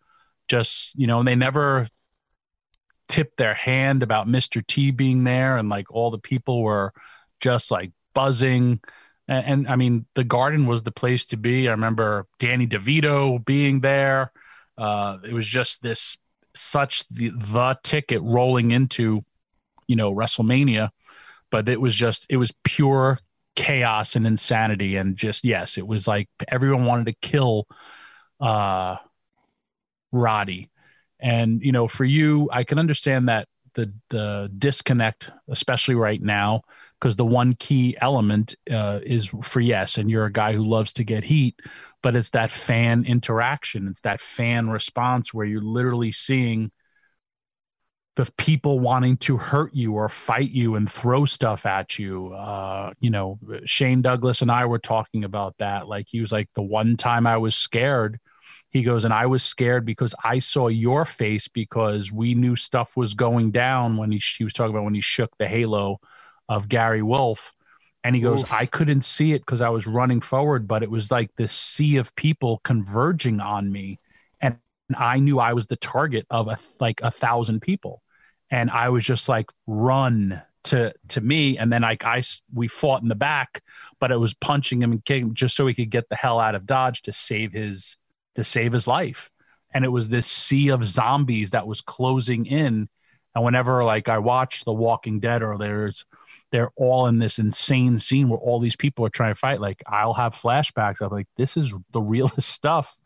just 0.49 0.95
you 0.99 1.07
know 1.07 1.19
and 1.21 1.29
they 1.29 1.35
never 1.35 1.89
tipped 3.09 3.37
their 3.37 3.55
hand 3.55 4.03
about 4.03 4.27
Mr. 4.27 4.67
T 4.67 4.91
being 4.91 5.25
there 5.25 5.59
and 5.59 5.69
like 5.69 5.91
all 5.91 6.11
the 6.11 6.19
people 6.19 6.63
were 6.63 6.93
just 7.41 7.71
like 7.71 7.93
buzzing 8.15 8.81
and, 9.29 9.47
and, 9.47 9.69
I 9.69 9.77
mean 9.77 10.07
the 10.15 10.25
garden 10.25 10.67
was 10.67 10.83
the 10.83 10.93
place 10.93 11.27
to 11.27 11.37
be. 11.37 11.69
I 11.69 11.73
remember 11.73 12.27
Danny 12.39 12.67
DeVito 12.67 13.45
being 13.45 13.81
there. 13.81 14.33
Uh, 14.77 15.19
it 15.27 15.33
was 15.33 15.47
just 15.47 15.83
this 15.83 16.17
such 16.55 17.09
the 17.09 17.31
the 17.31 17.79
ticket 17.83 18.21
rolling 18.23 18.71
into 18.71 19.25
you 19.87 19.97
know 19.97 20.15
WrestleMania, 20.15 20.91
but 21.51 21.69
it 21.69 21.81
was 21.81 21.95
just 21.95 22.27
it 22.29 22.37
was 22.37 22.53
pure 22.65 23.19
chaos 23.57 24.17
and 24.17 24.27
insanity 24.27 24.97
and 24.97 25.17
just 25.17 25.45
yes, 25.45 25.79
it 25.79 25.87
was 25.87 26.07
like 26.07 26.29
everyone 26.49 26.85
wanted 26.85 27.07
to 27.07 27.13
kill 27.15 27.67
uh 28.41 28.97
Roddy. 30.15 30.71
And 31.21 31.63
you 31.63 31.73
know, 31.73 31.89
for 31.89 32.05
you, 32.05 32.49
I 32.53 32.65
can 32.65 32.79
understand 32.79 33.29
that 33.29 33.49
the 33.75 33.93
the 34.11 34.51
disconnect, 34.59 35.31
especially 35.49 35.95
right 35.95 36.21
now, 36.21 36.63
because 37.01 37.17
the 37.17 37.25
one 37.25 37.55
key 37.55 37.97
element 38.01 38.55
uh, 38.71 39.01
is 39.03 39.29
for 39.43 39.61
yes, 39.61 39.99
and 39.99 40.11
you're 40.11 40.27
a 40.27 40.33
guy 40.33 40.53
who 40.53 40.65
loves 40.65 40.93
to 40.95 41.05
get 41.05 41.25
heat, 41.25 41.61
but 42.03 42.15
it's 42.15 42.31
that 42.31 42.51
fan 42.51 43.05
interaction, 43.05 43.89
it's 43.89 44.01
that 44.03 44.21
fan 44.21 44.71
response 44.71 45.35
where 45.35 45.47
you're 45.47 45.63
literally 45.63 46.13
seeing 46.13 46.71
the 48.17 48.31
people 48.39 48.79
wanting 48.79 49.17
to 49.17 49.37
hurt 49.37 49.75
you 49.75 49.95
or 49.95 50.09
fight 50.09 50.51
you 50.51 50.77
and 50.77 50.91
throw 50.91 51.25
stuff 51.25 51.67
at 51.67 51.99
you. 51.99 52.33
Uh, 52.33 52.93
you 53.01 53.11
know, 53.11 53.39
Shane 53.65 54.03
Douglas 54.03 54.41
and 54.41 54.53
I 54.53 54.67
were 54.67 54.79
talking 54.79 55.25
about 55.25 55.57
that. 55.59 55.89
Like 55.89 56.07
he 56.09 56.21
was 56.21 56.31
like, 56.31 56.49
the 56.55 56.63
one 56.63 56.97
time 56.97 57.27
I 57.27 57.39
was 57.39 57.57
scared 57.57 58.21
he 58.75 58.83
goes, 58.83 59.05
and 59.05 59.15
I 59.15 59.27
was 59.27 59.45
scared 59.45 59.87
because 59.87 60.17
I 60.25 60.41
saw 60.41 60.67
your 60.67 61.05
face 61.05 61.47
because 61.47 62.11
we 62.11 62.35
knew 62.35 62.57
stuff 62.57 62.97
was 62.97 63.15
going 63.15 63.53
down 63.53 63.97
when 63.97 64.11
he, 64.11 64.21
he 64.37 64.43
was 64.43 64.53
talking 64.53 64.75
about 64.75 64.83
when 64.83 64.97
he 64.97 65.01
shook 65.01 65.31
the 65.39 65.47
halo 65.47 66.01
of 66.49 66.69
Gary 66.69 67.01
Wolf. 67.01 67.55
And 68.03 68.17
he 68.17 68.21
goes, 68.21 68.43
Oof. 68.43 68.53
I 68.53 68.67
couldn't 68.67 69.03
see 69.03 69.33
it 69.33 69.43
because 69.47 69.61
I 69.61 69.69
was 69.69 69.87
running 69.87 70.21
forward, 70.21 70.67
but 70.67 70.83
it 70.83 70.91
was 70.91 71.13
like 71.13 71.31
this 71.37 71.53
sea 71.53 71.99
of 71.99 72.17
people 72.17 72.61
converging 72.65 73.41
on 73.41 73.71
me. 73.71 74.01
And 74.41 74.59
I 74.97 75.21
knew 75.21 75.39
I 75.39 75.53
was 75.53 75.69
the 75.69 75.77
target 75.77 76.27
of 76.29 76.49
a, 76.49 76.59
like 76.81 77.01
a 77.01 77.13
thousand 77.13 77.61
people. 77.61 78.03
And 78.51 78.71
I 78.71 78.89
was 78.89 79.05
just 79.05 79.29
like, 79.29 79.53
run 79.69 80.43
to 80.65 80.93
to 81.11 81.21
me. 81.21 81.59
And 81.59 81.73
then 81.73 81.83
like 81.83 82.05
I 82.05 82.25
we 82.53 82.67
fought 82.67 83.03
in 83.03 83.09
the 83.09 83.15
back, 83.15 83.63
but 84.01 84.11
it 84.11 84.19
was 84.19 84.35
punching 84.35 84.83
him 84.83 84.91
and 84.91 85.05
kicking 85.05 85.29
him 85.29 85.35
just 85.35 85.55
so 85.55 85.69
he 85.69 85.75
could 85.75 85.91
get 85.91 86.09
the 86.09 86.17
hell 86.17 86.41
out 86.41 86.57
of 86.57 86.67
Dodge 86.67 87.03
to 87.03 87.13
save 87.13 87.53
his 87.53 87.97
to 88.35 88.45
save 88.45 88.73
his 88.73 88.87
life. 88.87 89.31
And 89.73 89.85
it 89.85 89.89
was 89.89 90.09
this 90.09 90.27
sea 90.27 90.69
of 90.69 90.85
zombies 90.85 91.51
that 91.51 91.67
was 91.67 91.81
closing 91.81 92.47
in. 92.47 92.89
And 93.35 93.45
whenever 93.45 93.83
like 93.83 94.09
I 94.09 94.19
watch 94.19 94.65
The 94.65 94.73
Walking 94.73 95.21
Dead 95.21 95.43
or 95.43 95.59
there's 95.59 96.05
they're 96.53 96.71
all 96.77 97.09
in 97.09 97.19
this 97.19 97.41
insane 97.41 97.99
scene 97.99 98.29
where 98.29 98.39
all 98.39 98.61
these 98.61 98.77
people 98.77 99.05
are 99.05 99.11
trying 99.11 99.33
to 99.33 99.39
fight. 99.39 99.61
Like 99.61 99.83
I'll 99.87 100.15
have 100.15 100.35
flashbacks 100.35 101.01
of 101.01 101.11
like 101.11 101.27
this 101.37 101.57
is 101.57 101.75
the 101.93 102.01
realest 102.01 102.49
stuff 102.51 102.97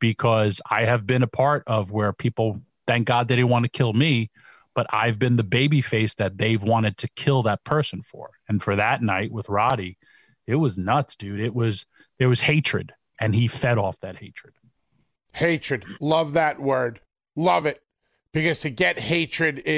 because 0.00 0.60
I 0.68 0.84
have 0.84 1.06
been 1.06 1.22
a 1.22 1.28
part 1.28 1.62
of 1.66 1.92
where 1.92 2.12
people 2.12 2.60
thank 2.86 3.06
God 3.06 3.28
they 3.28 3.36
didn't 3.36 3.50
want 3.50 3.64
to 3.64 3.70
kill 3.70 3.92
me, 3.92 4.30
but 4.74 4.86
I've 4.90 5.18
been 5.18 5.36
the 5.36 5.44
baby 5.44 5.80
face 5.80 6.14
that 6.14 6.38
they've 6.38 6.62
wanted 6.62 6.96
to 6.98 7.08
kill 7.14 7.44
that 7.44 7.62
person 7.64 8.02
for. 8.02 8.30
And 8.48 8.62
for 8.62 8.74
that 8.76 9.02
night 9.02 9.30
with 9.30 9.48
Roddy, 9.48 9.98
it 10.46 10.56
was 10.56 10.78
nuts, 10.78 11.14
dude. 11.14 11.40
It 11.40 11.54
was 11.54 11.86
there 12.18 12.28
was 12.28 12.40
hatred 12.40 12.92
and 13.20 13.34
he 13.34 13.48
fed 13.48 13.78
off 13.78 14.00
that 14.00 14.16
hatred. 14.16 14.54
Hatred. 15.38 15.84
Love 16.00 16.32
that 16.32 16.60
word. 16.60 17.00
Love 17.36 17.64
it. 17.66 17.80
Because 18.32 18.60
to 18.60 18.70
get 18.70 18.98
hatred, 18.98 19.62
i 19.66 19.70
i 19.70 19.74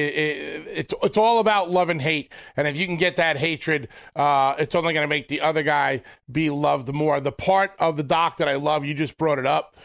it's 0.81 0.93
it's 1.05 1.17
all 1.17 1.39
about 1.39 1.71
love 1.71 1.89
and 1.89 2.03
hate. 2.03 2.33
And 2.57 2.67
if 2.67 2.77
you 2.77 2.85
can 2.85 2.97
get 2.97 3.17
that 3.17 3.37
hatred, 3.37 3.89
uh, 4.17 4.57
it's 4.59 4.75
only 4.75 4.93
going 4.93 5.05
to 5.05 5.09
make 5.09 5.29
the 5.29 5.41
other 5.41 5.63
guy 5.63 6.03
be 6.31 6.51
loved 6.51 6.93
more. 6.93 7.21
The 7.21 7.31
part 7.31 7.73
of 7.79 7.97
the 7.97 8.03
doc 8.03 8.39
that 8.39 8.49
I 8.49 8.57
love, 8.57 8.85
you 8.85 8.93
just 8.93 9.17
brought 9.19 9.39
it 9.39 9.47
up. 9.47 9.77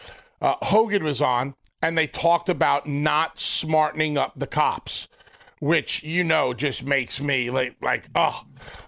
Uh, 0.41 0.55
Hogan 0.63 1.03
was 1.03 1.21
on, 1.21 1.53
and 1.81 1.95
they 1.95 2.07
talked 2.07 2.49
about 2.49 2.87
not 2.87 3.37
smartening 3.37 4.17
up 4.17 4.33
the 4.35 4.47
cops 4.47 5.07
which 5.65 6.03
you 6.03 6.23
know 6.23 6.53
just 6.53 6.85
makes 6.85 7.19
me 7.19 7.49
like 7.49 7.75
like 7.81 8.07
oh 8.13 8.43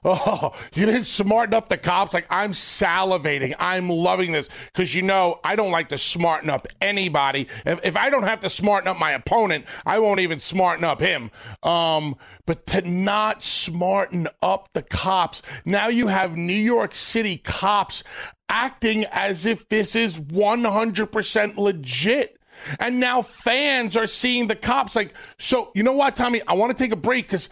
oh 0.06 0.56
you 0.76 0.86
didn't 0.86 1.06
smarten 1.06 1.56
up 1.56 1.70
the 1.70 1.78
cops. 1.78 2.14
Like 2.14 2.28
i'm 2.30 2.52
salivating. 2.52 3.56
I'm 3.58 3.90
loving 3.90 4.32
this. 4.32 4.48
Because 4.68 4.94
you 4.94 5.02
know 5.02 5.40
i 5.44 5.56
don't 5.56 5.72
like 5.72 5.90
to 5.90 5.98
smarten 5.98 6.52
up 6.52 6.68
anybody. 6.80 7.48
If, 7.66 7.84
if 7.84 7.98
i 7.98 8.12
don't 8.12 8.26
have 8.26 8.42
to 8.42 8.50
smarten 8.50 8.88
up 8.88 9.00
my 9.00 9.14
opponent 9.14 9.66
i 9.88 9.98
won't 9.98 10.20
even 10.20 10.40
smarten 10.40 10.84
up 10.86 11.02
him. 11.02 11.32
Um 11.64 12.16
but 12.46 12.68
to 12.68 12.88
not 12.88 13.44
smarten 13.44 14.28
up 14.44 14.70
the 14.74 14.84
cops. 14.84 15.42
Now 15.66 15.88
you 15.88 16.08
have 16.08 16.38
new 16.38 16.54
york 16.54 16.94
city 16.94 17.38
cops 17.38 18.04
acting 18.50 19.06
as 19.12 19.48
if 19.48 19.68
this 19.68 19.96
is 19.96 20.20
100% 20.20 21.58
legit 21.58 22.37
and 22.80 23.00
now 23.00 23.22
fans 23.22 23.96
are 23.98 24.08
seeing 24.08 24.48
the 24.48 24.56
cops 24.56 24.96
like, 24.96 25.14
so 25.38 25.72
you 25.76 25.84
know 25.84 25.94
what, 25.94 26.16
Tommy? 26.16 26.42
I 26.48 26.54
want 26.54 26.76
to 26.76 26.84
take 26.84 26.92
a 26.92 26.98
break 26.98 27.28
because 27.28 27.50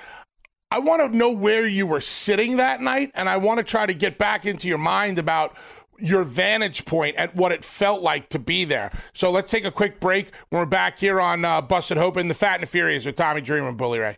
I 0.72 0.80
want 0.80 1.02
to 1.02 1.16
know 1.16 1.32
where 1.32 1.66
you 1.66 1.88
were 1.88 2.02
sitting 2.02 2.58
that 2.58 2.82
night. 2.82 3.12
And 3.16 3.30
I 3.30 3.38
want 3.38 3.60
to 3.60 3.64
try 3.64 3.86
to 3.86 3.94
get 3.94 4.18
back 4.18 4.46
into 4.46 4.68
your 4.68 4.78
mind 4.78 5.20
about 5.20 5.56
your 5.98 6.24
vantage 6.24 6.86
point 6.86 7.16
at 7.16 7.36
what 7.36 7.52
it 7.52 7.64
felt 7.64 8.02
like 8.02 8.30
to 8.30 8.40
be 8.40 8.66
there. 8.66 8.92
So 9.14 9.32
let's 9.32 9.50
take 9.50 9.64
a 9.64 9.72
quick 9.72 10.00
break. 10.00 10.32
We're 10.52 10.66
back 10.66 11.00
here 11.00 11.22
on 11.22 11.46
uh, 11.46 11.62
Busted 11.62 11.98
Open 11.98 12.22
and 12.22 12.30
the 12.30 12.36
Fat 12.36 12.56
and 12.56 12.64
the 12.64 12.68
Furious 12.68 13.06
with 13.06 13.16
Tommy 13.16 13.42
Dreamer 13.42 13.70
and 13.70 13.78
Bully 13.78 14.00
Ray. 14.00 14.18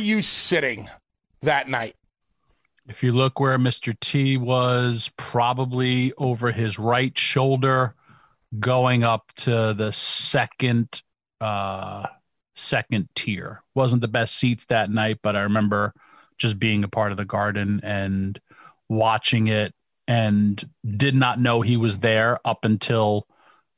you 0.01 0.21
sitting 0.21 0.89
that 1.41 1.69
night? 1.69 1.95
If 2.87 3.03
you 3.03 3.13
look 3.13 3.39
where 3.39 3.57
Mr. 3.57 3.97
T 3.99 4.37
was, 4.37 5.11
probably 5.15 6.13
over 6.17 6.51
his 6.51 6.77
right 6.77 7.17
shoulder, 7.17 7.95
going 8.59 9.03
up 9.03 9.31
to 9.35 9.73
the 9.77 9.91
second 9.91 11.01
uh 11.39 12.05
second 12.55 13.09
tier. 13.15 13.63
Wasn't 13.75 14.01
the 14.01 14.07
best 14.07 14.35
seats 14.35 14.65
that 14.65 14.89
night, 14.89 15.19
but 15.21 15.35
I 15.35 15.41
remember 15.41 15.93
just 16.37 16.59
being 16.59 16.83
a 16.83 16.89
part 16.89 17.11
of 17.11 17.17
the 17.17 17.25
garden 17.25 17.79
and 17.83 18.39
watching 18.89 19.47
it 19.47 19.73
and 20.07 20.61
did 20.97 21.15
not 21.15 21.39
know 21.39 21.61
he 21.61 21.77
was 21.77 21.99
there 21.99 22.39
up 22.43 22.65
until 22.65 23.27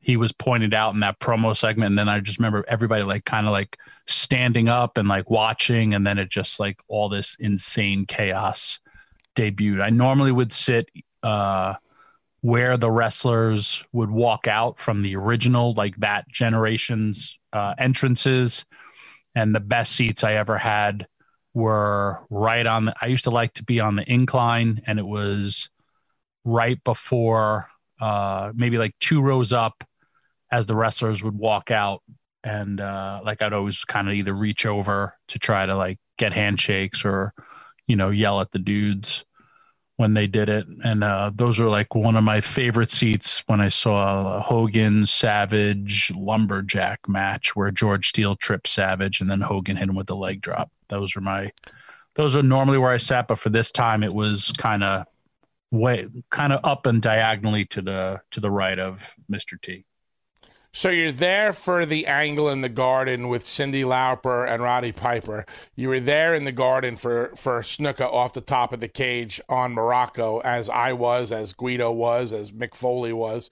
he 0.04 0.18
was 0.18 0.34
pointed 0.34 0.74
out 0.74 0.94
in 0.94 1.00
that 1.00 1.18
promo 1.20 1.56
segment. 1.56 1.92
And 1.92 1.98
then 1.98 2.10
i 2.10 2.20
just 2.20 2.38
remember 2.38 2.66
everybody 2.68 3.04
like 3.04 3.24
kind 3.24 3.48
of 3.48 3.54
like 3.54 3.78
standing 4.06 4.68
up 4.68 4.98
and 4.98 5.08
like 5.08 5.30
watching. 5.30 5.94
And 5.94 6.06
then 6.06 6.20
it 6.20 6.30
just 6.30 6.60
like 6.60 6.82
all 6.90 7.08
this 7.08 7.38
insane 7.40 8.06
chaos 8.06 8.80
debuted. 9.36 9.82
I 9.82 9.90
normally 9.90 10.32
would 10.32 10.52
sit 10.52 10.90
uh 11.24 11.76
where 12.42 12.76
the 12.76 12.92
wrestlers 12.92 13.86
would 13.94 14.12
walk 14.12 14.46
out 14.48 14.78
from 14.78 15.02
the 15.02 15.16
original 15.16 15.74
like 15.76 15.96
that 15.98 16.28
generation's 16.28 17.40
uh 17.54 17.74
entrances. 17.78 18.66
And 19.36 19.56
the 19.56 19.62
best 19.62 19.94
seats 19.96 20.24
i 20.26 20.34
ever 20.34 20.58
had 20.58 21.08
were 21.54 22.20
right 22.30 22.66
on 22.66 22.86
the 22.86 22.94
i 23.02 23.08
used 23.08 23.24
to 23.24 23.32
like 23.32 23.54
to 23.54 23.64
be 23.64 23.80
on 23.80 23.96
the 23.96 24.12
incline. 24.12 24.82
And 24.86 25.00
it 25.00 25.08
was 25.08 25.70
right 26.44 26.84
before 26.84 27.70
uh 28.02 28.52
maybe 28.54 28.78
like 28.78 29.00
two 29.00 29.22
rows 29.22 29.54
up 29.54 29.86
as 30.54 30.68
the 30.68 30.76
wrestlers 30.76 31.24
would 31.24 31.36
walk 31.36 31.72
out 31.72 32.04
and 32.44 32.80
uh 32.80 33.20
like 33.26 33.42
I'd 33.42 33.54
always 33.54 33.84
kind 33.86 34.08
of 34.08 34.14
either 34.14 34.34
reach 34.34 34.68
over 34.68 35.16
to 35.30 35.40
try 35.40 35.66
to 35.66 35.76
like 35.76 35.98
get 36.20 36.32
handshakes 36.32 37.04
or 37.04 37.34
you 37.88 37.96
know 37.96 38.12
yell 38.12 38.40
at 38.40 38.52
the 38.52 38.60
dudes 38.60 39.26
when 39.98 40.14
they 40.14 40.28
did 40.28 40.50
it 40.50 40.68
and 40.84 41.04
uh 41.04 41.32
those 41.34 41.60
are 41.60 41.70
like 41.70 41.96
one 41.96 42.16
of 42.16 42.24
my 42.24 42.40
favorite 42.40 42.92
seats 42.92 43.42
when 43.48 43.62
I 43.62 43.70
saw 43.70 44.38
a 44.38 44.42
Hogan 44.42 45.08
Savage 45.08 46.12
lumberjack 46.16 47.00
match 47.10 47.56
where 47.56 47.72
George 47.72 48.10
Steele 48.10 48.36
tripped 48.36 48.68
Savage 48.68 49.22
and 49.22 49.30
then 49.32 49.42
Hogan 49.42 49.76
hit 49.76 49.90
him 49.90 49.96
with 49.96 50.08
the 50.08 50.16
leg 50.16 50.40
drop 50.40 50.70
those 50.88 51.16
are 51.18 51.22
my 51.22 51.52
those 52.14 52.36
are 52.36 52.44
normally 52.44 52.78
where 52.78 52.92
I 52.92 52.98
sat 52.98 53.28
but 53.28 53.40
for 53.40 53.50
this 53.50 53.72
time 53.72 54.04
it 54.04 54.14
was 54.14 54.52
kind 54.60 54.84
of 54.84 55.08
way 55.72 56.08
kind 56.30 56.54
of 56.54 56.60
up 56.64 56.86
and 56.86 57.02
diagonally 57.02 57.66
to 57.66 57.82
the 57.82 58.22
to 58.30 58.40
the 58.40 58.52
right 58.52 58.78
of 58.78 59.16
Mr. 59.32 59.60
T. 59.60 59.84
So 60.76 60.90
you're 60.90 61.12
there 61.12 61.54
for 61.54 61.86
the 61.86 62.08
angle 62.08 62.50
in 62.50 62.62
the 62.62 62.68
garden 62.68 63.28
with 63.28 63.46
Cyndi 63.46 63.86
Lauper 63.86 64.50
and 64.50 64.64
Roddy 64.64 64.92
Piper. 64.92 65.46
You 65.76 65.90
were 65.90 66.00
there 66.00 66.34
in 66.34 66.46
the 66.46 66.52
garden 66.52 66.96
for 66.96 67.30
for 67.36 67.62
Snuka 67.62 68.12
off 68.12 68.34
the 68.34 68.42
top 68.42 68.74
of 68.74 68.80
the 68.80 68.88
cage 68.88 69.40
on 69.48 69.76
Muraco, 69.76 70.42
as 70.44 70.70
I 70.70 70.94
was, 70.94 71.32
as 71.32 71.54
Guido 71.54 71.92
was, 71.92 72.34
as 72.34 72.52
Mick 72.52 72.74
Foley 72.74 73.14
was. 73.14 73.52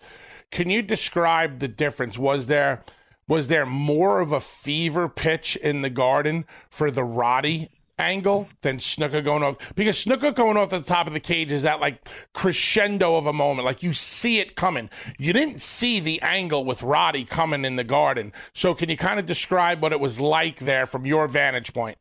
Can 0.49 0.71
you 0.71 0.81
describe 0.81 1.59
the 1.59 1.67
difference? 1.67 2.17
Was 2.17 2.47
there 2.47 2.83
was 3.27 3.49
there 3.49 3.67
more 3.67 4.19
of 4.19 4.31
a 4.31 4.39
fever 4.39 5.07
pitch 5.07 5.55
in 5.57 5.83
the 5.83 5.91
garden 5.91 6.45
for 6.71 6.89
the 6.89 7.03
Roddy 7.03 7.69
angle 8.01 8.49
than 8.61 8.77
Snuka 8.79 9.23
going 9.23 9.43
off 9.43 9.57
because 9.75 10.03
Snuka 10.03 10.33
going 10.33 10.57
off 10.57 10.73
at 10.73 10.83
the 10.83 10.87
top 10.87 11.07
of 11.07 11.13
the 11.13 11.19
cage 11.19 11.51
is 11.51 11.61
that 11.61 11.79
like 11.79 12.09
crescendo 12.33 13.15
of 13.15 13.27
a 13.27 13.33
moment 13.33 13.65
like 13.65 13.83
you 13.83 13.93
see 13.93 14.39
it 14.39 14.55
coming 14.55 14.89
you 15.17 15.31
didn't 15.33 15.61
see 15.61 15.99
the 15.99 16.21
angle 16.21 16.65
with 16.65 16.81
Roddy 16.83 17.23
coming 17.23 17.63
in 17.63 17.75
the 17.75 17.83
garden 17.83 18.33
so 18.53 18.73
can 18.73 18.89
you 18.89 18.97
kind 18.97 19.19
of 19.19 19.25
describe 19.25 19.81
what 19.81 19.93
it 19.93 19.99
was 19.99 20.19
like 20.19 20.59
there 20.59 20.85
from 20.85 21.05
your 21.05 21.27
vantage 21.27 21.73
point 21.73 21.97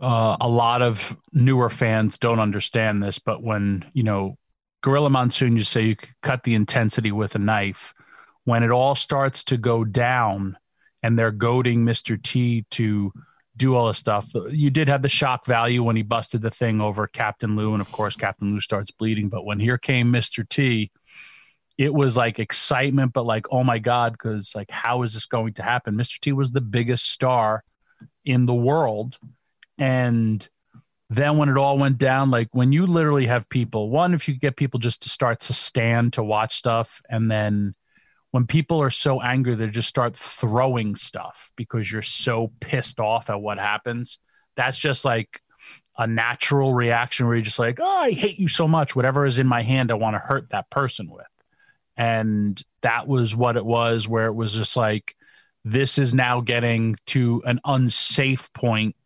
Uh, 0.00 0.36
a 0.40 0.48
lot 0.48 0.82
of 0.82 1.16
newer 1.32 1.70
fans 1.70 2.18
don't 2.18 2.40
understand 2.40 3.02
this, 3.02 3.20
but 3.20 3.42
when 3.42 3.84
you 3.92 4.02
know 4.02 4.36
Gorilla 4.82 5.10
Monsoon, 5.10 5.56
you 5.56 5.62
say 5.62 5.82
you 5.82 5.96
cut 6.22 6.42
the 6.42 6.54
intensity 6.54 7.12
with 7.12 7.36
a 7.36 7.38
knife. 7.38 7.94
When 8.44 8.64
it 8.64 8.72
all 8.72 8.96
starts 8.96 9.44
to 9.44 9.56
go 9.56 9.84
down, 9.84 10.56
and 11.02 11.16
they're 11.16 11.30
goading 11.30 11.84
Mr. 11.84 12.20
T 12.20 12.64
to 12.70 13.12
do 13.62 13.76
all 13.76 13.86
this 13.86 13.98
stuff. 13.98 14.28
You 14.50 14.70
did 14.70 14.88
have 14.88 15.02
the 15.02 15.08
shock 15.08 15.46
value 15.46 15.84
when 15.84 15.94
he 15.94 16.02
busted 16.02 16.42
the 16.42 16.50
thing 16.50 16.80
over 16.80 17.06
Captain 17.06 17.54
Lou, 17.54 17.74
and 17.74 17.80
of 17.80 17.92
course 17.92 18.16
Captain 18.16 18.52
Lou 18.52 18.60
starts 18.60 18.90
bleeding. 18.90 19.28
But 19.28 19.44
when 19.44 19.60
here 19.60 19.78
came 19.78 20.12
Mr. 20.12 20.46
T, 20.48 20.90
it 21.78 21.94
was 21.94 22.16
like 22.16 22.40
excitement, 22.40 23.12
but 23.12 23.24
like, 23.24 23.46
oh 23.52 23.62
my 23.62 23.78
God, 23.78 24.12
because 24.12 24.52
like, 24.56 24.70
how 24.70 25.02
is 25.02 25.14
this 25.14 25.26
going 25.26 25.54
to 25.54 25.62
happen? 25.62 25.94
Mr. 25.94 26.18
T 26.18 26.32
was 26.32 26.50
the 26.50 26.60
biggest 26.60 27.08
star 27.08 27.62
in 28.24 28.46
the 28.46 28.54
world. 28.54 29.16
And 29.78 30.46
then 31.08 31.36
when 31.36 31.48
it 31.48 31.56
all 31.56 31.78
went 31.78 31.98
down, 31.98 32.32
like 32.32 32.48
when 32.50 32.72
you 32.72 32.86
literally 32.86 33.26
have 33.26 33.48
people, 33.48 33.90
one, 33.90 34.12
if 34.12 34.26
you 34.26 34.34
get 34.34 34.56
people 34.56 34.80
just 34.80 35.02
to 35.02 35.08
start 35.08 35.38
to 35.40 35.54
stand 35.54 36.14
to 36.14 36.24
watch 36.24 36.56
stuff, 36.56 37.00
and 37.08 37.30
then 37.30 37.76
when 38.32 38.46
people 38.46 38.82
are 38.82 38.90
so 38.90 39.20
angry, 39.20 39.54
they 39.54 39.68
just 39.68 39.88
start 39.88 40.16
throwing 40.16 40.96
stuff 40.96 41.52
because 41.54 41.92
you're 41.92 42.02
so 42.02 42.50
pissed 42.60 42.98
off 42.98 43.30
at 43.30 43.40
what 43.40 43.58
happens. 43.58 44.18
That's 44.56 44.78
just 44.78 45.04
like 45.04 45.40
a 45.98 46.06
natural 46.06 46.72
reaction 46.72 47.26
where 47.26 47.36
you're 47.36 47.44
just 47.44 47.58
like, 47.58 47.78
oh, 47.78 47.86
I 47.86 48.10
hate 48.10 48.38
you 48.38 48.48
so 48.48 48.66
much. 48.66 48.96
Whatever 48.96 49.26
is 49.26 49.38
in 49.38 49.46
my 49.46 49.62
hand, 49.62 49.90
I 49.90 49.94
want 49.94 50.14
to 50.14 50.18
hurt 50.18 50.48
that 50.50 50.70
person 50.70 51.10
with. 51.10 51.26
And 51.96 52.60
that 52.80 53.06
was 53.06 53.36
what 53.36 53.58
it 53.58 53.66
was, 53.66 54.08
where 54.08 54.26
it 54.26 54.34
was 54.34 54.54
just 54.54 54.78
like, 54.78 55.14
this 55.62 55.98
is 55.98 56.14
now 56.14 56.40
getting 56.40 56.96
to 57.08 57.42
an 57.44 57.60
unsafe 57.66 58.50
point 58.54 58.96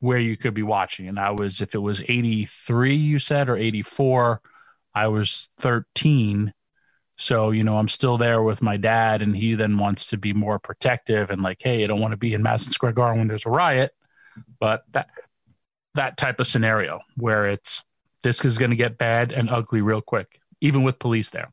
where 0.00 0.18
you 0.18 0.36
could 0.36 0.54
be 0.54 0.64
watching. 0.64 1.06
And 1.06 1.20
I 1.20 1.30
was, 1.30 1.60
if 1.60 1.76
it 1.76 1.78
was 1.78 2.00
83, 2.00 2.96
you 2.96 3.20
said, 3.20 3.48
or 3.48 3.56
84, 3.56 4.40
I 4.92 5.06
was 5.06 5.50
13. 5.58 6.52
So, 7.18 7.50
you 7.50 7.64
know, 7.64 7.76
I'm 7.76 7.88
still 7.88 8.16
there 8.16 8.42
with 8.42 8.62
my 8.62 8.76
dad, 8.76 9.22
and 9.22 9.36
he 9.36 9.56
then 9.56 9.76
wants 9.76 10.08
to 10.08 10.16
be 10.16 10.32
more 10.32 10.60
protective 10.60 11.30
and 11.30 11.42
like, 11.42 11.60
hey, 11.60 11.82
I 11.82 11.88
don't 11.88 12.00
want 12.00 12.12
to 12.12 12.16
be 12.16 12.32
in 12.32 12.42
Madison 12.44 12.72
Square 12.72 12.92
Garden 12.92 13.18
when 13.18 13.28
there's 13.28 13.44
a 13.44 13.50
riot. 13.50 13.92
But 14.60 14.84
that 14.92 15.10
that 15.94 16.16
type 16.16 16.38
of 16.38 16.46
scenario 16.46 17.00
where 17.16 17.48
it's 17.48 17.82
this 18.22 18.44
is 18.44 18.56
going 18.56 18.70
to 18.70 18.76
get 18.76 18.98
bad 18.98 19.32
and 19.32 19.50
ugly 19.50 19.80
real 19.80 20.00
quick, 20.00 20.40
even 20.60 20.84
with 20.84 21.00
police 21.00 21.30
there. 21.30 21.52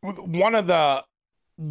One 0.00 0.56
of 0.56 0.66
the 0.66 1.04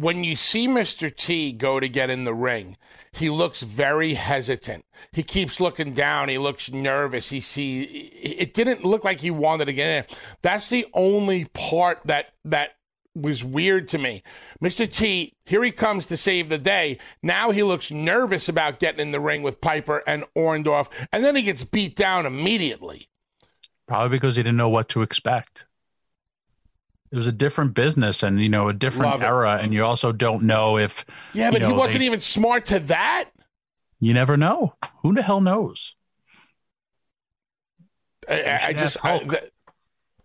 when 0.00 0.24
you 0.24 0.36
see 0.36 0.66
Mr. 0.66 1.14
T 1.14 1.52
go 1.52 1.78
to 1.78 1.88
get 1.88 2.08
in 2.08 2.24
the 2.24 2.34
ring, 2.34 2.76
he 3.12 3.28
looks 3.28 3.62
very 3.62 4.14
hesitant. 4.14 4.86
He 5.12 5.22
keeps 5.22 5.60
looking 5.60 5.92
down. 5.92 6.30
He 6.30 6.38
looks 6.38 6.72
nervous. 6.72 7.28
He 7.28 7.40
see 7.40 7.82
it 7.82 8.54
didn't 8.54 8.84
look 8.84 9.04
like 9.04 9.20
he 9.20 9.30
wanted 9.30 9.66
to 9.66 9.74
get 9.74 9.90
in. 10.10 10.16
That's 10.40 10.70
the 10.70 10.86
only 10.94 11.44
part 11.52 12.00
that 12.06 12.32
that 12.44 12.70
was 13.14 13.44
weird 13.44 13.88
to 13.88 13.98
me. 13.98 14.22
Mr. 14.62 14.90
T, 14.90 15.34
here 15.44 15.62
he 15.62 15.70
comes 15.70 16.06
to 16.06 16.16
save 16.16 16.48
the 16.48 16.56
day. 16.56 16.98
Now 17.22 17.50
he 17.50 17.62
looks 17.62 17.90
nervous 17.90 18.48
about 18.48 18.78
getting 18.78 19.00
in 19.00 19.10
the 19.10 19.20
ring 19.20 19.42
with 19.42 19.60
Piper 19.60 20.02
and 20.06 20.24
Orndorff, 20.34 20.88
and 21.12 21.22
then 21.22 21.36
he 21.36 21.42
gets 21.42 21.64
beat 21.64 21.94
down 21.94 22.24
immediately. 22.24 23.08
Probably 23.86 24.16
because 24.16 24.36
he 24.36 24.42
didn't 24.42 24.56
know 24.56 24.70
what 24.70 24.88
to 24.90 25.02
expect. 25.02 25.66
It 27.12 27.16
was 27.16 27.26
a 27.26 27.32
different 27.32 27.74
business 27.74 28.22
and 28.22 28.40
you 28.40 28.48
know 28.48 28.68
a 28.68 28.72
different 28.72 29.22
era, 29.22 29.58
and 29.60 29.74
you 29.74 29.84
also 29.84 30.12
don't 30.12 30.44
know 30.44 30.78
if 30.78 31.04
yeah, 31.34 31.50
but 31.50 31.60
know, 31.60 31.68
he 31.68 31.74
wasn't 31.74 32.00
they, 32.00 32.06
even 32.06 32.20
smart 32.20 32.64
to 32.66 32.78
that. 32.80 33.30
You 34.00 34.14
never 34.14 34.38
know. 34.38 34.74
Who 35.02 35.14
the 35.14 35.22
hell 35.22 35.42
knows? 35.42 35.94
I, 38.28 38.60
I 38.68 38.72
just 38.72 39.04
I, 39.04 39.18
the, 39.18 39.50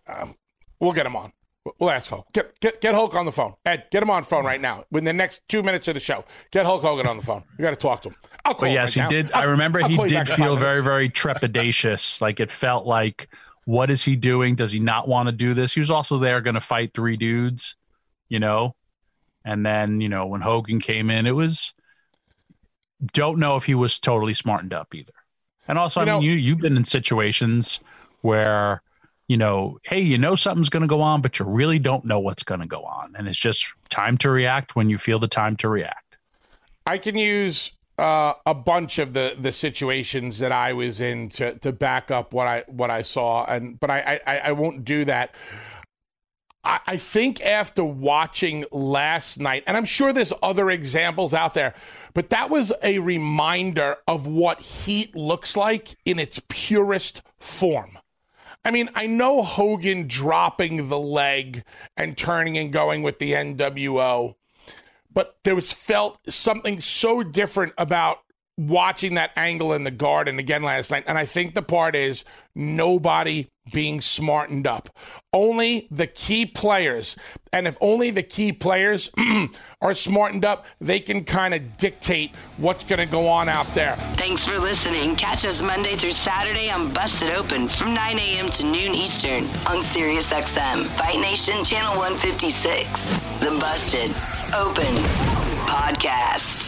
um, 0.06 0.34
we'll 0.80 0.92
get 0.92 1.04
him 1.04 1.14
on. 1.14 1.32
We'll 1.78 1.90
ask 1.90 2.08
Hulk. 2.08 2.32
Get, 2.32 2.58
get 2.60 2.80
get 2.80 2.94
Hulk 2.94 3.14
on 3.14 3.26
the 3.26 3.32
phone. 3.32 3.54
Ed, 3.66 3.88
get 3.90 4.02
him 4.02 4.08
on 4.08 4.22
phone 4.22 4.46
right 4.46 4.60
now. 4.60 4.84
Within 4.90 5.04
the 5.04 5.12
next 5.12 5.42
two 5.48 5.62
minutes 5.62 5.86
of 5.88 5.94
the 5.94 6.00
show, 6.00 6.24
get 6.50 6.64
Hulk 6.64 6.80
Hogan 6.80 7.06
on 7.06 7.18
the 7.18 7.22
phone. 7.22 7.44
We 7.58 7.62
got 7.62 7.70
to 7.70 7.76
talk 7.76 8.00
to 8.02 8.08
him. 8.08 8.16
I'll 8.44 8.54
call 8.54 8.68
but 8.68 8.72
yes, 8.72 8.88
right 8.88 8.92
he 8.94 9.00
now. 9.00 9.08
did. 9.08 9.32
I'll, 9.32 9.42
I 9.42 9.44
remember 9.44 9.82
I'll 9.82 9.88
he 9.88 9.96
did 9.96 10.28
feel 10.28 10.56
very, 10.56 10.80
minutes. 10.80 10.84
very 10.84 11.10
trepidatious. 11.10 12.22
Like 12.22 12.40
it 12.40 12.50
felt 12.50 12.86
like, 12.86 13.28
what 13.68 13.90
is 13.90 14.02
he 14.02 14.16
doing? 14.16 14.54
Does 14.54 14.72
he 14.72 14.78
not 14.80 15.08
want 15.08 15.26
to 15.26 15.32
do 15.32 15.52
this? 15.52 15.74
He 15.74 15.80
was 15.80 15.90
also 15.90 16.16
there 16.16 16.40
going 16.40 16.54
to 16.54 16.60
fight 16.60 16.94
three 16.94 17.18
dudes, 17.18 17.76
you 18.30 18.40
know. 18.40 18.74
And 19.44 19.64
then 19.64 20.00
you 20.00 20.08
know 20.08 20.24
when 20.24 20.40
Hogan 20.40 20.80
came 20.80 21.10
in, 21.10 21.26
it 21.26 21.32
was 21.32 21.74
don't 23.12 23.38
know 23.38 23.56
if 23.56 23.64
he 23.64 23.74
was 23.74 24.00
totally 24.00 24.32
smartened 24.32 24.72
up 24.72 24.94
either. 24.94 25.12
And 25.68 25.78
also, 25.78 26.00
You 26.00 26.10
I 26.10 26.14
mean, 26.14 26.22
you 26.22 26.32
you've 26.32 26.60
been 26.60 26.78
in 26.78 26.84
situations 26.86 27.80
where 28.22 28.80
you 29.26 29.36
know, 29.36 29.76
hey, 29.84 30.00
you 30.00 30.16
know 30.16 30.34
something's 30.34 30.70
going 30.70 30.80
to 30.80 30.88
go 30.88 31.02
on, 31.02 31.20
but 31.20 31.38
you 31.38 31.44
really 31.44 31.78
don't 31.78 32.06
know 32.06 32.20
what's 32.20 32.44
going 32.44 32.60
to 32.60 32.66
go 32.66 32.84
on, 32.84 33.16
and 33.18 33.28
it's 33.28 33.38
just 33.38 33.74
time 33.90 34.16
to 34.18 34.30
react 34.30 34.76
when 34.76 34.88
you 34.88 34.96
feel 34.96 35.18
the 35.18 35.28
time 35.28 35.56
to 35.56 35.68
react. 35.68 36.16
I 36.86 36.96
can 36.96 37.18
use 37.18 37.72
uh, 37.98 38.34
a 38.46 38.54
bunch 38.54 38.98
of 38.98 39.12
the 39.12 39.36
the 39.38 39.52
situations 39.52 40.38
that 40.38 40.52
I 40.52 40.72
was 40.72 41.00
in 41.00 41.28
to 41.30 41.58
to 41.58 41.72
back 41.72 42.10
up 42.10 42.32
what 42.32 42.46
I 42.46 42.64
what 42.68 42.90
I 42.90 43.02
saw, 43.02 43.44
and 43.44 43.78
but 43.78 43.90
I 43.90 44.20
I, 44.26 44.38
I 44.38 44.52
won't 44.52 44.84
do 44.84 45.04
that. 45.04 45.34
I, 46.64 46.80
I 46.86 46.96
think 46.96 47.40
after 47.40 47.84
watching 47.84 48.64
last 48.70 49.40
night, 49.40 49.64
and 49.66 49.76
I'm 49.76 49.84
sure 49.84 50.12
there's 50.12 50.32
other 50.42 50.70
examples 50.70 51.34
out 51.34 51.54
there, 51.54 51.74
but 52.14 52.30
that 52.30 52.50
was 52.50 52.72
a 52.82 52.98
reminder 53.00 53.96
of 54.06 54.26
what 54.26 54.60
heat 54.60 55.16
looks 55.16 55.56
like 55.56 55.96
in 56.04 56.18
its 56.18 56.40
purest 56.48 57.22
form. 57.38 57.98
I 58.64 58.70
mean, 58.70 58.90
I 58.94 59.06
know 59.06 59.42
Hogan 59.42 60.08
dropping 60.08 60.88
the 60.88 60.98
leg 60.98 61.64
and 61.96 62.18
turning 62.18 62.58
and 62.58 62.72
going 62.72 63.02
with 63.02 63.18
the 63.18 63.32
NWO, 63.32 64.34
but 65.18 65.36
there 65.42 65.56
was 65.56 65.72
felt 65.72 66.16
something 66.28 66.80
so 66.80 67.24
different 67.24 67.72
about 67.76 68.20
watching 68.56 69.14
that 69.14 69.32
angle 69.36 69.72
in 69.72 69.82
the 69.82 69.90
garden 69.90 70.38
again 70.38 70.62
last 70.62 70.92
night. 70.92 71.02
And 71.08 71.18
I 71.18 71.24
think 71.26 71.54
the 71.54 71.62
part 71.62 71.96
is 71.96 72.24
nobody 72.54 73.48
being 73.72 74.00
smartened 74.00 74.66
up. 74.66 74.90
Only 75.32 75.88
the 75.90 76.06
key 76.06 76.46
players. 76.46 77.16
And 77.52 77.66
if 77.66 77.76
only 77.80 78.10
the 78.10 78.22
key 78.22 78.52
players 78.52 79.10
are 79.80 79.94
smartened 79.94 80.44
up, 80.44 80.66
they 80.80 81.00
can 81.00 81.24
kind 81.24 81.54
of 81.54 81.76
dictate 81.76 82.34
what's 82.56 82.84
going 82.84 82.98
to 82.98 83.06
go 83.06 83.26
on 83.28 83.48
out 83.48 83.66
there. 83.74 83.96
Thanks 84.14 84.44
for 84.44 84.58
listening. 84.58 85.16
Catch 85.16 85.44
us 85.44 85.62
Monday 85.62 85.96
through 85.96 86.12
Saturday 86.12 86.70
on 86.70 86.92
Busted 86.92 87.30
Open 87.30 87.68
from 87.68 87.94
9 87.94 88.18
a.m. 88.18 88.50
to 88.50 88.64
noon 88.64 88.94
Eastern 88.94 89.44
on 89.66 89.82
SiriusXM, 89.84 90.84
Fight 90.96 91.20
Nation 91.20 91.64
Channel 91.64 91.96
156. 91.96 92.88
The 93.40 93.50
Busted 93.60 94.10
Open 94.54 94.94
Podcast. 95.66 96.58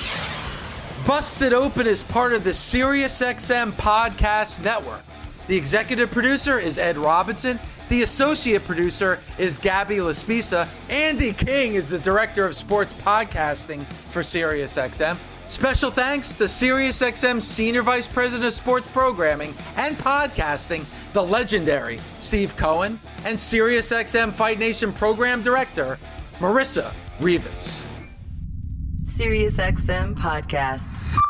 Busted 1.07 1.53
Open 1.53 1.87
is 1.87 2.03
part 2.05 2.33
of 2.33 2.45
the 2.45 2.51
SiriusXM 2.51 3.73
Podcast 3.73 4.63
Network. 4.63 5.03
The 5.47 5.57
executive 5.57 6.11
producer 6.11 6.59
is 6.59 6.79
Ed 6.79 6.97
Robinson. 6.97 7.59
The 7.89 8.03
associate 8.03 8.65
producer 8.65 9.19
is 9.39 9.59
Gabby 9.59 9.97
Laspisa. 9.97 10.69
Andy 10.89 11.33
King 11.33 11.75
is 11.75 11.91
the 11.91 11.99
director 11.99 12.45
of 12.45 12.55
sports 12.55 12.93
podcasting 12.93 13.85
for 13.87 14.21
SiriusXM. 14.21 15.17
Special 15.51 15.91
thanks 15.91 16.35
to 16.35 16.45
SiriusXM 16.45 17.43
Senior 17.43 17.83
Vice 17.83 18.07
President 18.07 18.47
of 18.47 18.55
Sports 18.55 18.87
Programming 18.87 19.53
and 19.77 19.97
Podcasting, 19.97 20.85
the 21.13 21.23
legendary 21.23 21.99
Steve 22.21 22.57
Cohen, 22.57 23.01
and 23.25 23.37
SiriusXM 23.37 24.33
Fight 24.33 24.61
Nation 24.61 24.93
Program 24.93 25.43
Director, 25.43 25.99
Marissa 26.39 26.95
Rivas. 27.19 27.85
SiriusXM 29.05 30.15
Podcasts. 30.15 31.30